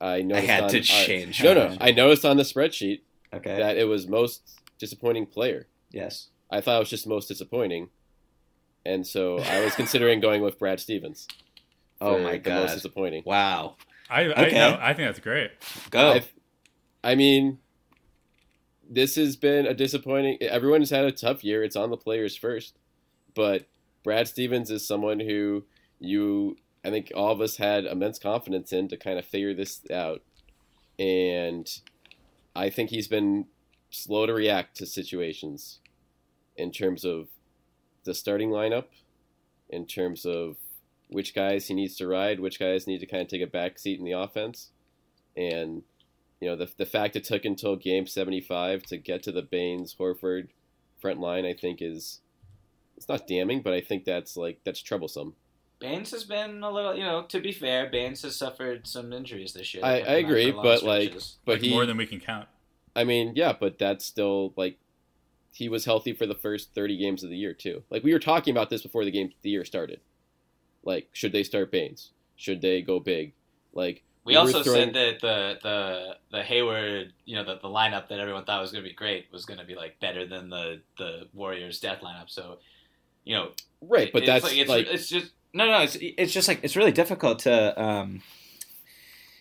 I 0.00 0.22
noticed 0.22 0.46
had 0.48 0.64
on, 0.64 0.70
to 0.70 0.78
uh, 0.80 0.82
change 0.82 1.42
no, 1.44 1.54
no. 1.54 1.76
I 1.80 1.90
noticed 1.92 2.24
on 2.24 2.36
the 2.36 2.42
spreadsheet 2.42 3.00
Okay. 3.32 3.56
that 3.58 3.76
it 3.76 3.84
was 3.84 4.06
most 4.08 4.60
disappointing 4.78 5.26
player. 5.26 5.66
yes. 5.90 6.28
I 6.52 6.60
thought 6.60 6.76
it 6.76 6.80
was 6.80 6.90
just 6.90 7.06
most 7.06 7.28
disappointing, 7.28 7.90
and 8.84 9.06
so 9.06 9.38
I 9.38 9.60
was 9.64 9.74
considering 9.76 10.18
going 10.26 10.42
with 10.42 10.58
Brad 10.58 10.80
Stevens. 10.80 11.28
Oh 12.00 12.18
my 12.18 12.38
the 12.38 12.50
most 12.50 12.74
disappointing. 12.74 13.22
Wow. 13.24 13.76
I 14.08 14.22
I, 14.24 14.46
Okay. 14.46 14.54
no, 14.54 14.76
I 14.80 14.92
think 14.94 15.06
that's 15.08 15.20
great. 15.20 15.52
Go. 15.90 16.12
I've- 16.14 16.26
I 17.04 17.14
mean, 17.14 17.58
this 18.88 19.14
has 19.14 19.36
been 19.36 19.66
a 19.66 19.74
disappointing. 19.74 20.38
Everyone's 20.42 20.90
had 20.90 21.04
a 21.04 21.12
tough 21.12 21.44
year. 21.44 21.62
It's 21.62 21.76
on 21.76 21.90
the 21.90 21.96
players 21.96 22.34
first, 22.36 22.76
but 23.34 23.66
Brad 24.02 24.26
Stevens 24.26 24.70
is 24.70 24.84
someone 24.86 25.20
who 25.20 25.64
you, 26.00 26.56
I 26.84 26.90
think, 26.90 27.12
all 27.14 27.32
of 27.32 27.40
us 27.40 27.56
had 27.56 27.84
immense 27.84 28.18
confidence 28.18 28.72
in 28.72 28.88
to 28.88 28.96
kind 28.96 29.18
of 29.18 29.24
figure 29.24 29.54
this 29.54 29.80
out, 29.92 30.22
and 30.98 31.68
I 32.54 32.70
think 32.70 32.90
he's 32.90 33.08
been 33.08 33.46
slow 33.90 34.26
to 34.26 34.32
react 34.32 34.76
to 34.76 34.86
situations 34.86 35.80
in 36.56 36.70
terms 36.70 37.04
of 37.04 37.28
the 38.04 38.14
starting 38.14 38.50
lineup, 38.50 38.86
in 39.68 39.86
terms 39.86 40.24
of 40.24 40.56
which 41.08 41.34
guys 41.34 41.66
he 41.66 41.74
needs 41.74 41.96
to 41.96 42.06
ride, 42.06 42.40
which 42.40 42.58
guys 42.58 42.86
need 42.86 43.00
to 43.00 43.06
kind 43.06 43.22
of 43.22 43.28
take 43.28 43.42
a 43.42 43.46
back 43.46 43.78
seat 43.78 43.98
in 43.98 44.04
the 44.04 44.12
offense, 44.12 44.70
and 45.36 45.82
you 46.40 46.48
know, 46.48 46.56
the, 46.56 46.70
the 46.76 46.86
fact 46.86 47.16
it 47.16 47.24
took 47.24 47.44
until 47.44 47.76
game 47.76 48.06
75 48.06 48.84
to 48.84 48.96
get 48.96 49.22
to 49.24 49.32
the 49.32 49.42
Baynes 49.42 49.94
Horford 49.98 50.48
front 51.00 51.20
line, 51.20 51.44
I 51.44 51.52
think 51.52 51.82
is 51.82 52.20
it's 52.96 53.08
not 53.08 53.26
damning, 53.26 53.62
but 53.62 53.72
I 53.72 53.80
think 53.80 54.04
that's 54.04 54.36
like 54.36 54.60
that's 54.64 54.82
troublesome. 54.82 55.34
Baynes 55.80 56.10
has 56.10 56.24
been 56.24 56.62
a 56.62 56.70
little, 56.70 56.94
you 56.94 57.02
know, 57.02 57.22
to 57.22 57.40
be 57.40 57.52
fair, 57.52 57.88
Baynes 57.88 58.22
has 58.22 58.36
suffered 58.36 58.86
some 58.86 59.12
injuries 59.12 59.54
this 59.54 59.74
year. 59.74 59.84
I, 59.84 60.00
I 60.00 60.14
agree, 60.16 60.50
but 60.52 60.82
like, 60.82 61.14
but 61.44 61.54
Like 61.54 61.62
he, 61.62 61.70
more 61.70 61.86
than 61.86 61.96
we 61.96 62.06
can 62.06 62.20
count. 62.20 62.48
I 62.94 63.04
mean, 63.04 63.32
yeah, 63.34 63.54
but 63.58 63.78
that's 63.78 64.04
still 64.04 64.52
like 64.56 64.78
he 65.52 65.68
was 65.68 65.86
healthy 65.86 66.12
for 66.12 66.26
the 66.26 66.34
first 66.34 66.74
30 66.74 66.98
games 66.98 67.24
of 67.24 67.30
the 67.30 67.36
year 67.36 67.54
too. 67.54 67.82
Like 67.90 68.04
we 68.04 68.12
were 68.12 68.18
talking 68.18 68.52
about 68.52 68.68
this 68.70 68.82
before 68.82 69.04
the 69.04 69.10
game 69.10 69.32
the 69.42 69.50
year 69.50 69.64
started. 69.64 70.00
Like, 70.82 71.08
should 71.12 71.32
they 71.32 71.42
start 71.42 71.70
Baynes? 71.72 72.10
Should 72.36 72.60
they 72.60 72.82
go 72.82 73.00
big? 73.00 73.32
Like 73.72 74.02
We 74.24 74.34
were 74.34 74.40
also 74.40 74.62
throwing- 74.62 74.92
said 74.92 74.94
that 74.94 75.20
the 75.20 75.58
the 75.62 76.16
the 76.30 76.42
Hayward, 76.42 77.14
you 77.24 77.36
know, 77.36 77.44
the, 77.44 77.54
the 77.56 77.68
lineup 77.68 78.08
that 78.08 78.20
everyone 78.20 78.44
thought 78.44 78.60
was 78.60 78.70
going 78.70 78.84
to 78.84 78.88
be 78.90 78.94
great 78.94 79.26
was 79.32 79.46
going 79.46 79.60
to 79.60 79.66
be 79.66 79.74
like 79.74 79.98
better 79.98 80.26
than 80.26 80.50
the 80.50 80.82
the 80.98 81.28
Warriors 81.32 81.80
death 81.80 82.00
lineup. 82.02 82.28
So, 82.28 82.58
you 83.24 83.34
know, 83.34 83.52
right, 83.80 84.10
but 84.12 84.22
it's 84.22 84.26
that's 84.26 84.44
like, 84.44 84.56
it's, 84.56 84.68
like 84.70 84.86
it's 84.86 85.08
just 85.08 85.32
no, 85.52 85.66
no. 85.66 85.80
It's 85.82 85.96
it's 86.00 86.32
just 86.32 86.48
like 86.48 86.60
it's 86.62 86.76
really 86.76 86.92
difficult 86.92 87.40
to 87.40 87.80
um, 87.80 88.22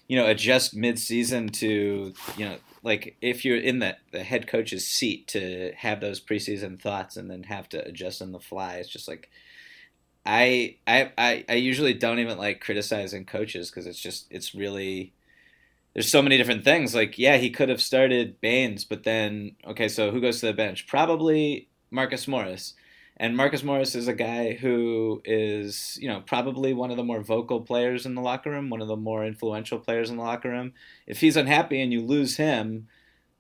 you 0.08 0.18
know, 0.18 0.28
adjust 0.28 0.76
mid 0.76 1.00
season 1.00 1.50
to 1.50 2.14
you 2.38 2.46
know, 2.46 2.58
like 2.84 3.16
if 3.22 3.46
you're 3.46 3.58
in 3.58 3.80
the 3.80 3.98
the 4.12 4.24
head 4.24 4.48
coach's 4.48 4.88
seat 4.88 5.28
to 5.30 5.74
have 5.78 6.02
those 6.02 6.20
preseason 6.20 6.82
thoughts 6.82 7.18
and 7.18 7.30
then 7.30 7.44
have 7.44 7.70
to 7.70 7.86
adjust 7.86 8.22
on 8.22 8.32
the 8.32 8.40
fly. 8.40 8.76
It's 8.76 8.90
just 8.90 9.08
like. 9.08 9.30
I, 10.26 10.76
I 10.86 11.12
I 11.18 11.46
I 11.48 11.54
usually 11.54 11.94
don't 11.94 12.20
even 12.20 12.38
like 12.38 12.60
criticizing 12.60 13.26
coaches 13.26 13.72
because 13.72 13.88
it's 13.88 14.02
just 14.02 14.28
it's 14.30 14.54
really 14.54 15.14
there's 15.94 16.12
so 16.12 16.22
many 16.22 16.38
different 16.38 16.64
things. 16.64 16.94
Like, 16.94 17.18
yeah, 17.18 17.38
he 17.38 17.50
could 17.50 17.70
have 17.70 17.82
started 17.82 18.40
Baynes, 18.42 18.86
but 18.86 19.04
then 19.04 19.56
okay, 19.68 19.88
so 19.88 20.12
who 20.12 20.22
goes 20.22 20.40
to 20.40 20.48
the 20.48 20.54
bench? 20.54 20.88
Probably 20.88 21.68
Marcus 21.92 22.28
Morris. 22.28 22.74
And 23.20 23.36
Marcus 23.36 23.64
Morris 23.64 23.96
is 23.96 24.08
a 24.08 24.14
guy 24.14 24.54
who 24.54 25.22
is, 25.26 25.98
you 26.02 26.08
know, 26.08 26.22
probably 26.22 26.74
one 26.74 26.90
of 26.90 26.96
the 26.96 27.04
more 27.04 27.22
vocal 27.22 27.60
players 27.62 28.06
in 28.06 28.16
the 28.16 28.22
locker 28.22 28.50
room, 28.50 28.70
one 28.70 28.82
of 28.82 28.88
the 28.88 28.96
more 28.96 29.26
influential 29.26 29.78
players 29.78 30.10
in 30.10 30.16
the 30.16 30.24
locker 30.24 30.50
room. 30.50 30.72
If 31.06 31.20
he's 31.20 31.36
unhappy 31.36 31.82
and 31.82 31.92
you 31.92 32.02
lose 32.02 32.38
him, 32.38 32.88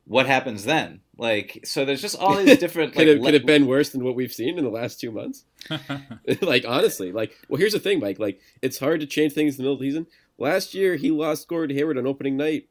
what 0.03 0.25
happens 0.25 0.65
then? 0.65 0.99
Like, 1.17 1.61
so 1.63 1.85
there's 1.85 2.01
just 2.01 2.17
all 2.17 2.35
these 2.35 2.57
different. 2.59 2.93
could, 2.93 3.07
like, 3.07 3.17
it, 3.17 3.23
could 3.23 3.33
it 3.35 3.45
been 3.45 3.67
worse 3.67 3.91
than 3.91 4.03
what 4.03 4.15
we've 4.15 4.33
seen 4.33 4.57
in 4.57 4.65
the 4.65 4.69
last 4.69 4.99
two 4.99 5.11
months? 5.11 5.45
like 6.41 6.65
honestly, 6.67 7.13
like 7.13 7.37
well, 7.47 7.59
here's 7.59 7.73
the 7.73 7.79
thing, 7.79 7.99
Mike. 7.99 8.19
Like 8.19 8.41
it's 8.61 8.79
hard 8.79 8.99
to 8.99 9.05
change 9.05 9.31
things 9.31 9.55
in 9.55 9.57
the 9.57 9.63
middle 9.63 9.75
of 9.75 9.79
the 9.79 9.87
season. 9.87 10.07
Last 10.37 10.73
year, 10.73 10.95
he 10.95 11.11
lost 11.11 11.47
Gordon 11.47 11.77
Hayward 11.77 11.97
on 11.97 12.07
opening 12.07 12.35
night, 12.35 12.67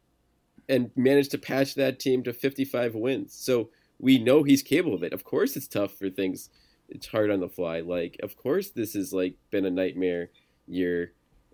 and 0.69 0.91
managed 0.95 1.31
to 1.31 1.39
patch 1.39 1.75
that 1.75 1.99
team 1.99 2.23
to 2.25 2.33
55 2.33 2.95
wins. 2.95 3.35
So 3.35 3.71
we 3.99 4.19
know 4.19 4.43
he's 4.43 4.63
capable 4.63 4.95
of 4.95 5.03
it. 5.03 5.13
Of 5.13 5.25
course, 5.25 5.57
it's 5.57 5.67
tough 5.67 5.93
for 5.93 6.11
things. 6.11 6.51
It's 6.89 7.07
hard 7.07 7.31
on 7.31 7.41
the 7.41 7.49
fly. 7.49 7.81
Like, 7.81 8.17
of 8.23 8.37
course, 8.37 8.71
this 8.71 8.95
has 8.95 9.13
like 9.13 9.35
been 9.51 9.65
a 9.67 9.71
nightmare 9.71 10.31
year, 10.67 11.13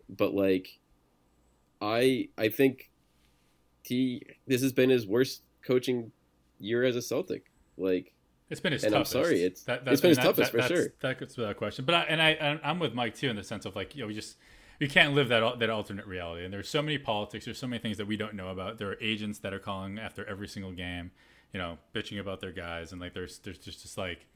but 0.08 0.34
like, 0.34 0.78
I 1.80 2.28
I 2.38 2.48
think 2.48 2.90
he 3.82 4.22
this 4.46 4.62
has 4.62 4.72
been 4.72 4.90
his 4.90 5.06
worst 5.06 5.42
coaching 5.66 6.12
year 6.58 6.84
as 6.84 6.96
a 6.96 7.02
Celtic. 7.02 7.50
Like, 7.76 8.12
It's 8.50 8.60
been 8.60 8.72
his 8.72 8.84
And 8.84 8.94
I'm 8.94 9.04
sorry, 9.04 9.42
it's- 9.42 9.62
that, 9.62 9.82
it's 9.86 10.00
been 10.00 10.10
his 10.10 10.18
that- 10.18 10.22
toughest 10.24 10.36
that- 10.36 10.50
for 10.52 10.56
that's- 10.68 10.80
sure. 10.80 10.94
That 11.00 11.18
gets 11.18 11.36
without 11.36 11.56
question. 11.56 11.84
But 11.84 11.94
I, 11.96 12.02
and 12.04 12.22
I 12.22 12.60
I'm 12.62 12.78
with 12.78 12.94
Mike 12.94 13.14
too 13.16 13.28
in 13.28 13.36
the 13.36 13.42
sense 13.44 13.64
of 13.66 13.74
like 13.74 13.94
you 13.94 14.02
know 14.02 14.06
we 14.06 14.14
just 14.14 14.36
we 14.80 14.88
can't 14.88 15.14
live 15.14 15.28
that 15.28 15.58
that 15.58 15.70
alternate 15.70 16.06
reality. 16.06 16.44
And 16.44 16.52
there's 16.52 16.68
so 16.68 16.80
many 16.82 16.98
politics. 16.98 17.44
There's 17.44 17.58
so 17.58 17.66
many 17.66 17.80
things 17.80 17.96
that 17.98 18.06
we 18.06 18.16
don't 18.16 18.34
know 18.34 18.48
about. 18.48 18.78
There 18.78 18.88
are 18.90 18.96
agents 19.00 19.40
that 19.40 19.52
are 19.52 19.58
calling 19.58 19.98
after 19.98 20.24
every 20.26 20.48
single 20.48 20.72
game, 20.72 21.10
you 21.52 21.58
know, 21.58 21.78
bitching 21.94 22.20
about 22.20 22.40
their 22.40 22.52
guys, 22.52 22.92
and 22.92 23.00
like 23.00 23.14
there's 23.14 23.38
there's 23.40 23.58
just 23.58 23.82
just 23.82 23.98
like 23.98 24.26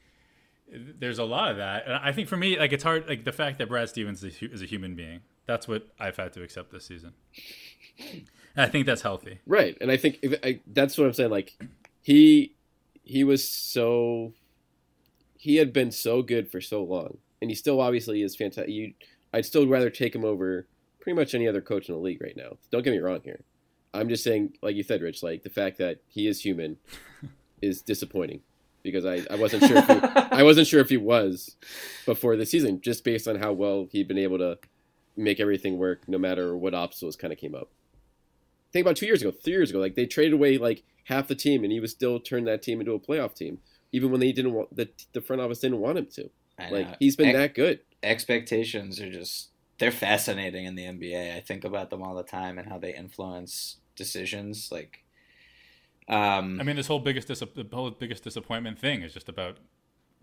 there's 0.71 1.19
a 1.19 1.23
lot 1.23 1.51
of 1.51 1.57
that. 1.57 1.85
And 1.85 1.95
I 1.95 2.11
think 2.11 2.27
for 2.27 2.37
me, 2.37 2.57
like 2.59 2.71
it's 2.73 2.83
hard. 2.83 3.07
Like 3.07 3.23
the 3.25 3.31
fact 3.31 3.57
that 3.59 3.69
Brad 3.69 3.89
Stevens 3.89 4.23
is 4.23 4.35
a, 4.35 4.37
hu- 4.39 4.51
is 4.53 4.61
a 4.61 4.65
human 4.65 4.95
being. 4.95 5.21
That's 5.45 5.67
what 5.67 5.87
I've 5.99 6.15
had 6.17 6.33
to 6.33 6.43
accept 6.43 6.71
this 6.71 6.85
season. 6.85 7.13
And 7.99 8.27
I 8.55 8.67
think 8.67 8.85
that's 8.85 9.01
healthy. 9.01 9.39
Right, 9.45 9.77
and 9.81 9.91
I 9.91 9.97
think 9.97 10.19
if- 10.21 10.39
I, 10.43 10.59
that's 10.67 10.97
what 10.97 11.05
I'm 11.07 11.13
saying. 11.13 11.31
Like 11.31 11.57
he 12.01 12.55
he 13.03 13.23
was 13.23 13.47
so 13.47 14.33
he 15.37 15.55
had 15.57 15.71
been 15.73 15.91
so 15.91 16.21
good 16.21 16.49
for 16.51 16.61
so 16.61 16.83
long, 16.83 17.17
and 17.41 17.49
he 17.49 17.55
still 17.55 17.79
obviously 17.81 18.21
is 18.21 18.35
fantastic. 18.35 18.73
You, 18.73 18.93
I'd 19.33 19.45
still 19.45 19.67
rather 19.67 19.89
take 19.89 20.13
him 20.15 20.25
over 20.25 20.67
pretty 20.99 21.15
much 21.15 21.33
any 21.33 21.47
other 21.47 21.61
coach 21.61 21.87
in 21.89 21.95
the 21.95 22.01
league 22.01 22.21
right 22.21 22.35
now. 22.35 22.57
Don't 22.71 22.83
get 22.83 22.91
me 22.91 22.99
wrong 22.99 23.21
here. 23.23 23.41
I'm 23.93 24.09
just 24.09 24.23
saying, 24.23 24.53
like 24.61 24.75
you 24.75 24.83
said, 24.83 25.01
Rich, 25.01 25.23
like 25.23 25.43
the 25.43 25.49
fact 25.49 25.77
that 25.79 25.99
he 26.07 26.27
is 26.27 26.41
human 26.41 26.77
is 27.61 27.81
disappointing 27.81 28.41
because 28.83 29.05
I, 29.05 29.21
I 29.29 29.35
wasn't 29.35 29.63
sure 29.65 29.77
if 29.77 29.87
he, 29.87 29.93
I 30.31 30.43
wasn't 30.43 30.67
sure 30.67 30.79
if 30.79 30.89
he 30.89 30.97
was 30.97 31.55
before 32.05 32.35
the 32.35 32.45
season, 32.45 32.81
just 32.81 33.03
based 33.03 33.27
on 33.27 33.35
how 33.35 33.53
well 33.53 33.87
he'd 33.91 34.07
been 34.07 34.17
able 34.17 34.37
to 34.39 34.57
make 35.17 35.39
everything 35.39 35.77
work, 35.77 36.07
no 36.07 36.17
matter 36.17 36.55
what 36.55 36.73
obstacles 36.73 37.15
kind 37.15 37.33
of 37.33 37.39
came 37.39 37.55
up 37.55 37.69
think 38.71 38.85
about 38.85 38.95
two 38.95 39.05
years 39.05 39.21
ago, 39.21 39.31
three 39.31 39.53
years 39.53 39.69
ago, 39.69 39.79
like 39.79 39.95
they 39.95 40.05
traded 40.05 40.33
away 40.33 40.57
like 40.57 40.83
half 41.05 41.27
the 41.27 41.35
team, 41.35 41.63
and 41.63 41.71
he 41.71 41.79
was 41.79 41.91
still 41.91 42.19
turned 42.19 42.47
that 42.47 42.61
team 42.61 42.79
into 42.79 42.93
a 42.93 42.99
playoff 42.99 43.35
team, 43.35 43.59
even 43.91 44.11
when 44.11 44.19
they 44.19 44.31
didn't 44.31 44.53
want 44.53 44.75
the 44.75 44.89
the 45.13 45.21
front 45.21 45.41
office 45.41 45.59
didn't 45.59 45.79
want 45.79 45.97
him 45.97 46.07
to. 46.13 46.29
Like 46.71 46.97
he's 46.99 47.15
been 47.15 47.29
Ex- 47.29 47.37
that 47.37 47.55
good. 47.55 47.79
expectations 48.03 48.99
are 48.99 49.09
just 49.09 49.49
they're 49.77 49.91
fascinating 49.91 50.65
in 50.65 50.75
the 50.75 50.83
NBA. 50.83 51.35
I 51.35 51.39
think 51.39 51.63
about 51.63 51.89
them 51.89 52.03
all 52.03 52.15
the 52.15 52.23
time 52.23 52.57
and 52.57 52.67
how 52.67 52.77
they 52.77 52.93
influence 52.93 53.77
decisions. 53.95 54.69
Like, 54.71 55.03
um, 56.09 56.59
I 56.59 56.63
mean, 56.63 56.75
this 56.75 56.87
whole 56.87 56.99
biggest 56.99 57.27
dis- 57.27 57.39
the 57.39 57.65
whole 57.71 57.91
biggest 57.91 58.23
disappointment 58.23 58.79
thing 58.79 59.01
is 59.03 59.13
just 59.13 59.29
about 59.29 59.57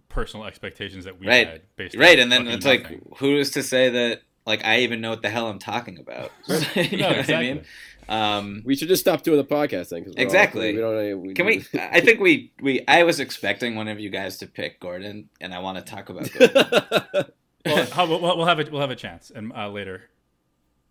personal 0.08 0.46
expectations 0.46 1.04
that 1.04 1.18
we 1.20 1.26
Right. 1.26 1.46
had 1.46 1.62
based 1.76 1.96
right, 1.96 2.18
on 2.18 2.24
and 2.24 2.32
then 2.32 2.40
fucking 2.42 2.56
it's 2.56 2.66
like, 2.66 2.82
nothing. 2.82 3.12
who 3.18 3.36
is 3.36 3.50
to 3.52 3.62
say 3.62 3.88
that? 3.90 4.22
Like, 4.46 4.64
I 4.64 4.78
even 4.80 5.00
know 5.00 5.10
what 5.10 5.22
the 5.22 5.28
hell 5.28 5.48
I'm 5.48 5.58
talking 5.58 5.98
about. 5.98 6.30
you 6.76 6.98
know 6.98 7.10
No, 7.10 7.16
what 7.16 7.30
I 7.30 7.40
mean? 7.40 7.64
Um, 8.08 8.62
We 8.64 8.76
should 8.76 8.86
just 8.86 9.00
stop 9.00 9.22
doing 9.24 9.38
the 9.38 9.44
podcast 9.44 9.88
then. 9.88 10.04
Cause 10.04 10.14
we're 10.16 10.20
all- 10.20 10.26
Exactly. 10.26 10.72
we 10.74 10.80
don't. 10.80 11.20
We, 11.22 11.34
can 11.34 11.46
we? 11.46 11.64
I 11.74 12.00
think 12.00 12.20
we 12.20 12.52
we. 12.62 12.84
I 12.86 13.02
was 13.02 13.18
expecting 13.18 13.74
one 13.74 13.88
of 13.88 13.98
you 13.98 14.08
guys 14.10 14.36
to 14.38 14.46
pick 14.46 14.78
Gordon, 14.78 15.28
and 15.40 15.52
I 15.52 15.58
want 15.58 15.84
to 15.84 15.92
talk 15.92 16.08
about 16.10 16.30
Gordon. 16.38 17.32
well, 17.66 18.06
we'll, 18.08 18.36
we'll 18.36 18.46
have 18.46 18.60
a 18.60 18.68
we'll 18.70 18.80
have 18.80 18.90
a 18.92 18.96
chance 18.96 19.32
and 19.34 19.52
uh, 19.52 19.68
later. 19.68 20.02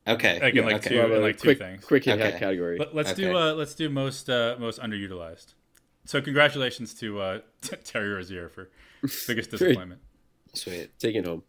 Okay. 0.07 0.39
Like 0.39 0.53
in 0.55 0.65
like 0.65 0.75
okay. 0.77 0.89
two, 0.89 0.95
We'll 0.95 1.03
have 1.07 1.11
in 1.17 1.21
like 1.23 1.37
two 1.37 1.47
quick, 1.47 1.57
things. 1.57 1.83
quick 1.85 2.03
hit 2.05 2.19
Okay. 2.21 2.37
category. 2.37 2.77
Let, 2.93 3.07
us 3.07 3.13
do 3.13 3.35
uh, 3.35 3.53
let's 3.53 3.73
do 3.75 3.89
most 3.89 4.29
uh, 4.29 4.55
most 4.59 4.79
underutilized. 4.79 5.53
So 6.05 6.21
congratulations 6.21 6.93
to 6.95 7.19
uh, 7.21 7.39
Terry 7.83 8.09
Rozier 8.09 8.49
for 8.49 8.69
biggest 9.27 9.51
disappointment. 9.51 10.01
Sweet. 10.53 10.91
Take 10.99 11.15
it 11.15 11.25
home. 11.25 11.43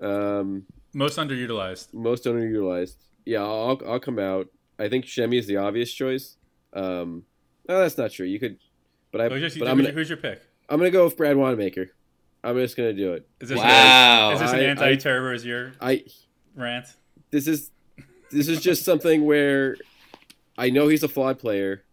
Um, 0.00 0.64
Most 0.94 1.18
underutilized. 1.18 1.92
most 1.92 2.24
underutilized. 2.24 2.96
Yeah, 3.26 3.42
I'll 3.42 3.80
I'll 3.86 4.00
come 4.00 4.18
out. 4.18 4.46
I 4.78 4.88
think 4.88 5.06
Semi 5.06 5.36
is 5.38 5.46
the 5.46 5.56
obvious 5.58 5.92
choice. 5.92 6.36
Um, 6.72 7.24
no, 7.68 7.80
that's 7.80 7.98
not 7.98 8.12
true. 8.12 8.26
You 8.26 8.38
could, 8.40 8.58
but 9.12 9.20
I. 9.20 9.24
Oh, 9.26 9.38
just- 9.38 9.58
but 9.58 9.66
who's, 9.66 9.72
I'm 9.72 9.76
gonna 9.78 9.90
who's 9.92 10.08
your 10.08 10.18
pick? 10.18 10.40
I'm 10.68 10.78
gonna 10.78 10.90
go 10.90 11.04
with 11.04 11.16
Brad 11.16 11.36
Wanamaker. 11.36 11.90
I'm 12.44 12.56
just 12.56 12.76
gonna 12.76 12.92
do 12.94 13.12
it. 13.14 13.28
Is 13.40 13.48
this 13.50 13.58
Wow. 13.58 14.28
An, 14.30 14.34
is 14.36 14.40
this 14.40 14.52
an 14.52 14.58
I- 14.60 14.62
anti 14.62 14.96
Terry 14.96 15.20
Rozier 15.20 15.74
I 15.80 16.04
rant? 16.54 16.86
This 17.30 17.46
is 17.46 17.70
this 18.30 18.48
is 18.48 18.60
just 18.60 18.84
something 18.84 19.24
where 19.24 19.76
I 20.56 20.70
know 20.70 20.88
he's 20.88 21.02
a 21.02 21.08
flawed 21.08 21.38
player. 21.38 21.84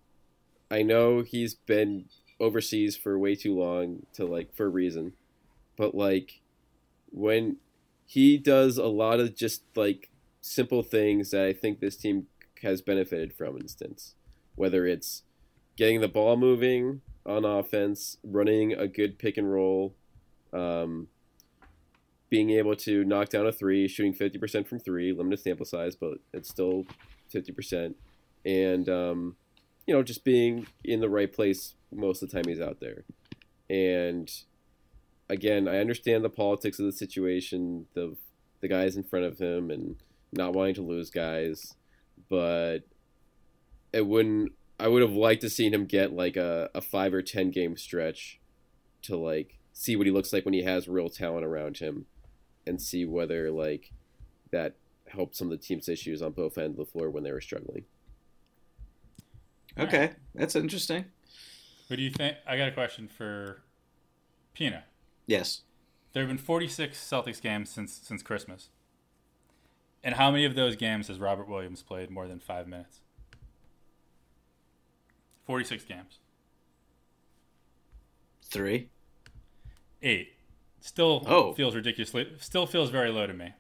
I 0.70 0.82
know 0.82 1.22
he's 1.22 1.54
been 1.54 2.06
overseas 2.40 2.98
for 2.98 3.18
way 3.18 3.36
too 3.36 3.58
long 3.58 4.06
to 4.14 4.26
like 4.26 4.54
for 4.54 4.66
a 4.66 4.70
reason. 4.70 5.14
But 5.78 5.96
like 5.96 6.42
when 7.12 7.58
he 8.06 8.38
does 8.38 8.78
a 8.78 8.86
lot 8.86 9.20
of 9.20 9.36
just 9.36 9.64
like 9.76 10.10
simple 10.42 10.84
things 10.84 11.32
that 11.32 11.46
I 11.46 11.54
think 11.54 11.80
this 11.80 11.96
team 11.96 12.28
has 12.62 12.82
benefited 12.82 13.34
from 13.34 13.58
instance. 13.58 14.16
Whether 14.56 14.86
it's 14.86 15.24
getting 15.76 16.02
the 16.02 16.08
ball 16.08 16.38
moving 16.38 17.02
on 17.26 17.46
offense, 17.46 18.18
running 18.24 18.74
a 18.74 18.88
good 18.88 19.18
pick 19.18 19.38
and 19.38 19.52
roll, 19.52 19.96
um, 20.54 21.08
being 22.30 22.50
able 22.52 22.76
to 22.76 23.04
knock 23.04 23.30
down 23.30 23.46
a 23.46 23.52
three, 23.52 23.88
shooting 23.88 24.14
50% 24.14 24.68
from 24.68 24.80
three, 24.80 25.14
limited 25.14 25.40
sample 25.40 25.66
size, 25.66 25.96
but 25.96 26.18
it's 26.34 26.50
still 26.50 26.86
50%. 27.34 27.94
And, 28.46 28.90
um, 28.90 29.36
you 29.86 29.94
know, 29.94 30.04
just 30.04 30.24
being 30.24 30.68
in 30.84 31.00
the 31.00 31.10
right 31.10 31.32
place 31.32 31.76
most 31.92 32.24
of 32.24 32.30
the 32.30 32.36
time 32.36 32.48
he's 32.48 32.62
out 32.62 32.80
there. 32.80 33.04
And 33.70 34.32
again, 35.30 35.68
I 35.68 35.78
understand 35.78 36.24
the 36.24 36.30
politics 36.30 36.80
of 36.80 36.86
the 36.86 36.92
situation, 36.92 37.86
the, 37.94 38.16
the 38.62 38.68
guys 38.68 38.96
in 38.96 39.04
front 39.04 39.26
of 39.26 39.40
him, 39.40 39.70
and 39.70 39.96
not 40.32 40.54
wanting 40.54 40.76
to 40.76 40.82
lose 40.82 41.10
guys, 41.10 41.76
but 42.30 42.80
it 43.94 44.06
wouldn't. 44.06 44.52
I 44.78 44.90
would 44.90 45.02
have 45.02 45.14
liked 45.14 45.42
to 45.42 45.50
seen 45.50 45.74
him 45.74 45.86
get 45.86 46.12
like 46.12 46.36
a, 46.36 46.70
a 46.76 46.82
five 46.82 47.14
or 47.14 47.22
ten 47.22 47.50
game 47.50 47.78
stretch 47.78 48.42
to 49.04 49.16
like 49.16 49.58
see 49.72 49.96
what 49.96 50.06
he 50.06 50.12
looks 50.12 50.34
like 50.34 50.44
when 50.44 50.54
he 50.54 50.64
has 50.64 50.88
real 50.88 51.10
talent 51.10 51.46
around 51.46 51.78
him 51.78 52.06
and 52.68 52.82
see 52.82 53.06
whether 53.06 53.52
like 53.52 53.92
that 54.52 54.76
helped 55.08 55.36
some 55.36 55.52
of 55.52 55.52
the 55.52 55.66
team's 55.66 55.90
issues 55.90 56.22
on 56.22 56.32
both 56.32 56.58
ends 56.58 56.80
of 56.80 56.86
the 56.86 56.92
floor 56.92 57.10
when 57.10 57.24
they 57.24 57.32
were 57.32 57.42
struggling. 57.42 57.86
Okay, 59.78 60.12
that's 60.34 60.56
interesting. 60.56 61.06
What 61.88 61.98
do 61.98 62.02
you 62.02 62.10
think? 62.10 62.38
I 62.48 62.58
got 62.58 62.68
a 62.68 62.72
question 62.72 63.08
for 63.08 63.62
Pina. 64.54 64.86
Yes. 65.28 65.62
There 66.14 66.24
have 66.24 66.30
been 66.30 66.38
46 66.38 66.98
Celtics 66.98 67.42
games 67.42 67.70
since 67.70 67.94
since 68.02 68.24
Christmas. 68.24 68.70
And 70.04 70.16
how 70.16 70.32
many 70.32 70.46
of 70.46 70.56
those 70.56 70.76
games 70.76 71.08
has 71.08 71.20
Robert 71.20 71.48
Williams 71.50 71.82
played 71.82 72.10
more 72.10 72.28
than 72.28 72.40
five 72.40 72.68
minutes? 72.68 73.02
46 75.46 75.84
games. 75.86 76.20
Three. 78.44 78.90
Eight. 80.02 80.35
Still 80.86 81.24
Oh. 81.26 81.54
feels 81.54 81.76
ridiculously. 81.76 82.32
Still 82.38 82.68
feels 82.68 82.92
very 82.92 83.10
low 83.10 83.26
to 83.26 83.34
me. 83.34 83.54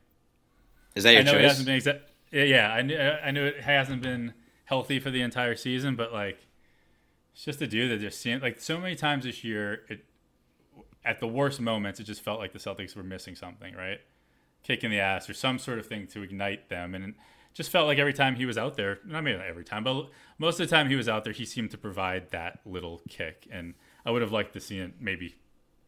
Is 0.93 1.03
that 1.05 1.11
your 1.13 1.21
I 1.21 1.23
know 1.23 1.31
it 1.31 1.41
choice? 1.41 1.57
hasn't 1.57 1.65
been 1.65 1.79
exa- 1.79 2.01
yeah, 2.47 2.71
I 2.71 2.83
knew 2.83 2.97
I 2.99 3.31
knew 3.31 3.45
it 3.45 3.61
hasn't 3.61 4.03
been 4.03 4.33
healthy 4.65 4.99
for 4.99 5.09
the 5.09 5.21
entire 5.23 5.55
season, 5.55 5.95
but 5.95 6.13
like 6.13 6.45
it's 7.33 7.43
just 7.43 7.61
a 7.63 7.67
dude 7.67 7.89
that 7.89 7.99
just 7.99 8.21
seemed 8.21 8.43
like 8.43 8.59
so 8.61 8.79
many 8.79 8.95
times 8.95 9.23
this 9.25 9.43
year 9.43 9.85
it 9.89 10.05
at 11.03 11.19
the 11.19 11.27
worst 11.27 11.59
moments 11.59 11.99
it 11.99 12.03
just 12.03 12.21
felt 12.21 12.39
like 12.39 12.53
the 12.53 12.59
Celtics 12.59 12.95
were 12.95 13.03
missing 13.03 13.35
something, 13.35 13.73
right? 13.73 14.01
Kick 14.63 14.83
in 14.83 14.91
the 14.91 14.99
ass 14.99 15.27
or 15.27 15.33
some 15.33 15.57
sort 15.57 15.79
of 15.79 15.87
thing 15.87 16.05
to 16.07 16.21
ignite 16.21 16.69
them 16.69 16.93
and 16.93 17.15
just 17.55 17.71
felt 17.71 17.87
like 17.87 17.97
every 17.97 18.13
time 18.13 18.35
he 18.35 18.45
was 18.45 18.57
out 18.57 18.77
there, 18.77 18.99
I 19.11 19.21
mean 19.21 19.37
not 19.37 19.47
every 19.47 19.63
time, 19.65 19.83
but 19.83 20.09
most 20.37 20.59
of 20.59 20.69
the 20.69 20.75
time 20.75 20.89
he 20.89 20.95
was 20.95 21.09
out 21.09 21.23
there, 21.23 21.33
he 21.33 21.45
seemed 21.45 21.71
to 21.71 21.77
provide 21.77 22.29
that 22.29 22.59
little 22.65 23.01
kick 23.09 23.47
and 23.51 23.73
I 24.05 24.11
would 24.11 24.21
have 24.21 24.31
liked 24.31 24.53
to 24.53 24.59
see 24.59 24.77
it 24.77 24.93
maybe 25.01 25.35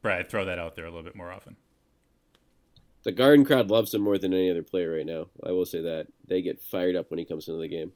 Brad 0.01 0.29
throw 0.29 0.45
that 0.45 0.59
out 0.59 0.75
there 0.75 0.85
a 0.85 0.89
little 0.89 1.03
bit 1.03 1.15
more 1.15 1.31
often. 1.31 1.55
The 3.03 3.11
Garden 3.11 3.45
crowd 3.45 3.69
loves 3.69 3.93
him 3.93 4.01
more 4.01 4.17
than 4.17 4.33
any 4.33 4.49
other 4.51 4.63
player 4.63 4.93
right 4.95 5.05
now. 5.05 5.27
I 5.45 5.51
will 5.51 5.65
say 5.65 5.81
that 5.81 6.07
they 6.27 6.41
get 6.41 6.61
fired 6.61 6.95
up 6.95 7.09
when 7.09 7.19
he 7.19 7.25
comes 7.25 7.47
into 7.47 7.59
the 7.59 7.67
game. 7.67 7.91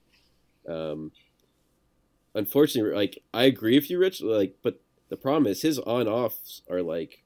Um, 0.67 1.11
unfortunately, 2.33 2.93
like 2.95 3.21
I 3.33 3.43
agree 3.43 3.77
with 3.77 3.89
you, 3.89 3.99
Rich. 3.99 4.21
Like, 4.21 4.55
but 4.63 4.81
the 5.09 5.17
problem 5.17 5.47
is 5.47 5.61
his 5.61 5.79
on 5.79 6.07
offs 6.07 6.61
are 6.69 6.81
like 6.81 7.23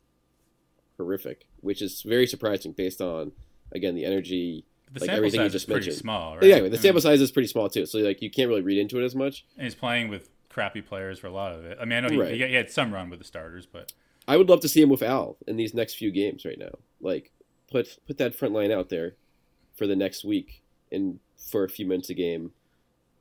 horrific, 0.97 1.47
which 1.61 1.81
is 1.81 2.01
very 2.01 2.27
surprising 2.27 2.71
based 2.71 3.01
on 3.01 3.31
again 3.71 3.95
the 3.95 4.05
energy. 4.05 4.65
The 4.93 5.01
like 5.01 5.09
everything 5.09 5.41
you 5.41 5.49
just 5.49 5.65
pretty 5.67 5.81
mentioned. 5.87 5.97
small, 5.97 6.35
right? 6.35 6.45
Yeah, 6.45 6.55
I 6.57 6.61
the 6.61 6.69
mean, 6.69 6.79
sample 6.79 7.01
size 7.01 7.19
is 7.19 7.31
pretty 7.31 7.47
small 7.47 7.69
too, 7.69 7.85
so 7.85 7.99
like 7.99 8.21
you 8.21 8.29
can't 8.29 8.47
really 8.49 8.61
read 8.61 8.77
into 8.77 8.99
it 8.99 9.03
as 9.03 9.15
much. 9.15 9.45
and 9.57 9.63
he's 9.65 9.75
playing 9.75 10.07
with 10.09 10.29
crappy 10.49 10.81
players 10.81 11.19
for 11.19 11.27
a 11.27 11.31
lot 11.31 11.51
of 11.53 11.65
it. 11.65 11.77
I 11.81 11.85
mean, 11.85 11.97
I 11.97 12.01
know 12.01 12.09
he, 12.09 12.17
Right. 12.17 12.33
he, 12.35 12.47
he 12.47 12.53
had 12.53 12.71
some 12.71 12.93
run 12.93 13.09
with 13.09 13.19
the 13.19 13.25
starters, 13.25 13.65
but 13.65 13.91
I 14.27 14.37
would 14.37 14.49
love 14.49 14.61
to 14.61 14.69
see 14.69 14.81
him 14.81 14.89
with 14.89 15.03
Al 15.03 15.37
in 15.47 15.57
these 15.57 15.73
next 15.73 15.95
few 15.95 16.11
games 16.11 16.45
right 16.45 16.57
now. 16.57 16.79
Like 17.01 17.31
put 17.71 17.97
put 18.07 18.17
that 18.17 18.35
front 18.35 18.53
line 18.53 18.71
out 18.71 18.89
there 18.89 19.15
for 19.75 19.87
the 19.87 19.95
next 19.95 20.23
week 20.23 20.63
and 20.91 21.19
for 21.37 21.63
a 21.63 21.69
few 21.69 21.85
minutes 21.85 22.09
a 22.09 22.13
game 22.13 22.51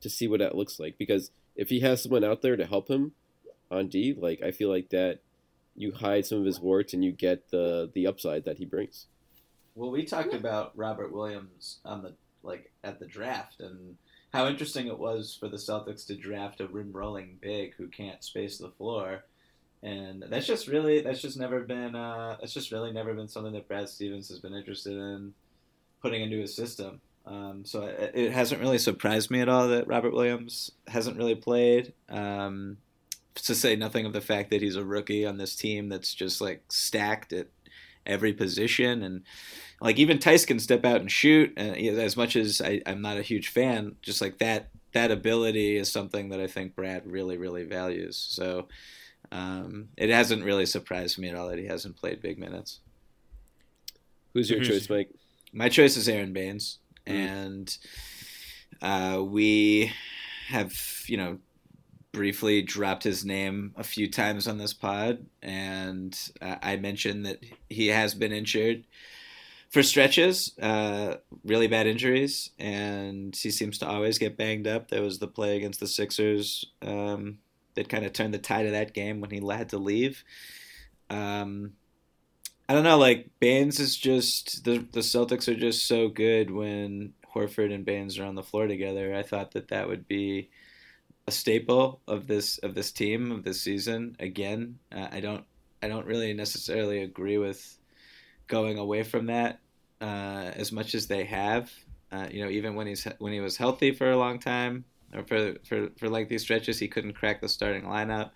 to 0.01 0.09
see 0.09 0.27
what 0.27 0.39
that 0.39 0.55
looks 0.55 0.79
like. 0.79 0.97
Because 0.97 1.31
if 1.55 1.69
he 1.69 1.81
has 1.81 2.01
someone 2.01 2.23
out 2.23 2.41
there 2.41 2.55
to 2.55 2.65
help 2.65 2.89
him 2.89 3.13
on 3.69 3.87
D, 3.87 4.15
like 4.17 4.41
I 4.41 4.51
feel 4.51 4.69
like 4.69 4.89
that 4.89 5.19
you 5.75 5.91
hide 5.91 6.25
some 6.25 6.39
of 6.39 6.45
his 6.45 6.59
warts 6.59 6.93
and 6.93 7.03
you 7.03 7.11
get 7.11 7.51
the 7.51 7.91
the 7.93 8.07
upside 8.07 8.45
that 8.45 8.57
he 8.57 8.65
brings. 8.65 9.07
Well, 9.75 9.91
we 9.91 10.05
talked 10.05 10.33
about 10.33 10.71
Robert 10.75 11.11
Williams 11.11 11.79
on 11.83 12.01
the 12.01 12.13
like 12.43 12.71
at 12.83 12.99
the 12.99 13.07
draft 13.07 13.59
and 13.59 13.97
how 14.31 14.47
interesting 14.47 14.87
it 14.87 14.99
was 14.99 15.35
for 15.39 15.47
the 15.47 15.57
Celtics 15.57 16.05
to 16.07 16.15
draft 16.15 16.61
a 16.61 16.67
rim 16.67 16.91
rolling 16.91 17.37
big 17.41 17.73
who 17.75 17.87
can't 17.87 18.23
space 18.23 18.57
the 18.57 18.69
floor. 18.69 19.23
And 19.83 20.23
that's 20.29 20.47
just 20.47 20.67
really 20.67 21.01
that's 21.01 21.21
just 21.21 21.37
never 21.37 21.59
been 21.59 21.95
uh, 21.95 22.37
that's 22.39 22.53
just 22.53 22.71
really 22.71 22.91
never 22.91 23.13
been 23.13 23.27
something 23.27 23.53
that 23.53 23.67
Brad 23.67 23.87
Stevens 23.87 24.29
has 24.29 24.39
been 24.39 24.53
interested 24.53 24.93
in 24.93 25.33
putting 26.01 26.21
into 26.21 26.39
his 26.39 26.55
system. 26.55 27.01
Um, 27.25 27.63
so 27.65 27.83
it, 27.83 28.11
it 28.13 28.31
hasn't 28.31 28.61
really 28.61 28.77
surprised 28.77 29.31
me 29.31 29.41
at 29.41 29.49
all 29.49 29.67
that 29.67 29.87
Robert 29.87 30.13
Williams 30.13 30.71
hasn't 30.87 31.17
really 31.17 31.35
played. 31.35 31.93
Um, 32.09 32.77
to 33.35 33.53
say 33.53 33.75
nothing 33.75 34.05
of 34.05 34.13
the 34.13 34.21
fact 34.21 34.49
that 34.49 34.61
he's 34.61 34.77
a 34.77 34.85
rookie 34.85 35.25
on 35.25 35.37
this 35.37 35.55
team 35.55 35.89
that's 35.89 36.13
just 36.13 36.39
like 36.39 36.63
stacked 36.69 37.33
at 37.33 37.47
every 38.05 38.33
position 38.33 39.03
and 39.03 39.23
like 39.81 39.97
even 39.97 40.19
Theis 40.19 40.45
can 40.45 40.59
step 40.59 40.85
out 40.85 41.01
and 41.01 41.11
shoot. 41.11 41.53
And 41.57 41.75
as 41.75 42.15
much 42.15 42.35
as 42.35 42.61
I, 42.61 42.81
I'm 42.85 43.01
not 43.01 43.17
a 43.17 43.23
huge 43.23 43.49
fan, 43.49 43.95
just 44.01 44.21
like 44.21 44.37
that 44.39 44.69
that 44.93 45.11
ability 45.11 45.75
is 45.75 45.91
something 45.91 46.29
that 46.29 46.39
I 46.39 46.47
think 46.47 46.75
Brad 46.75 47.05
really 47.05 47.37
really 47.37 47.65
values. 47.65 48.15
So 48.15 48.67
um, 49.31 49.89
it 49.97 50.09
hasn't 50.09 50.43
really 50.43 50.65
surprised 50.65 51.17
me 51.17 51.29
at 51.29 51.35
all 51.35 51.49
that 51.49 51.59
he 51.59 51.65
hasn't 51.65 51.97
played 51.97 52.21
big 52.21 52.37
minutes. 52.37 52.79
Who's 54.33 54.49
your 54.49 54.59
Who's- 54.59 54.69
choice, 54.69 54.89
Mike? 54.89 55.09
My 55.53 55.69
choice 55.69 55.95
is 55.95 56.09
Aron 56.09 56.33
Baynes, 56.33 56.79
and 57.05 57.75
uh, 58.81 59.23
we 59.25 59.91
have 60.49 60.73
you 61.07 61.15
know 61.17 61.37
briefly 62.11 62.61
dropped 62.61 63.03
his 63.03 63.23
name 63.25 63.73
a 63.77 63.83
few 63.83 64.09
times 64.11 64.47
on 64.47 64.57
this 64.57 64.73
pod, 64.73 65.25
and 65.41 66.17
uh, 66.41 66.55
I 66.61 66.75
mentioned 66.75 67.25
that 67.25 67.39
he 67.69 67.87
has 67.87 68.13
been 68.13 68.31
injured 68.33 68.83
for 69.69 69.81
stretches, 69.83 70.57
uh, 70.61 71.15
really 71.45 71.67
bad 71.67 71.87
injuries, 71.87 72.49
and 72.59 73.35
he 73.35 73.51
seems 73.51 73.77
to 73.79 73.87
always 73.87 74.17
get 74.17 74.37
banged 74.37 74.67
up. 74.67 74.89
There 74.89 75.01
was 75.01 75.19
the 75.19 75.27
play 75.27 75.55
against 75.57 75.79
the 75.79 75.87
Sixers 75.87 76.65
um, 76.81 77.37
that 77.75 77.89
kind 77.89 78.05
of 78.05 78.13
turned 78.13 78.33
the 78.33 78.39
tide 78.39 78.65
of 78.65 78.71
that 78.71 78.93
game 78.93 79.21
when 79.21 79.29
he 79.29 79.45
had 79.47 79.69
to 79.69 79.77
leave. 79.77 80.23
Um, 81.09 81.73
I 82.67 82.73
don't 82.73 82.83
know. 82.83 82.97
Like 82.97 83.29
Baynes 83.39 83.79
is 83.79 83.95
just 83.95 84.63
the 84.63 84.79
the 84.91 85.01
Celtics 85.01 85.47
are 85.47 85.55
just 85.55 85.87
so 85.87 86.07
good 86.07 86.49
when 86.49 87.13
Horford 87.33 87.73
and 87.73 87.85
Baynes 87.85 88.17
are 88.17 88.25
on 88.25 88.35
the 88.35 88.43
floor 88.43 88.67
together. 88.67 89.13
I 89.13 89.21
thought 89.23 89.51
that 89.51 89.67
that 89.67 89.87
would 89.87 90.07
be 90.07 90.49
a 91.27 91.31
staple 91.31 92.01
of 92.07 92.27
this 92.27 92.57
of 92.59 92.73
this 92.73 92.91
team 92.91 93.31
of 93.31 93.43
this 93.43 93.61
season. 93.61 94.15
Again, 94.19 94.79
uh, 94.95 95.07
I 95.11 95.19
don't 95.19 95.45
I 95.83 95.87
don't 95.87 96.07
really 96.07 96.33
necessarily 96.33 97.03
agree 97.03 97.37
with 97.37 97.77
going 98.47 98.77
away 98.77 99.03
from 99.03 99.27
that 99.27 99.59
uh, 100.01 100.51
as 100.55 100.71
much 100.71 100.95
as 100.95 101.07
they 101.07 101.25
have. 101.25 101.71
Uh, 102.11 102.27
you 102.31 102.43
know, 102.43 102.49
even 102.49 102.75
when 102.75 102.87
he's 102.87 103.03
when 103.19 103.33
he 103.33 103.41
was 103.41 103.57
healthy 103.57 103.91
for 103.91 104.09
a 104.09 104.17
long 104.17 104.39
time 104.39 104.85
or 105.15 105.23
for 105.23 105.55
for 105.63 105.89
for 105.97 106.09
lengthy 106.09 106.37
stretches, 106.37 106.79
he 106.79 106.87
couldn't 106.87 107.13
crack 107.13 107.41
the 107.41 107.49
starting 107.49 107.83
lineup. 107.83 108.31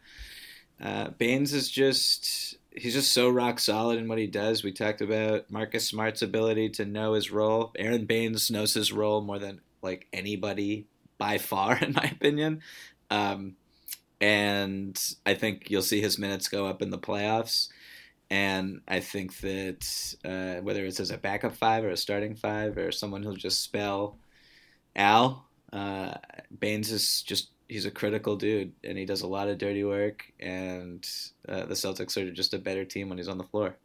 Uh, 0.82 1.10
Baynes 1.10 1.54
is 1.54 1.70
just 1.70 2.58
he's 2.72 2.94
just 2.94 3.12
so 3.12 3.30
rock 3.30 3.60
solid 3.60 4.00
in 4.00 4.08
what 4.08 4.18
he 4.18 4.28
does. 4.28 4.64
We 4.64 4.72
talked 4.72 5.02
about 5.02 5.52
Marcus 5.52 5.88
Smart's 5.88 6.22
ability 6.22 6.70
to 6.72 6.86
know 6.86 7.14
his 7.14 7.32
role. 7.32 7.72
Aron 7.78 8.06
Baynes 8.06 8.50
knows 8.50 8.74
his 8.74 8.92
role 8.92 9.22
more 9.22 9.40
than 9.40 9.62
like 9.82 10.08
anybody 10.14 10.88
by 11.18 11.38
far, 11.38 11.78
in 11.82 11.94
my 11.94 12.04
opinion. 12.04 12.62
Um, 13.10 13.56
and 14.22 15.02
I 15.26 15.34
think 15.34 15.70
you'll 15.70 15.82
see 15.82 16.02
his 16.02 16.18
minutes 16.18 16.48
go 16.48 16.66
up 16.66 16.82
in 16.82 16.90
the 16.90 16.98
playoffs. 16.98 17.70
And 18.30 18.82
I 18.88 19.00
think 19.00 19.40
that 19.40 20.16
uh, 20.24 20.62
whether 20.62 20.86
it's 20.86 21.00
as 21.00 21.10
a 21.10 21.18
backup 21.18 21.56
five 21.56 21.84
or 21.84 21.90
a 21.90 21.98
starting 21.98 22.36
five 22.36 22.78
or 22.78 22.92
someone 22.92 23.24
who'll 23.24 23.36
just 23.36 23.62
spell 23.62 24.20
Al, 24.96 25.49
uh, 25.74 26.14
Baynes 26.60 26.92
is 26.92 27.22
just 27.22 27.50
he's 27.68 27.86
a 27.86 27.92
critical 27.92 28.36
dude 28.36 28.74
and 28.84 28.98
he 28.98 29.06
does 29.06 29.22
a 29.22 29.28
lot 29.28 29.48
of 29.48 29.58
dirty 29.60 29.84
work 29.84 30.26
and 30.40 31.08
uh, 31.48 31.66
the 31.66 31.76
Celtics 31.76 32.18
are 32.18 32.32
just 32.32 32.54
a 32.54 32.58
better 32.58 32.84
team 32.84 33.10
when 33.10 33.18
he's 33.20 33.28
on 33.28 33.38
the 33.38 33.44
floor. 33.44 33.78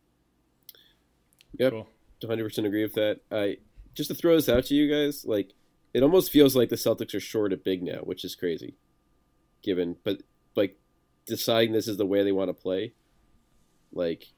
Yep, 1.58 1.72
Cool. 1.72 1.88
100% 2.22 2.66
agree 2.66 2.82
with 2.82 2.94
that. 2.94 3.20
I 3.30 3.58
just 3.94 4.08
to 4.08 4.14
throw 4.14 4.34
this 4.36 4.48
out 4.48 4.64
to 4.66 4.74
you 4.74 4.90
guys, 4.90 5.24
like 5.26 5.52
it 5.92 6.02
almost 6.02 6.32
feels 6.32 6.56
like 6.56 6.70
the 6.70 6.76
Celtics 6.76 7.14
are 7.14 7.20
short 7.20 7.52
at 7.52 7.62
big 7.62 7.82
now, 7.82 7.98
which 7.98 8.24
is 8.24 8.34
crazy. 8.34 8.74
Given, 9.62 9.96
but 10.04 10.22
like 10.56 10.78
deciding 11.26 11.72
this 11.72 11.88
is 11.88 11.96
the 11.96 12.06
way 12.06 12.22
they 12.22 12.32
want 12.32 12.48
to 12.48 12.54
play, 12.54 12.94
like 13.92 14.32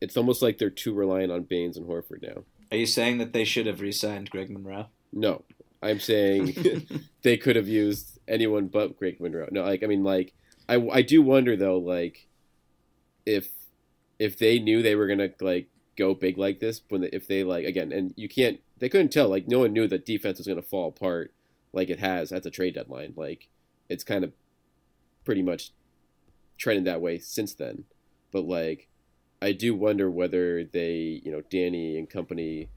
it's 0.00 0.16
almost 0.16 0.42
like 0.42 0.58
they're 0.58 0.70
too 0.70 0.92
reliant 0.92 1.32
on 1.32 1.42
Baynes 1.42 1.76
and 1.76 1.86
Horford 1.86 2.22
now. 2.22 2.44
Are 2.70 2.76
you 2.76 2.86
saying 2.86 3.18
that 3.18 3.32
they 3.32 3.44
should 3.44 3.66
have 3.66 3.80
re-signed 3.80 4.30
Greg 4.30 4.50
Monroe? 4.50 4.86
No, 5.12 5.42
I'm 5.84 6.00
saying 6.00 6.86
they 7.22 7.36
could 7.36 7.56
have 7.56 7.68
used 7.68 8.18
anyone 8.26 8.68
but 8.68 8.98
Greg 8.98 9.20
Monroe. 9.20 9.48
No, 9.50 9.62
like 9.62 9.82
I 9.82 9.86
mean, 9.86 10.02
like 10.02 10.32
I 10.68 10.76
I 10.76 11.02
do 11.02 11.22
wonder 11.22 11.56
though, 11.56 11.78
like 11.78 12.26
if 13.26 13.50
if 14.18 14.38
they 14.38 14.58
knew 14.58 14.82
they 14.82 14.94
were 14.94 15.06
gonna 15.06 15.30
like 15.40 15.68
go 15.96 16.14
big 16.14 16.38
like 16.38 16.58
this 16.58 16.80
when 16.88 17.02
they, 17.02 17.08
if 17.08 17.28
they 17.28 17.44
like 17.44 17.66
again, 17.66 17.92
and 17.92 18.14
you 18.16 18.28
can't 18.28 18.60
they 18.78 18.88
couldn't 18.88 19.12
tell 19.12 19.28
like 19.28 19.46
no 19.46 19.60
one 19.60 19.72
knew 19.72 19.86
that 19.86 20.06
defense 20.06 20.38
was 20.38 20.46
gonna 20.46 20.62
fall 20.62 20.88
apart 20.88 21.32
like 21.72 21.90
it 21.90 22.00
has 22.00 22.32
at 22.32 22.42
the 22.42 22.50
trade 22.50 22.74
deadline. 22.74 23.12
Like 23.16 23.48
it's 23.88 24.04
kind 24.04 24.24
of 24.24 24.32
pretty 25.24 25.42
much 25.42 25.72
trended 26.56 26.86
that 26.86 27.00
way 27.00 27.18
since 27.18 27.54
then. 27.54 27.84
But 28.32 28.46
like 28.46 28.88
I 29.42 29.52
do 29.52 29.74
wonder 29.74 30.10
whether 30.10 30.64
they 30.64 31.20
you 31.24 31.30
know 31.30 31.42
Danny 31.50 31.98
and 31.98 32.08
company 32.08 32.70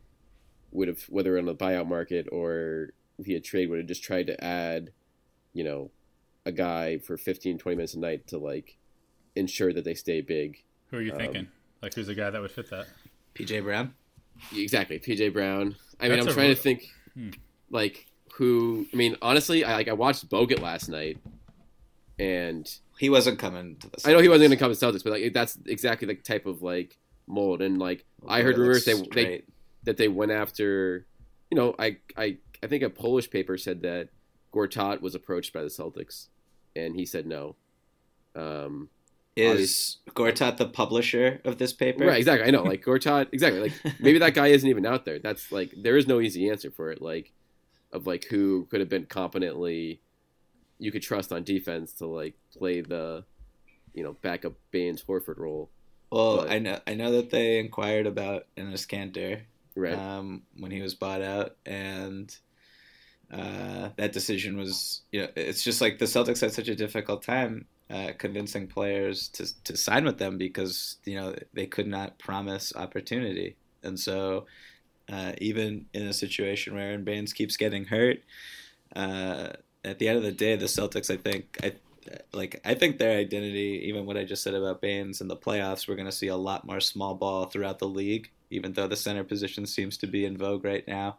would 0.72 0.88
have 0.90 1.04
whether 1.04 1.38
on 1.38 1.46
the 1.46 1.56
buyout 1.56 1.88
market 1.88 2.28
or 2.32 2.92
via 3.20 3.40
trade 3.40 3.70
would 3.70 3.80
have 3.80 3.88
just 3.88 4.04
tried 4.04 4.28
to 4.28 4.44
add 4.44 4.92
you 5.54 5.64
know 5.64 5.92
a 6.46 6.52
guy 6.52 6.98
for 7.00 7.18
15 7.18 7.58
20 7.58 7.76
minutes 7.76 7.94
a 7.96 8.00
night 8.00 8.28
to 8.28 8.38
like 8.38 8.78
ensure 9.36 9.74
that 9.74 9.84
they 9.84 9.94
stay 9.94 10.22
big 10.22 10.64
Who 10.92 10.98
are 10.98 11.02
you 11.02 11.12
Um, 11.12 11.18
thinking? 11.18 11.48
Like, 11.82 11.94
who's 11.94 12.08
the 12.08 12.16
guy 12.16 12.30
that 12.30 12.42
would 12.42 12.52
fit 12.52 12.70
that? 12.72 12.88
PJ 13.36 13.64
Brown? 13.64 13.94
exactly 14.56 15.00
pj 15.00 15.34
brown 15.34 15.76
i 16.00 16.08
mean 16.08 16.20
i'm 16.20 16.26
trying 16.28 16.50
ro- 16.50 16.54
to 16.54 16.62
think 16.62 16.86
Hmm. 17.16 17.30
like 17.72 18.06
who 18.36 18.86
i 18.94 18.96
mean 18.96 19.16
honestly 19.20 19.64
i 19.66 19.74
like 19.74 19.88
i 19.88 19.94
watched 19.94 20.30
bogut 20.30 20.62
last 20.62 20.90
night 20.90 21.18
and 22.20 22.68
He 23.00 23.10
wasn't 23.10 23.40
coming 23.40 23.78
to 23.78 23.90
the 23.90 24.02
i 24.06 24.12
know 24.12 24.20
he 24.20 24.30
wasn't 24.30 24.50
going 24.50 24.58
to 24.58 24.64
come 24.64 24.72
to 24.74 24.78
celtics 24.78 25.04
but 25.04 25.14
like 25.14 25.34
that's 25.34 25.58
exactly 25.66 26.06
the 26.08 26.14
type 26.16 26.46
of 26.46 26.62
like 26.62 26.98
mold 27.28 27.62
and 27.64 27.80
like 27.80 28.06
i 28.28 28.42
heard 28.42 28.58
rumors 28.60 28.86
they, 28.86 28.94
they 29.14 29.44
that 29.84 29.98
they 29.98 30.08
went 30.08 30.32
after 30.32 31.06
you 31.52 31.56
know 31.58 31.76
i 31.80 31.98
i 32.16 32.38
i 32.64 32.68
think 32.68 32.84
a 32.84 32.90
polish 32.90 33.30
paper 33.30 33.58
said 33.58 33.82
that 33.82 34.10
gortat 34.54 35.02
was 35.02 35.16
approached 35.16 35.54
by 35.54 35.62
the 35.62 35.68
celtics 35.68 36.28
and 36.76 36.96
he 36.96 37.06
said 37.06 37.26
no. 37.26 37.56
Um 38.36 38.90
Is 39.36 39.98
Gortat 40.16 40.58
the 40.58 40.68
publisher 40.68 41.42
of 41.44 41.58
this 41.58 41.74
paper? 41.74 42.06
right 42.06 42.18
exactly. 42.18 42.48
I 42.48 42.52
know 42.52 42.64
like 42.64 42.84
gortat 42.86 43.28
exactly 43.32 43.62
like 43.62 43.74
maybe 44.00 44.20
that 44.20 44.34
guy 44.34 44.48
isn't 44.48 44.70
even 44.70 44.86
out 44.86 45.06
there. 45.06 45.20
That's 45.20 45.52
like 45.52 45.74
there 45.78 45.98
is 45.98 46.08
no 46.08 46.20
easy 46.20 46.50
answer 46.50 46.72
for 46.72 46.92
it 46.92 47.02
like 47.02 47.34
of 47.92 48.06
like 48.08 48.26
who 48.26 48.66
could 48.70 48.80
have 48.80 48.90
been 48.90 49.06
competently 49.06 50.02
you 50.80 50.92
could 50.92 51.02
trust 51.02 51.32
on 51.32 51.44
defense 51.44 51.94
to 51.94 52.06
like 52.06 52.36
play 52.56 52.82
the 52.82 53.24
you 53.94 54.04
know 54.04 54.14
backup 54.22 54.54
Baynes 54.72 55.04
Horford 55.04 55.38
role. 55.38 55.70
Well, 56.12 56.38
But- 56.38 56.52
I 56.52 56.60
know 56.60 56.80
I 56.88 56.94
know 56.94 57.12
that 57.12 57.32
they 57.32 57.60
inquired 57.60 58.06
about 58.08 58.46
Enes 58.56 58.88
Kanter 58.88 59.42
right. 59.76 59.96
um, 59.96 60.44
when 60.58 60.72
he 60.72 60.82
was 60.82 60.94
bought 60.96 61.22
out, 61.22 61.56
and 61.66 62.36
uh, 63.32 63.90
that 63.98 64.14
decision 64.14 64.58
was 64.58 65.02
you 65.12 65.22
know 65.22 65.28
it's 65.36 65.64
just 65.64 65.82
like 65.82 66.00
the 66.00 66.06
Celtics 66.06 66.42
had 66.42 66.54
such 66.54 66.70
a 66.70 66.76
difficult 66.76 67.24
time 67.24 67.66
uh, 67.90 68.12
convincing 68.18 68.68
players 68.68 69.28
to 69.30 69.64
to 69.64 69.76
sign 69.76 70.06
with 70.06 70.18
them 70.18 70.38
because 70.38 70.98
you 71.06 71.16
know 71.16 71.36
they 71.54 71.66
could 71.66 71.88
not 71.88 72.18
promise 72.20 72.74
opportunity, 72.76 73.56
and 73.84 74.00
so 74.00 74.46
uh, 75.12 75.34
even 75.40 75.86
in 75.94 76.08
a 76.08 76.14
situation 76.14 76.74
where 76.74 76.90
Aron 76.90 77.04
Baynes 77.04 77.34
keeps 77.34 77.58
getting 77.58 77.86
hurt. 77.86 78.20
Uh, 78.96 79.50
at 79.84 80.00
the 80.00 80.08
end 80.08 80.18
of 80.18 80.24
the 80.24 80.32
day, 80.32 80.56
the 80.56 80.66
Celtics, 80.66 81.10
I 81.10 81.18
think, 81.18 81.58
I 81.64 81.74
like, 82.34 82.62
I 82.66 82.74
think 82.74 82.98
their 82.98 83.18
identity, 83.18 83.84
even 83.86 84.06
what 84.06 84.18
I 84.18 84.24
just 84.24 84.44
said 84.44 84.54
about 84.54 84.82
Baynes 84.82 85.22
in 85.22 85.28
the 85.28 85.36
playoffs, 85.36 85.88
we're 85.88 85.96
going 85.96 86.08
to 86.08 86.12
see 86.12 86.28
a 86.28 86.36
lot 86.36 86.66
more 86.66 86.80
small 86.80 87.16
ball 87.16 87.46
throughout 87.46 87.80
the 87.80 87.88
league, 87.88 88.30
even 88.50 88.74
though 88.74 88.88
the 88.88 88.96
center 88.96 89.24
position 89.24 89.66
seems 89.66 89.98
to 89.98 90.08
be 90.08 90.26
in 90.26 90.38
vogue 90.38 90.64
right 90.64 90.88
now. 90.88 91.18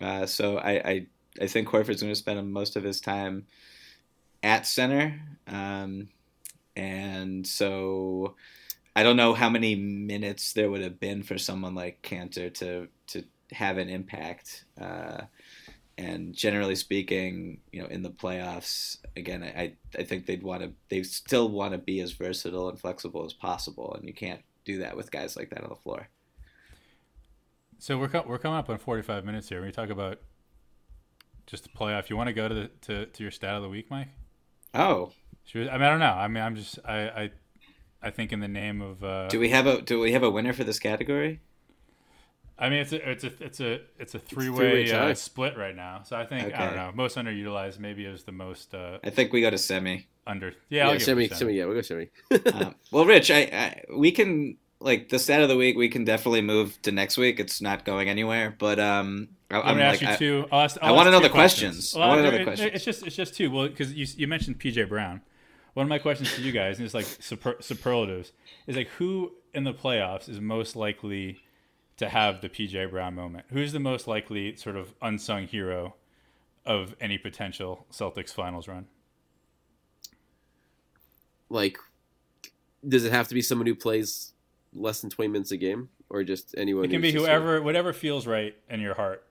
Uh, 0.00 0.26
so 0.26 0.58
I, 0.58 0.72
I, 0.72 1.06
I 1.40 1.46
think 1.46 1.68
Horford's 1.68 2.02
going 2.02 2.12
to 2.12 2.16
spend 2.16 2.52
most 2.52 2.76
of 2.76 2.84
his 2.84 3.00
time 3.00 3.46
at 4.42 4.66
center, 4.66 5.20
um, 5.46 6.08
and 6.74 7.46
so 7.46 8.36
I 8.94 9.02
don't 9.02 9.16
know 9.16 9.34
how 9.34 9.50
many 9.50 9.74
minutes 9.74 10.52
there 10.52 10.70
would 10.70 10.82
have 10.82 11.00
been 11.00 11.22
for 11.22 11.38
someone 11.38 11.74
like 11.74 12.02
Kanter 12.02 12.52
to 12.54 12.88
to 13.08 13.24
have 13.52 13.78
an 13.78 13.88
impact. 13.88 14.64
Uh, 14.80 15.22
and 15.98 16.34
generally 16.34 16.74
speaking, 16.74 17.60
you 17.72 17.80
know, 17.80 17.88
in 17.88 18.02
the 18.02 18.10
playoffs, 18.10 18.98
again, 19.16 19.42
I 19.42 19.74
I 19.98 20.04
think 20.04 20.26
they'd 20.26 20.42
want 20.42 20.62
to 20.62 20.72
they 20.88 21.02
still 21.02 21.48
want 21.48 21.72
to 21.72 21.78
be 21.78 22.00
as 22.00 22.12
versatile 22.12 22.68
and 22.68 22.78
flexible 22.78 23.24
as 23.24 23.32
possible, 23.32 23.94
and 23.94 24.06
you 24.06 24.14
can't 24.14 24.42
do 24.64 24.78
that 24.78 24.96
with 24.96 25.10
guys 25.10 25.36
like 25.36 25.50
that 25.50 25.62
on 25.62 25.70
the 25.70 25.76
floor. 25.76 26.08
So 27.78 27.98
we're 27.98 28.08
co- 28.08 28.24
we're 28.26 28.38
coming 28.38 28.58
up 28.58 28.70
on 28.70 28.78
45 28.78 29.24
minutes 29.24 29.48
here. 29.48 29.60
When 29.60 29.68
you 29.68 29.72
talk 29.72 29.90
about 29.90 30.20
just 31.46 31.64
to 31.64 31.70
play 31.70 31.94
off. 31.94 32.10
you 32.10 32.16
want 32.16 32.28
to 32.28 32.32
go 32.32 32.48
to 32.48 32.54
the 32.54 32.70
to, 32.82 33.06
to 33.06 33.22
your 33.22 33.30
stat 33.30 33.54
of 33.54 33.62
the 33.62 33.68
week, 33.68 33.90
Mike? 33.90 34.08
Oh, 34.74 35.12
Should 35.44 35.62
we, 35.62 35.68
I 35.70 35.74
mean, 35.74 35.82
I 35.82 35.90
don't 35.90 36.00
know. 36.00 36.06
I 36.06 36.28
mean, 36.28 36.42
I'm 36.42 36.56
just 36.56 36.78
I 36.84 37.08
I, 37.08 37.30
I 38.02 38.10
think 38.10 38.32
in 38.32 38.40
the 38.40 38.48
name 38.48 38.82
of 38.82 39.02
uh, 39.04 39.28
do 39.28 39.38
we 39.40 39.50
have 39.50 39.66
a 39.66 39.80
do 39.82 40.00
we 40.00 40.12
have 40.12 40.22
a 40.22 40.30
winner 40.30 40.52
for 40.52 40.64
this 40.64 40.78
category? 40.78 41.40
I 42.58 42.70
mean, 42.70 42.78
it's 42.80 42.92
a 42.92 43.10
it's 43.10 43.24
a 43.24 43.32
it's 43.40 43.60
a 43.60 43.80
it's 43.98 44.14
a 44.14 44.18
three 44.18 44.46
three-way 44.46 44.90
uh, 44.90 45.14
split 45.14 45.56
right 45.58 45.76
now. 45.76 46.02
So 46.04 46.16
I 46.16 46.24
think 46.24 46.54
I 46.54 46.66
don't 46.66 46.76
know. 46.76 46.90
Most 46.94 47.16
underutilized 47.16 47.78
maybe 47.78 48.04
is 48.06 48.24
the 48.24 48.32
most 48.32 48.74
uh, 48.74 48.98
I 49.04 49.10
think 49.10 49.32
we 49.32 49.42
go 49.42 49.50
to 49.50 49.58
Semi. 49.58 50.06
under. 50.26 50.54
Yeah, 50.70 50.84
I'll 50.86 50.92
Yeah, 50.92 50.98
give 50.98 51.02
Semi, 51.04 51.28
to 51.28 51.34
Semi, 51.34 51.54
yeah, 51.54 51.66
we'll 51.66 51.74
go 51.74 51.82
Semi. 51.82 52.08
um, 52.52 52.74
well, 52.90 53.04
Rich, 53.04 53.30
I, 53.30 53.40
I 53.40 53.82
we 53.94 54.10
can 54.10 54.56
like 54.80 55.10
the 55.10 55.18
stat 55.18 55.42
of 55.42 55.48
the 55.50 55.56
week. 55.56 55.76
We 55.76 55.90
can 55.90 56.04
definitely 56.04 56.40
move 56.40 56.80
to 56.82 56.92
next 56.92 57.18
week. 57.18 57.38
It's 57.38 57.60
not 57.60 57.84
going 57.84 58.08
anywhere. 58.08 58.54
But 58.58 58.80
um, 58.80 59.28
I, 59.50 59.56
I'm 59.56 59.62
I'm 59.62 59.74
gonna 59.76 59.84
ask 59.84 60.00
you 60.02 60.16
two. 60.16 60.48
I'll 60.50 60.60
ask, 60.62 60.76
I 60.82 60.88
I'll 60.88 60.96
wanna 60.96 61.10
know 61.12 61.20
the 61.20 61.28
questions. 61.30 61.94
I 61.94 61.98
Well, 62.00 62.08
wanna 62.08 62.22
know 62.22 62.30
the 62.32 62.40
it- 62.40 62.44
questions. 62.44 62.70
It's 62.74 62.84
just 62.84 63.06
it's 63.06 63.16
just 63.16 63.34
two. 63.34 63.50
Well, 63.50 63.68
because 63.68 63.92
you 63.94 64.06
you 64.16 64.26
mentioned 64.26 64.58
PJ 64.58 64.88
Brown. 64.88 65.20
One 65.74 65.84
of 65.84 65.88
my 65.90 65.98
questions 65.98 66.34
to 66.34 66.40
you 66.42 66.52
guys, 66.52 66.78
and 66.78 66.86
it's 66.86 66.94
like 66.94 67.04
super, 67.04 67.56
superlatives, 67.60 68.32
is 68.66 68.76
like 68.76 68.88
who 68.96 69.32
in 69.52 69.64
the 69.64 69.74
playoffs 69.74 70.26
is 70.28 70.40
most 70.40 70.74
likely 70.74 71.42
to 71.98 72.08
have 72.08 72.40
the 72.40 72.48
PJ 72.48 72.90
Brown 72.90 73.14
moment? 73.14 73.44
Who's 73.50 73.72
the 73.72 73.78
most 73.80 74.08
likely 74.08 74.56
sort 74.56 74.76
of 74.76 74.94
unsung 75.02 75.46
hero 75.46 75.94
of 76.64 76.96
any 77.00 77.18
potential 77.18 77.86
Celtics 77.92 78.32
finals 78.32 78.66
run? 78.68 78.86
like, 81.48 81.78
does 82.86 83.04
it 83.04 83.12
have 83.12 83.28
to 83.28 83.34
be 83.34 83.42
someone 83.42 83.66
who 83.66 83.74
plays 83.74 84.32
less 84.74 85.00
than 85.00 85.10
20 85.10 85.28
minutes 85.30 85.52
a 85.52 85.56
game? 85.56 85.88
Or 86.08 86.22
just 86.24 86.54
anyone? 86.56 86.84
It 86.84 86.88
can 86.88 87.00
be 87.00 87.12
just, 87.12 87.24
whoever, 87.24 87.60
whatever 87.60 87.92
feels 87.92 88.26
right 88.26 88.56
in 88.70 88.80
your 88.80 88.94
heart. 88.94 89.25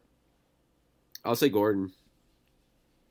I'll 1.26 1.36
say 1.36 1.50
Gordon. 1.50 1.92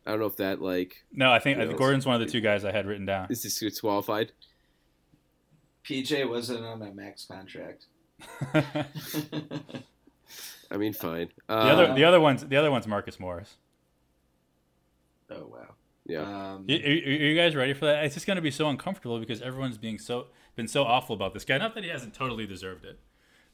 I 0.06 0.10
don't 0.10 0.20
know 0.20 0.26
if 0.26 0.36
that, 0.36 0.60
like, 0.62 1.04
No, 1.12 1.32
I 1.32 1.38
think 1.38 1.56
You 1.56 1.62
I 1.62 1.64
know, 1.64 1.70
think 1.70 1.78
Gordon's 1.80 2.04
one 2.06 2.14
of 2.14 2.20
the 2.20 2.30
two 2.30 2.40
guys 2.40 2.64
I 2.64 2.72
had 2.72 2.86
written 2.86 3.06
down. 3.06 3.26
is 3.30 3.42
this 3.42 3.58
disqualified? 3.58 4.32
PJ 5.84 6.28
wasn't 6.28 6.64
on 6.64 6.78
my 6.78 6.90
max 6.90 7.26
contract. 7.26 7.86
I 10.70 10.76
mean, 10.76 10.92
fine. 10.92 11.28
The 11.48 11.54
Uh, 11.54 11.56
other, 11.58 11.94
the 11.94 12.04
other 12.04 12.20
one's, 12.20 12.44
the 12.46 12.56
other 12.56 12.70
one's 12.70 12.86
Marcus 12.86 13.20
Morris. 13.20 13.54
oh 15.30 15.46
wow. 15.46 15.74
yeah. 16.06 16.20
Um, 16.54 16.66
Y- 16.68 16.74
Are, 16.84 16.88
are 16.88 16.90
you 16.90 17.34
guys 17.36 17.54
ready 17.54 17.74
for 17.74 17.84
that? 17.86 18.04
It's 18.04 18.14
just 18.14 18.26
going 18.26 18.36
to 18.36 18.42
be 18.42 18.50
so 18.50 18.68
uncomfortable 18.68 19.18
because 19.18 19.42
everyone's 19.42 19.78
being 19.78 19.98
so 19.98 20.28
been 20.56 20.68
so 20.68 20.84
awful 20.84 21.14
about 21.14 21.34
this 21.34 21.44
guy. 21.44 21.58
Not 21.58 21.74
that 21.74 21.84
he 21.84 21.90
hasn't 21.90 22.14
totally 22.14 22.46
deserved 22.46 22.84
it, 22.84 22.98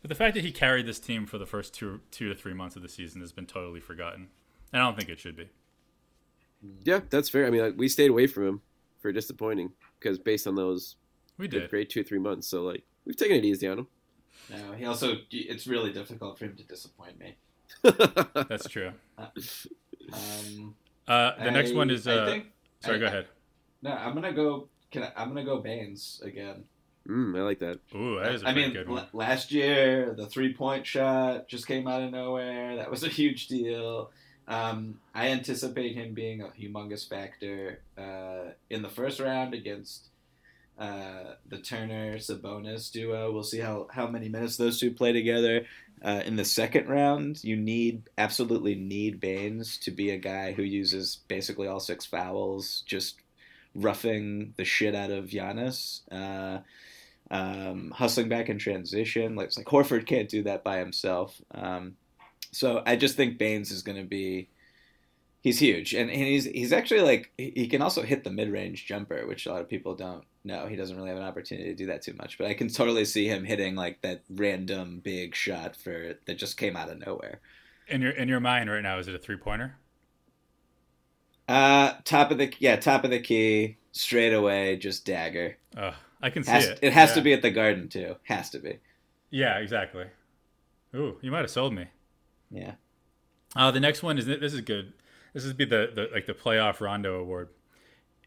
but 0.02 0.08
the 0.08 0.14
fact 0.14 0.34
that 0.34 0.44
he 0.44 0.52
carried 0.52 0.86
this 0.86 0.98
team 1.00 1.26
for 1.26 1.38
the 1.38 1.46
first 1.46 1.74
two 1.74 2.00
two 2.10 2.28
to 2.28 2.34
three 2.34 2.54
months 2.54 2.76
of 2.76 2.82
the 2.82 2.88
season 2.88 3.20
has 3.20 3.32
been 3.32 3.46
totally 3.46 3.80
forgotten. 3.80 4.28
And 4.72 4.82
I 4.82 4.86
don't 4.86 4.96
think 4.96 5.08
it 5.08 5.18
should 5.18 5.36
be. 5.36 5.48
Yeah, 6.84 7.00
that's 7.10 7.28
fair. 7.28 7.46
I 7.46 7.50
mean, 7.50 7.62
like, 7.62 7.74
we 7.76 7.88
stayed 7.88 8.10
away 8.10 8.26
from 8.26 8.46
him 8.46 8.60
for 9.00 9.12
disappointing 9.12 9.72
because 9.98 10.18
based 10.18 10.46
on 10.46 10.54
those 10.54 10.96
We 11.38 11.48
did. 11.48 11.70
great 11.70 11.88
two 11.90 12.00
or 12.00 12.04
three 12.04 12.18
months, 12.18 12.46
so 12.46 12.62
like 12.62 12.84
we've 13.06 13.16
taken 13.16 13.36
it 13.36 13.44
easy 13.44 13.66
on 13.66 13.78
him. 13.80 13.86
no, 14.50 14.72
he 14.72 14.84
also 14.84 15.16
it's 15.30 15.66
really 15.66 15.92
difficult 15.92 16.38
for 16.38 16.44
him 16.44 16.56
to 16.56 16.62
disappoint 16.64 17.18
me. 17.18 17.36
That's 17.82 18.68
true. 18.68 18.92
Um, 20.12 20.74
Uh, 21.08 21.32
the 21.44 21.50
next 21.50 21.72
one 21.72 21.90
is. 21.90 22.06
Uh, 22.06 22.26
think- 22.26 22.46
sorry, 22.80 22.96
I- 22.96 23.00
go 23.00 23.06
ahead. 23.06 23.26
No, 23.82 23.92
I'm 23.92 24.14
gonna 24.14 24.32
go. 24.32 24.68
Can 24.90 25.04
I, 25.04 25.12
I'm 25.16 25.28
gonna 25.28 25.44
go 25.44 25.58
Baynes 25.60 26.20
again. 26.24 26.64
mm, 27.08 27.36
I 27.38 27.42
like 27.42 27.58
that. 27.60 27.78
Ooh, 27.94 28.18
that 28.20 28.32
is 28.34 28.42
a 28.42 28.48
I 28.48 28.54
mean, 28.54 28.72
good 28.72 28.88
one. 28.88 28.98
l- 29.00 29.08
last 29.14 29.50
year 29.52 30.14
the 30.16 30.26
three 30.26 30.52
point 30.52 30.86
shot 30.86 31.48
just 31.48 31.66
came 31.66 31.88
out 31.88 32.02
of 32.02 32.10
nowhere. 32.10 32.76
That 32.76 32.90
was 32.90 33.02
a 33.04 33.08
huge 33.08 33.48
deal. 33.48 34.10
Um, 34.50 34.98
I 35.14 35.28
anticipate 35.28 35.94
him 35.94 36.12
being 36.12 36.42
a 36.42 36.48
humongous 36.48 37.08
factor 37.08 37.82
uh, 37.96 38.50
in 38.68 38.82
the 38.82 38.88
first 38.88 39.20
round 39.20 39.54
against 39.54 40.08
uh, 40.76 41.34
the 41.48 41.58
Turner 41.58 42.16
Sabonis 42.16 42.90
duo. 42.90 43.30
We'll 43.30 43.44
see 43.44 43.60
how, 43.60 43.86
how 43.92 44.08
many 44.08 44.28
minutes 44.28 44.56
those 44.56 44.80
two 44.80 44.90
play 44.90 45.12
together. 45.12 45.66
Uh, 46.02 46.22
in 46.24 46.34
the 46.34 46.44
second 46.44 46.88
round, 46.88 47.44
you 47.44 47.56
need 47.56 48.10
absolutely 48.18 48.74
need 48.74 49.20
Baynes 49.20 49.78
to 49.78 49.92
be 49.92 50.10
a 50.10 50.18
guy 50.18 50.52
who 50.52 50.62
uses 50.62 51.18
basically 51.28 51.68
all 51.68 51.78
six 51.78 52.04
fouls, 52.04 52.82
just 52.86 53.20
roughing 53.76 54.54
the 54.56 54.64
shit 54.64 54.96
out 54.96 55.12
of 55.12 55.26
Giannis. 55.26 56.00
Uh, 56.10 56.62
um, 57.30 57.92
hustling 57.92 58.28
back 58.28 58.48
in 58.48 58.58
transition. 58.58 59.36
Like 59.36 59.48
it's 59.48 59.58
like 59.58 59.66
Horford 59.66 60.06
can't 60.06 60.28
do 60.28 60.42
that 60.42 60.64
by 60.64 60.78
himself. 60.78 61.40
Um, 61.54 61.94
so 62.52 62.82
I 62.86 62.96
just 62.96 63.16
think 63.16 63.38
Baynes 63.38 63.70
is 63.70 63.82
going 63.82 63.98
to 63.98 64.08
be. 64.08 64.48
He's 65.42 65.58
huge, 65.58 65.94
and, 65.94 66.10
and 66.10 66.20
he's 66.20 66.44
he's 66.44 66.72
actually 66.72 67.00
like 67.00 67.32
he 67.38 67.66
can 67.66 67.80
also 67.80 68.02
hit 68.02 68.24
the 68.24 68.30
mid 68.30 68.52
range 68.52 68.84
jumper, 68.84 69.26
which 69.26 69.46
a 69.46 69.52
lot 69.52 69.62
of 69.62 69.70
people 69.70 69.94
don't 69.94 70.24
know. 70.44 70.66
He 70.66 70.76
doesn't 70.76 70.94
really 70.94 71.08
have 71.08 71.16
an 71.16 71.24
opportunity 71.24 71.70
to 71.70 71.74
do 71.74 71.86
that 71.86 72.02
too 72.02 72.12
much, 72.12 72.36
but 72.36 72.46
I 72.46 72.52
can 72.52 72.68
totally 72.68 73.06
see 73.06 73.26
him 73.26 73.44
hitting 73.44 73.74
like 73.74 74.02
that 74.02 74.22
random 74.28 75.00
big 75.02 75.34
shot 75.34 75.76
for 75.76 76.14
that 76.26 76.38
just 76.38 76.58
came 76.58 76.76
out 76.76 76.90
of 76.90 76.98
nowhere. 76.98 77.40
In 77.88 78.02
your 78.02 78.12
in 78.12 78.28
your 78.28 78.40
mind 78.40 78.70
right 78.70 78.82
now, 78.82 78.98
is 78.98 79.08
it 79.08 79.14
a 79.14 79.18
three 79.18 79.38
pointer? 79.38 79.76
Uh, 81.48 81.94
top 82.04 82.30
of 82.30 82.38
the 82.38 82.52
yeah, 82.58 82.76
top 82.76 83.04
of 83.04 83.10
the 83.10 83.18
key, 83.18 83.78
straight 83.92 84.32
away, 84.32 84.76
just 84.76 85.04
dagger. 85.06 85.56
Uh, 85.76 85.92
I 86.22 86.30
can 86.30 86.44
see 86.44 86.52
Has, 86.52 86.66
it. 86.66 86.78
it 86.82 86.92
has 86.92 87.14
to 87.14 87.22
be 87.22 87.32
at 87.32 87.42
the 87.42 87.50
Garden 87.50 87.88
too. 87.88 88.16
Has 88.24 88.50
to 88.50 88.58
be. 88.58 88.78
Yeah, 89.30 89.58
exactly. 89.58 90.04
Ooh, 90.94 91.16
you 91.22 91.30
might 91.30 91.40
have 91.40 91.50
sold 91.50 91.72
me. 91.72 91.86
Yeah. 92.50 92.74
Uh, 93.56 93.70
the 93.70 93.80
next 93.80 94.02
one 94.02 94.18
is 94.18 94.26
this 94.26 94.52
is 94.52 94.60
good. 94.60 94.92
This 95.34 95.44
would 95.46 95.56
be 95.56 95.64
the, 95.64 95.90
the 95.94 96.08
like 96.12 96.26
the 96.26 96.34
playoff 96.34 96.80
Rondo 96.80 97.18
award. 97.20 97.48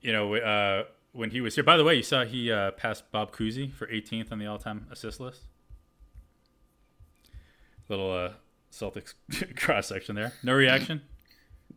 You 0.01 0.11
know, 0.11 0.35
uh, 0.35 0.83
when 1.13 1.29
he 1.31 1.41
was 1.41 1.55
here. 1.55 1.63
By 1.63 1.77
the 1.77 1.83
way, 1.83 1.95
you 1.95 2.03
saw 2.03 2.25
he 2.25 2.51
uh, 2.51 2.71
passed 2.71 3.09
Bob 3.11 3.31
Cousy 3.35 3.71
for 3.71 3.87
18th 3.87 4.31
on 4.31 4.39
the 4.39 4.45
all-time 4.47 4.87
assist 4.91 5.19
list. 5.19 5.41
Little 7.89 8.11
uh, 8.11 8.31
Celtics 8.71 9.13
cross 9.57 9.87
section 9.87 10.15
there. 10.15 10.33
No 10.43 10.53
reaction. 10.53 11.01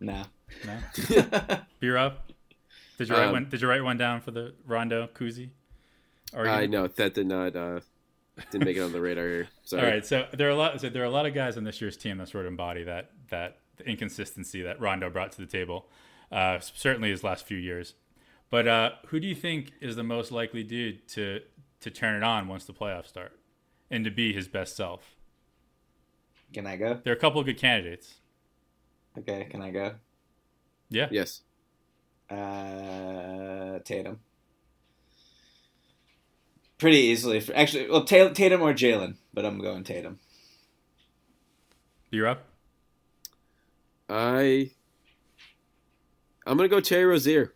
No. 0.01 0.23
No. 0.65 0.79
B 1.81 1.89
Rob, 1.89 2.15
did 2.99 3.09
you 3.09 3.15
write 3.15 3.27
Um, 3.27 3.33
one? 3.33 3.49
Did 3.49 3.61
you 3.61 3.69
write 3.69 3.83
one 3.83 3.97
down 3.97 4.21
for 4.21 4.31
the 4.31 4.55
Rondo 4.65 5.09
Cousy? 5.09 5.51
I 6.37 6.67
know 6.67 6.87
that 6.87 7.15
did 7.15 7.27
not 7.27 7.57
uh, 7.57 7.81
didn't 8.51 8.65
make 8.65 8.77
it 8.77 8.81
on 8.81 8.93
the 8.93 9.01
radar 9.01 9.27
here. 9.27 9.49
Sorry. 9.63 9.83
All 9.83 9.89
right, 9.89 10.07
so 10.07 10.27
there 10.33 10.49
are 10.49 10.51
a 10.51 10.57
lot. 10.57 10.81
So 10.81 10.89
there 10.89 11.03
are 11.03 11.07
a 11.07 11.11
lot 11.11 11.27
of 11.27 11.35
guys 11.35 11.57
on 11.57 11.65
this 11.65 11.81
year's 11.81 11.97
team 11.97 12.19
that 12.19 12.29
sort 12.29 12.45
of 12.45 12.51
embody 12.51 12.85
that 12.85 13.11
that 13.31 13.59
inconsistency 13.85 14.63
that 14.63 14.81
Rondo 14.81 15.11
brought 15.11 15.33
to 15.33 15.39
the 15.39 15.47
table. 15.47 15.89
Uh, 16.31 16.59
certainly 16.61 17.11
his 17.11 17.23
last 17.23 17.47
few 17.47 17.57
years. 17.57 17.95
But 18.51 18.69
uh, 18.69 18.91
who 19.07 19.21
do 19.21 19.27
you 19.27 19.35
think 19.35 19.73
is 19.81 19.97
the 19.97 20.03
most 20.03 20.31
likely 20.33 20.63
dude 20.63 21.09
to 21.09 21.41
to 21.81 21.91
turn 21.91 22.17
it 22.17 22.23
on 22.23 22.49
once 22.49 22.65
the 22.65 22.73
playoffs 22.73 23.09
start, 23.09 23.39
and 23.91 24.05
to 24.05 24.11
be 24.11 24.33
his 24.33 24.49
best 24.49 24.77
self? 24.77 25.17
Can 26.53 26.67
I 26.67 26.77
go? 26.77 27.01
There 27.03 27.13
are 27.13 27.17
a 27.17 27.21
couple 27.21 27.41
of 27.41 27.47
good 27.47 27.59
candidates. 27.59 28.15
Okay, 29.19 29.47
can 29.51 29.63
I 29.63 29.71
go? 29.71 29.95
Yeah. 30.89 31.09
Yes. 31.11 31.43
Uh, 32.31 33.79
Tatum. 33.85 34.21
Pretty 36.79 36.99
easily. 36.99 37.41
For, 37.41 37.57
actually, 37.57 37.89
well, 37.89 38.05
Ta- 38.05 38.29
Tatum 38.29 38.63
or 38.63 38.75
Jalen, 38.75 39.17
but 39.33 39.45
I'm 39.47 39.59
going 39.59 39.85
Tatum. 39.85 40.19
B 42.11 42.25
up. 42.25 42.45
I 44.09 44.71
I'm 46.47 46.57
gonna 46.57 46.69
go 46.69 46.81
Terry 46.81 47.05
Rozier. 47.05 47.53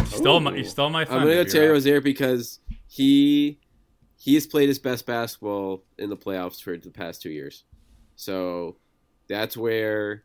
You 0.00 0.06
stole 0.06 0.40
my. 0.40 0.52
Ooh. 0.52 0.56
You 0.56 0.64
stole 0.64 0.90
my 0.90 1.02
I'm 1.02 1.06
gonna 1.06 1.24
go 1.24 1.44
B-Rob. 1.44 1.48
Terry 1.48 1.68
Rozier 1.68 2.00
because 2.00 2.60
he 2.86 3.58
he 4.16 4.34
has 4.34 4.46
played 4.46 4.68
his 4.68 4.78
best 4.78 5.06
basketball 5.06 5.82
in 5.96 6.10
the 6.10 6.16
playoffs 6.16 6.62
for 6.62 6.76
the 6.76 6.90
past 6.90 7.22
two 7.22 7.30
years. 7.30 7.64
So 8.16 8.76
that's 9.28 9.56
where 9.56 10.24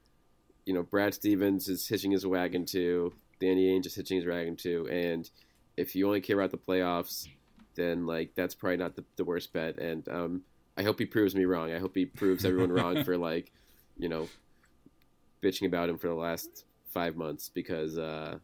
you 0.66 0.74
know 0.74 0.84
Brad 0.84 1.14
Stevens 1.14 1.70
is 1.70 1.88
hitching 1.88 2.12
his 2.12 2.26
wagon 2.26 2.66
to. 2.68 3.14
Danny 3.40 3.68
Ainge 3.68 3.86
is 3.86 3.96
hitching 3.96 4.18
his 4.18 4.26
wagon 4.26 4.56
to, 4.58 4.88
and 4.90 5.30
if 5.76 5.96
you 5.96 6.06
only 6.08 6.22
care 6.22 6.40
about 6.40 6.52
the 6.52 6.58
playoffs, 6.58 7.28
then 7.76 8.06
like 8.06 8.36
that's 8.36 8.56
probably 8.56 8.78
not 8.78 8.96
the, 8.96 9.04
the 9.16 9.24
worst 9.24 9.54
bet. 9.54 9.78
And 9.78 10.08
um, 10.10 10.42
I 10.78 10.84
hope 10.84 11.00
he 11.00 11.06
proves 11.06 11.36
me 11.36 11.46
wrong. 11.46 11.72
I 11.74 11.80
hope 11.80 11.96
he 11.96 12.06
proves 12.06 12.46
everyone 12.46 12.72
wrong 12.72 13.04
for 13.04 13.18
like, 13.30 13.52
you 13.98 14.10
know, 14.10 14.28
bitching 15.42 15.68
about 15.68 15.90
him 15.90 15.98
for 15.98 16.08
the 16.08 16.16
last 16.16 16.66
five 16.90 17.16
months 17.16 17.50
because 17.50 17.98
uh, 17.98 18.38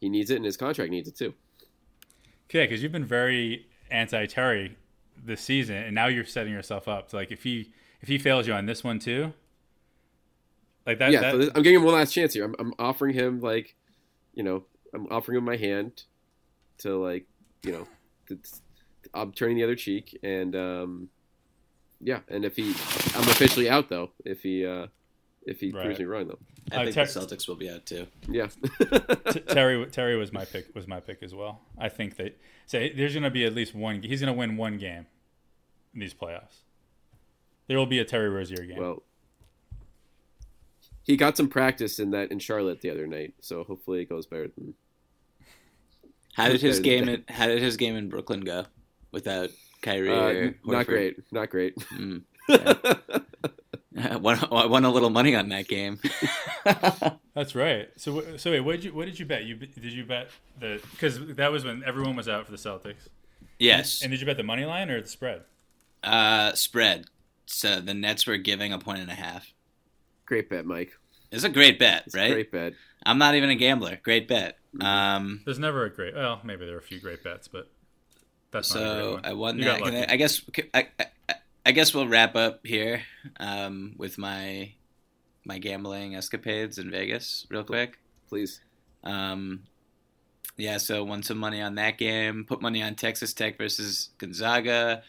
he 0.00 0.08
needs 0.08 0.30
it 0.30 0.36
and 0.36 0.44
his 0.44 0.56
contract 0.56 0.90
needs 0.90 1.08
it 1.08 1.16
too. 1.16 1.34
Okay, 2.50 2.64
because 2.64 2.82
you've 2.82 2.92
been 2.92 3.04
very 3.04 3.66
anti 3.90 4.26
Terry 4.26 4.76
this 5.22 5.40
season, 5.40 5.76
and 5.76 5.94
now 5.94 6.06
you're 6.06 6.24
setting 6.24 6.52
yourself 6.52 6.88
up. 6.88 7.10
So 7.10 7.16
like 7.16 7.30
if 7.30 7.42
he 7.42 7.72
if 8.00 8.08
he 8.08 8.18
fails 8.18 8.46
you 8.46 8.54
on 8.54 8.66
this 8.66 8.82
one 8.82 8.98
too, 8.98 9.32
like 10.86 10.98
that. 10.98 11.12
yeah, 11.12 11.20
that 11.20 11.32
so 11.32 11.38
this, 11.38 11.50
I'm 11.54 11.62
giving 11.62 11.80
him 11.80 11.84
one 11.84 11.94
last 11.94 12.12
chance 12.12 12.32
here. 12.32 12.44
I'm, 12.44 12.54
I'm 12.58 12.74
offering 12.78 13.14
him 13.14 13.40
like, 13.40 13.76
you 14.34 14.42
know, 14.42 14.64
I'm 14.94 15.06
offering 15.10 15.36
him 15.38 15.44
my 15.44 15.56
hand 15.56 16.04
to 16.78 16.96
like, 16.96 17.26
you 17.62 17.72
know, 17.72 17.84
to, 17.84 17.88
I'm 19.14 19.32
turning 19.32 19.56
the 19.56 19.64
other 19.64 19.76
cheek, 19.76 20.18
and 20.22 20.54
um, 20.56 21.08
yeah, 22.00 22.20
and 22.28 22.44
if 22.44 22.56
he, 22.56 22.68
I'm 23.16 23.28
officially 23.28 23.68
out 23.70 23.88
though. 23.88 24.10
If 24.24 24.42
he, 24.42 24.66
uh, 24.66 24.88
if 25.46 25.60
he 25.60 25.70
Right. 25.70 25.84
proves 25.86 25.98
me 25.98 26.04
wrong 26.04 26.28
though, 26.28 26.38
I 26.72 26.76
Uh, 26.76 26.82
think 26.84 26.94
Ter- 26.94 27.06
the 27.06 27.20
Celtics 27.20 27.48
will 27.48 27.56
be 27.56 27.70
out 27.70 27.86
too. 27.86 28.06
yeah. 28.28 28.48
T- 29.30 29.40
Terry 29.40 29.86
Terry 29.86 30.16
was 30.16 30.32
my 30.32 30.44
pick 30.44 30.74
was 30.74 30.86
my 30.86 31.00
pick 31.00 31.22
as 31.22 31.34
well. 31.34 31.62
I 31.78 31.88
think 31.88 32.16
that 32.16 32.38
say 32.66 32.92
there's 32.92 33.14
going 33.14 33.22
to 33.22 33.30
be 33.30 33.44
at 33.44 33.54
least 33.54 33.74
one. 33.74 34.02
He's 34.02 34.20
going 34.20 34.32
to 34.32 34.38
win 34.38 34.56
one 34.56 34.76
game 34.78 35.06
in 35.94 36.00
these 36.00 36.12
playoffs. 36.14 36.58
There 37.66 37.78
will 37.78 37.86
be 37.86 37.98
a 37.98 38.04
Terry 38.04 38.28
Rozier 38.28 38.64
game. 38.64 38.78
well, 38.78 39.02
he 41.02 41.16
got 41.16 41.36
some 41.36 41.48
practice 41.48 41.98
in 41.98 42.10
that 42.10 42.30
in 42.30 42.38
Charlotte 42.38 42.80
the 42.82 42.90
other 42.90 43.06
night, 43.06 43.34
so 43.40 43.64
hopefully 43.64 44.02
it 44.02 44.08
goes 44.08 44.26
better 44.26 44.48
than. 44.48 44.74
How 46.38 46.48
did 46.48 46.62
his 46.62 46.80
game? 46.80 47.08
In, 47.08 47.24
how 47.28 47.46
did 47.46 47.62
his 47.62 47.76
game 47.76 47.96
in 47.96 48.08
Brooklyn 48.08 48.40
go 48.42 48.66
without 49.12 49.50
Kyrie? 49.82 50.20
Uh, 50.20 50.32
or 50.32 50.56
not 50.64 50.86
great, 50.86 51.18
not 51.32 51.50
great. 51.50 51.74
Mm. 51.98 52.24
I 52.50 54.16
won, 54.16 54.38
I 54.52 54.66
won 54.66 54.84
a 54.84 54.90
little 54.90 55.10
money 55.10 55.34
on 55.34 55.48
that 55.50 55.68
game. 55.68 55.98
That's 57.34 57.54
right. 57.54 57.88
So 57.96 58.36
so 58.36 58.50
wait, 58.50 58.60
what 58.60 58.72
did 58.72 58.84
you 58.84 58.94
what 58.94 59.06
did 59.06 59.18
you 59.18 59.26
bet? 59.26 59.44
You 59.44 59.56
did 59.56 59.92
you 59.92 60.04
bet 60.04 60.28
the 60.58 60.80
because 60.92 61.18
that 61.36 61.52
was 61.52 61.64
when 61.64 61.82
everyone 61.84 62.16
was 62.16 62.28
out 62.28 62.46
for 62.46 62.52
the 62.52 62.58
Celtics. 62.58 63.08
yes, 63.58 64.02
And 64.02 64.10
did 64.10 64.20
you 64.20 64.26
bet 64.26 64.36
the 64.36 64.42
money 64.42 64.64
line 64.64 64.90
or 64.90 65.00
the 65.00 65.08
spread? 65.08 65.44
uh, 66.02 66.54
spread. 66.54 67.06
So 67.46 67.80
the 67.80 67.94
Nets 67.94 68.26
were 68.26 68.36
giving 68.36 68.72
a 68.72 68.78
point 68.78 69.00
and 69.00 69.10
a 69.10 69.14
half. 69.14 69.52
great 70.26 70.48
bet, 70.48 70.64
Mike. 70.66 70.92
It's 71.30 71.44
a 71.44 71.48
great 71.48 71.78
bet, 71.78 72.04
It's 72.06 72.14
right? 72.14 72.26
a 72.30 72.34
great 72.34 72.50
bet. 72.50 72.74
I'm 73.04 73.18
not 73.18 73.34
even 73.34 73.50
a 73.50 73.54
gambler. 73.54 73.98
Great 74.02 74.28
bet. 74.28 74.58
Um, 74.80 75.42
There's 75.44 75.58
never 75.58 75.84
a 75.84 75.90
great. 75.90 76.14
Well, 76.14 76.40
maybe 76.44 76.66
there 76.66 76.76
are 76.76 76.78
a 76.78 76.82
few 76.82 77.00
great 77.00 77.24
bets, 77.24 77.48
but 77.48 77.70
that's 78.50 78.74
not 78.74 78.80
a 78.80 78.84
great 78.84 78.94
so 78.94 79.12
one. 79.14 79.24
I 79.24 79.32
won 79.32 79.58
You 79.58 79.64
that. 79.64 79.82
I. 79.82 80.12
I 80.12 80.16
guess 80.16 80.40
I, 80.74 80.88
I, 80.98 81.34
I 81.66 81.72
guess 81.72 81.92
we'll 81.94 82.08
wrap 82.08 82.36
up 82.36 82.64
here 82.64 83.02
um, 83.38 83.94
with 83.98 84.18
my 84.18 84.72
my 85.44 85.58
gambling 85.58 86.14
escapades 86.14 86.78
in 86.78 86.90
Vegas 86.90 87.46
real 87.50 87.64
quick. 87.64 87.98
Please. 88.28 88.60
Um, 89.04 89.64
yeah, 90.56 90.78
so 90.78 91.04
won 91.04 91.22
some 91.22 91.38
money 91.38 91.60
on 91.60 91.76
that 91.76 91.98
game. 91.98 92.44
Put 92.46 92.60
money 92.60 92.82
on 92.82 92.94
Texas 92.94 93.32
Tech 93.32 93.58
versus 93.58 94.10
Gonzaga. 94.18 95.02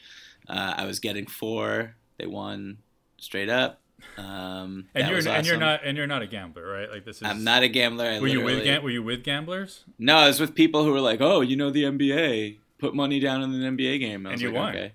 Uh, 0.47 0.73
I 0.77 0.85
was 0.85 0.99
getting 0.99 1.25
four. 1.27 1.95
They 2.17 2.27
won 2.27 2.77
straight 3.17 3.49
up. 3.49 3.81
Um, 4.17 4.87
and 4.95 5.07
you're 5.07 5.15
was 5.17 5.27
and 5.27 5.45
you're 5.47 5.57
not 5.57 5.81
and 5.83 5.97
you're 5.97 6.07
not 6.07 6.21
a 6.21 6.27
gambler, 6.27 6.65
right? 6.67 6.89
Like 6.91 7.05
this 7.05 7.17
is. 7.17 7.23
I'm 7.23 7.43
not 7.43 7.63
a 7.63 7.67
gambler. 7.67 8.05
I 8.05 8.19
Were 8.19 8.27
you 8.27 8.39
with 8.39 8.45
literally- 8.55 8.65
gam- 8.65 8.83
Were 8.83 8.89
you 8.89 9.03
with 9.03 9.23
gamblers? 9.23 9.83
No, 9.97 10.17
I 10.17 10.27
was 10.27 10.39
with 10.39 10.55
people 10.55 10.83
who 10.83 10.91
were 10.91 11.01
like, 11.01 11.21
"Oh, 11.21 11.41
you 11.41 11.55
know 11.55 11.69
the 11.69 11.83
NBA. 11.83 12.57
Put 12.79 12.95
money 12.95 13.19
down 13.19 13.41
in 13.43 13.53
an 13.53 13.77
NBA 13.77 13.99
game." 13.99 14.25
I 14.25 14.31
And 14.33 14.41
you 14.41 14.49
like, 14.49 14.57
won. 14.57 14.75
Okay. 14.75 14.91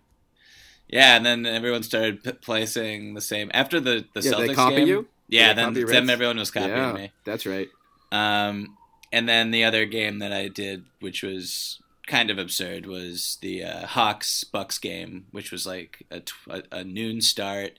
Yeah, 0.88 1.16
and 1.16 1.24
then 1.24 1.46
everyone 1.46 1.82
started 1.82 2.22
p- 2.22 2.32
placing 2.32 3.14
the 3.14 3.20
same 3.20 3.50
after 3.54 3.80
the 3.80 4.04
the 4.14 4.20
Yeah, 4.20 4.32
Celtics 4.32 4.46
they 4.48 4.54
copy 4.54 4.76
game. 4.76 4.88
you? 4.88 5.08
Yeah, 5.28 5.48
They 5.48 5.54
then 5.62 5.74
copy 5.74 5.84
then 5.84 6.10
everyone 6.10 6.36
was 6.38 6.50
copying 6.50 6.76
yeah, 6.76 6.92
me. 6.92 7.10
that's 7.24 7.46
right. 7.46 7.68
Um, 8.12 8.76
and 9.12 9.28
then 9.28 9.50
the 9.50 9.64
other 9.64 9.86
game 9.86 10.18
that 10.18 10.32
I 10.32 10.48
did, 10.48 10.84
which 11.00 11.22
was 11.22 11.80
kind 12.06 12.30
of 12.30 12.38
absurd, 12.38 12.84
was 12.86 13.38
the 13.40 13.64
uh, 13.64 13.86
Hawks 13.86 14.44
Bucks 14.44 14.78
game, 14.78 15.26
which 15.30 15.50
was 15.50 15.66
like 15.66 16.02
a, 16.10 16.20
tw- 16.20 16.34
a, 16.48 16.62
a 16.70 16.84
noon 16.84 17.20
start. 17.22 17.78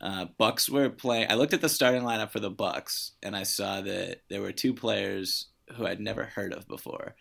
Uh, 0.00 0.26
Bucks 0.38 0.68
were 0.68 0.88
playing. 0.88 1.26
I 1.30 1.34
looked 1.34 1.52
at 1.52 1.60
the 1.60 1.68
starting 1.68 2.02
lineup 2.02 2.30
for 2.30 2.40
the 2.40 2.50
Bucks, 2.50 3.12
and 3.22 3.36
I 3.36 3.42
saw 3.42 3.80
that 3.82 4.22
there 4.30 4.40
were 4.40 4.52
two 4.52 4.72
players 4.74 5.48
who 5.76 5.86
I'd 5.86 6.00
never 6.00 6.24
heard 6.24 6.52
of 6.54 6.66
before. 6.66 7.14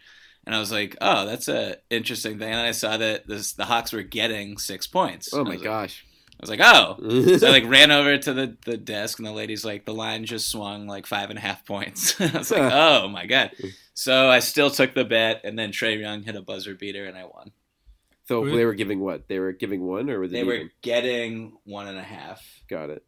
And 0.45 0.55
I 0.55 0.59
was 0.59 0.71
like, 0.71 0.95
"Oh, 1.01 1.25
that's 1.25 1.47
a 1.49 1.77
interesting 1.89 2.39
thing." 2.39 2.49
And 2.51 2.61
I 2.61 2.71
saw 2.71 2.97
that 2.97 3.27
this, 3.27 3.53
the 3.53 3.65
Hawks 3.65 3.91
were 3.91 4.01
getting 4.03 4.57
six 4.57 4.87
points. 4.87 5.33
Oh 5.33 5.43
my 5.43 5.51
was 5.51 5.59
like- 5.59 5.63
gosh. 5.63 6.05
I 6.41 6.43
was 6.43 6.49
like, 6.49 6.61
"Oh, 6.63 7.35
so 7.37 7.47
I 7.47 7.51
like 7.51 7.65
ran 7.67 7.91
over 7.91 8.17
to 8.17 8.33
the, 8.33 8.57
the 8.65 8.77
desk 8.77 9.19
and 9.19 9.27
the 9.27 9.33
lady's 9.33 9.65
like, 9.65 9.83
the 9.85 9.93
line 9.93 10.23
just 10.23 10.49
swung 10.49 10.87
like 10.87 11.05
five 11.05 11.29
and 11.29 11.37
a 11.37 11.41
half 11.41 11.65
points. 11.65 12.19
I 12.21 12.37
was 12.37 12.49
like, 12.49 12.71
oh 12.71 13.09
my 13.09 13.25
god. 13.25 13.51
So 13.93 14.29
I 14.29 14.39
still 14.39 14.69
took 14.71 14.93
the 14.93 15.03
bet 15.03 15.41
and 15.43 15.59
then 15.59 15.71
Trae 15.73 15.99
Young 15.99 16.23
hit 16.23 16.37
a 16.37 16.41
buzzer 16.41 16.75
beater 16.75 17.03
and 17.05 17.17
I 17.17 17.25
won. 17.25 17.51
So 18.29 18.43
Who- 18.43 18.55
they 18.55 18.63
were 18.63 18.75
giving 18.75 18.99
what? 18.99 19.27
They 19.27 19.39
were 19.39 19.51
giving 19.53 19.81
one, 19.85 20.07
or 20.09 20.19
was 20.19 20.31
it? 20.31 20.35
They 20.35 20.43
were 20.43 20.53
even? 20.53 20.71
getting 20.83 21.57
one 21.63 21.87
and 21.87 21.97
a 21.97 22.03
half 22.03 22.41
Got 22.69 22.91
it. 22.91 23.03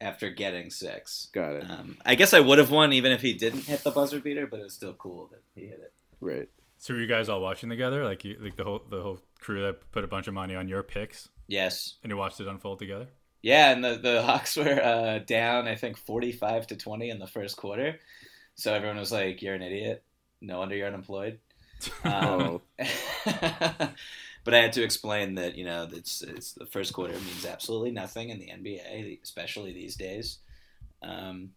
after 0.00 0.28
getting 0.28 0.70
six. 0.70 1.28
Got 1.32 1.54
it. 1.54 1.70
Um, 1.70 1.96
I 2.04 2.16
guess 2.16 2.34
I 2.34 2.40
would 2.40 2.58
have 2.58 2.72
won 2.72 2.92
even 2.92 3.12
if 3.12 3.22
he 3.22 3.32
didn't 3.32 3.60
hit 3.64 3.84
the 3.84 3.92
buzzer 3.92 4.18
beater, 4.20 4.46
but 4.48 4.58
it 4.58 4.64
was 4.64 4.74
still 4.74 4.92
cool 4.94 5.28
that 5.32 5.42
he 5.54 5.68
hit 5.68 5.78
it. 5.80 5.92
Right. 6.20 6.48
So 6.78 6.94
were 6.94 7.00
you 7.00 7.06
guys 7.06 7.28
all 7.28 7.40
watching 7.40 7.68
together? 7.70 8.04
Like 8.04 8.24
you, 8.24 8.36
like 8.40 8.56
the 8.56 8.64
whole 8.64 8.82
the 8.90 9.00
whole 9.00 9.20
crew 9.40 9.62
that 9.62 9.92
put 9.92 10.02
a 10.02 10.08
bunch 10.08 10.26
of 10.26 10.34
money 10.34 10.54
on 10.56 10.66
your 10.68 10.82
picks 10.82 11.28
Yes. 11.46 11.94
and 12.02 12.10
you 12.10 12.16
watched 12.16 12.40
it 12.40 12.48
unfold 12.48 12.80
together? 12.80 13.06
Yeah, 13.42 13.70
and 13.70 13.84
the, 13.84 13.96
the 13.96 14.22
Hawks 14.22 14.56
were 14.62 14.82
uh, 14.82 15.20
down, 15.20 15.68
I 15.68 15.76
think, 15.76 15.96
45 15.96 16.66
to 16.66 16.76
20 16.76 17.08
in 17.08 17.18
the 17.20 17.28
first 17.28 17.56
quarter. 17.56 18.00
So 18.56 18.74
everyone 18.74 18.96
was 18.98 19.12
like, 19.12 19.42
you're 19.42 19.54
an 19.54 19.62
idiot. 19.62 20.02
No 20.40 20.58
wonder 20.58 20.74
you're 20.74 20.88
unemployed. 20.88 21.38
Um, 22.04 22.62
but 24.46 24.54
I 24.54 24.58
had 24.62 24.72
to 24.74 24.82
explain 24.82 25.34
that 25.34 25.56
you 25.56 25.64
know 25.64 25.88
it's 25.92 26.22
it's 26.22 26.52
the 26.52 26.64
first 26.64 26.94
quarter 26.94 27.12
means 27.12 27.44
absolutely 27.44 27.90
nothing 27.90 28.30
in 28.30 28.38
the 28.38 28.46
NBA, 28.46 29.22
especially 29.22 29.72
these 29.72 29.96
days. 29.96 30.38
Um, 31.02 31.50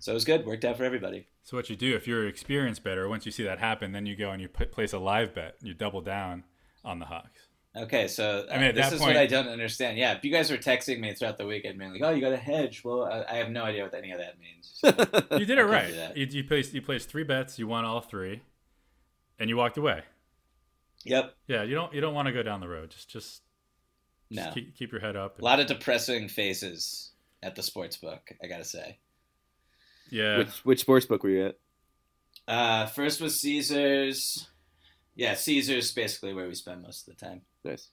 so 0.00 0.10
it 0.10 0.14
was 0.14 0.24
good. 0.24 0.44
Worked 0.44 0.64
out 0.64 0.76
for 0.76 0.84
everybody. 0.84 1.28
So 1.44 1.56
what 1.56 1.70
you 1.70 1.76
do 1.76 1.94
if 1.94 2.06
you're 2.06 2.26
experienced 2.26 2.82
better, 2.82 3.08
once 3.08 3.24
you 3.24 3.32
see 3.32 3.44
that 3.44 3.60
happen, 3.60 3.92
then 3.92 4.06
you 4.06 4.16
go 4.16 4.30
and 4.30 4.42
you 4.42 4.48
put, 4.48 4.72
place 4.72 4.92
a 4.92 4.98
live 4.98 5.34
bet. 5.34 5.54
You 5.62 5.72
double 5.72 6.00
down 6.00 6.42
on 6.84 6.98
the 6.98 7.06
Hawks. 7.06 7.48
Okay, 7.74 8.06
so 8.08 8.44
uh, 8.50 8.52
I 8.52 8.58
mean, 8.58 8.74
this 8.74 8.92
is 8.92 8.98
point- 8.98 9.14
what 9.14 9.16
I 9.16 9.26
don't 9.26 9.48
understand. 9.48 9.96
Yeah, 9.96 10.12
if 10.12 10.24
you 10.24 10.32
guys 10.32 10.50
were 10.50 10.58
texting 10.58 10.98
me 10.98 11.14
throughout 11.14 11.38
the 11.38 11.46
weekend, 11.46 11.78
being 11.78 11.92
like, 11.92 12.02
"Oh, 12.02 12.10
you 12.10 12.20
got 12.20 12.32
a 12.32 12.36
hedge," 12.36 12.82
well, 12.84 13.04
I, 13.04 13.24
I 13.32 13.36
have 13.36 13.50
no 13.50 13.62
idea 13.62 13.84
what 13.84 13.94
any 13.94 14.10
of 14.10 14.18
that 14.18 14.34
means. 14.40 14.72
So, 14.74 14.88
You 15.38 15.46
did 15.46 15.58
it 15.58 15.64
right. 15.64 16.16
You, 16.16 16.26
you 16.28 16.44
placed 16.44 16.74
you 16.74 16.82
placed 16.82 17.08
three 17.08 17.22
bets. 17.22 17.58
You 17.58 17.68
won 17.68 17.84
all 17.84 18.00
three, 18.00 18.42
and 19.38 19.48
you 19.48 19.56
walked 19.56 19.78
away. 19.78 20.02
Yep. 21.04 21.34
Yeah, 21.48 21.62
you 21.62 21.74
don't 21.74 21.92
you 21.94 22.00
don't 22.00 22.14
want 22.14 22.26
to 22.26 22.32
go 22.32 22.42
down 22.42 22.60
the 22.60 22.68
road. 22.68 22.90
Just 22.90 23.08
just, 23.10 23.42
just 24.30 24.46
No. 24.48 24.52
keep, 24.52 24.76
keep 24.76 24.92
your 24.92 25.00
head 25.00 25.16
up. 25.16 25.40
A 25.40 25.44
lot 25.44 25.60
of 25.60 25.66
depressing 25.66 26.28
faces 26.28 27.12
at 27.42 27.54
the 27.56 27.62
sports 27.62 27.96
book. 27.96 28.30
I 28.42 28.46
gotta 28.46 28.64
say. 28.64 28.98
yeah, 30.10 30.38
Which 30.38 30.50
which 30.64 30.80
sports 30.80 31.06
book 31.06 31.22
were 31.22 31.30
you 31.30 31.46
at? 31.46 31.58
Uh, 32.48 32.86
first 32.86 33.20
was 33.20 33.40
Caesars. 33.40 34.48
Yeah, 35.14 35.34
Caesars 35.34 35.92
basically 35.92 36.32
where 36.34 36.48
we 36.48 36.54
spend 36.54 36.82
most 36.82 37.06
of 37.08 37.16
the 37.16 37.24
time. 37.24 37.42
Nice. 37.64 37.88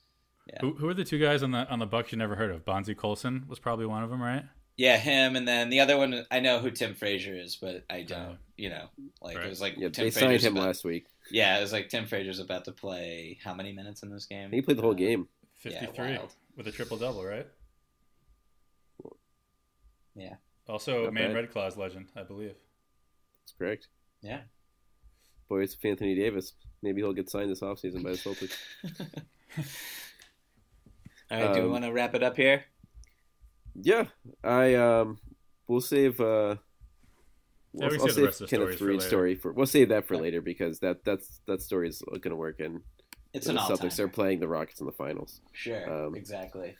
who, 0.61 0.73
who 0.73 0.87
are 0.87 0.93
the 0.93 1.03
two 1.03 1.19
guys 1.19 1.43
on 1.43 1.51
the 1.51 1.67
on 1.69 1.79
the 1.79 1.85
Bucks 1.85 2.11
you 2.11 2.17
never 2.17 2.35
heard 2.35 2.51
of? 2.51 2.65
Bonzie 2.65 2.95
Colson 2.95 3.45
was 3.47 3.59
probably 3.59 3.85
one 3.85 4.03
of 4.03 4.09
them, 4.09 4.21
right? 4.21 4.43
Yeah, 4.77 4.97
him, 4.97 5.35
and 5.35 5.45
then 5.45 5.69
the 5.69 5.81
other 5.81 5.97
one 5.97 6.25
I 6.31 6.39
know 6.39 6.59
who 6.59 6.71
Tim 6.71 6.95
Frazier 6.95 7.35
is, 7.35 7.57
but 7.57 7.83
I 7.89 8.03
don't. 8.03 8.37
You 8.55 8.69
know, 8.69 8.85
like 9.21 9.35
Right. 9.37 9.45
it 9.45 9.49
was 9.49 9.59
like 9.61 9.75
Yeah, 9.77 9.89
Tim 9.89 10.05
they 10.05 10.11
signed 10.11 10.41
him 10.41 10.55
about, 10.55 10.67
last 10.67 10.83
week. 10.85 11.05
Yeah, 11.31 11.57
it 11.57 11.61
was 11.61 11.71
like 11.73 11.89
Tim 11.89 12.05
Frazier's 12.05 12.39
about 12.39 12.65
to 12.65 12.71
play 12.71 13.39
how 13.43 13.53
many 13.53 13.71
minutes 13.71 14.03
in 14.03 14.09
this 14.11 14.25
game? 14.25 14.51
He 14.51 14.61
played 14.61 14.77
the 14.77 14.81
whole 14.81 14.91
Uh, 14.91 14.95
game. 14.95 15.27
Fifty 15.55 15.85
three 15.87 16.17
wild. 16.17 16.33
with 16.55 16.67
a 16.67 16.71
triple 16.71 16.97
double, 16.97 17.23
right? 17.25 17.47
Yeah. 20.15 20.35
Also, 20.67 21.05
Not 21.05 21.13
Maine 21.13 21.27
bad. 21.27 21.35
Red 21.35 21.51
Claws 21.51 21.77
legend, 21.77 22.07
I 22.15 22.23
believe. 22.23 22.55
That's 23.41 23.53
correct. 23.57 23.87
Yeah. 24.21 24.41
Boy, 25.47 25.63
it's 25.63 25.75
Anthony 25.83 26.15
Davis. 26.15 26.53
Maybe 26.81 27.01
he'll 27.01 27.13
get 27.13 27.29
signed 27.29 27.49
this 27.49 27.61
offseason 27.61 28.03
by 28.03 28.11
the 28.11 28.17
Celtics. 28.17 28.55
All 31.31 31.39
right, 31.41 31.53
do 31.53 31.59
we 31.61 31.65
Um, 31.65 31.71
want 31.71 31.83
to 31.85 31.91
wrap 31.91 32.15
it 32.15 32.23
up 32.23 32.35
here? 32.37 32.65
Yeah, 33.75 34.05
I 34.43 34.75
um, 34.75 35.19
we'll 35.67 35.81
save 35.81 36.19
uh, 36.19 36.55
Yeah, 37.73 37.89
we 37.89 37.97
I'll 37.99 38.07
save 38.07 38.15
the 38.15 38.23
rest 38.25 38.41
of 38.41 38.49
the 38.49 38.55
Kenneth 38.57 38.75
stories 38.77 39.01
for 39.03 39.07
story 39.07 39.35
for. 39.35 39.51
We'll 39.53 39.67
save 39.67 39.89
that 39.89 40.07
for 40.07 40.15
Yeah. 40.15 40.21
later 40.21 40.41
because 40.41 40.79
that 40.79 41.03
that's 41.05 41.41
that 41.45 41.61
story 41.61 41.87
is 41.89 42.01
going 42.01 42.31
to 42.31 42.35
work 42.35 42.59
and 42.59 42.81
It's 43.33 43.45
the 43.45 43.51
an 43.51 43.57
all 43.59 43.69
Celtics 43.69 43.99
are 43.99 44.07
playing 44.07 44.39
the 44.39 44.47
Rockets 44.47 44.79
in 44.79 44.85
the 44.87 44.91
finals. 44.91 45.41
Sure, 45.53 46.07
um, 46.07 46.15
exactly. 46.15 46.75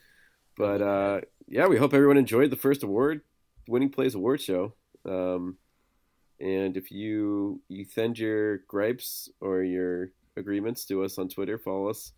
But 0.56 0.82
uh, 0.82 1.20
yeah, 1.46 1.66
we 1.68 1.76
hope 1.76 1.94
everyone 1.94 2.16
enjoyed 2.16 2.50
the 2.50 2.56
first 2.56 2.82
award 2.82 3.20
winning 3.68 3.90
plays 3.90 4.14
award 4.14 4.40
show. 4.40 4.74
Um, 5.04 5.56
And 6.40 6.76
if 6.76 6.90
you 6.90 7.60
you 7.68 7.84
send 7.84 8.18
your 8.18 8.58
gripes 8.66 9.28
or 9.40 9.62
your 9.62 10.10
agreements 10.36 10.84
to 10.86 11.04
us 11.04 11.18
on 11.18 11.28
Twitter, 11.28 11.58
follow 11.58 11.88
us 11.88 12.12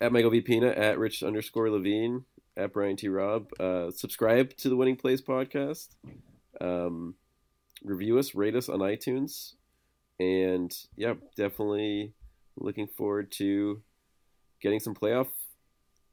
at 0.00 0.12
Michael 0.12 0.30
V 0.30 0.40
Pina, 0.40 0.68
at 0.68 0.98
Rich 0.98 1.22
underscore 1.22 1.70
Levine, 1.70 2.24
at 2.56 2.72
Brian 2.72 2.96
T 2.96 3.08
Rob. 3.08 3.50
Uh, 3.60 3.90
subscribe 3.90 4.56
to 4.56 4.68
the 4.68 4.76
Winning 4.76 4.96
Plays 4.96 5.22
podcast. 5.22 5.88
Um, 6.60 7.14
review 7.82 8.18
us, 8.18 8.34
rate 8.34 8.54
us 8.54 8.68
on 8.68 8.80
iTunes, 8.80 9.54
and 10.18 10.74
yeah, 10.96 11.14
definitely 11.36 12.12
looking 12.56 12.86
forward 12.86 13.32
to 13.32 13.82
getting 14.60 14.80
some 14.80 14.94
playoff 14.94 15.28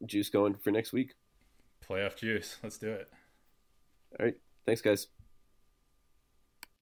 juice 0.05 0.29
going 0.29 0.55
for 0.55 0.71
next 0.71 0.93
week. 0.93 1.13
Playoff 1.87 2.15
juice. 2.15 2.57
Let's 2.63 2.77
do 2.77 2.91
it. 2.91 3.09
All 4.19 4.25
right, 4.25 4.35
thanks, 4.65 4.81
guys. 4.81 5.07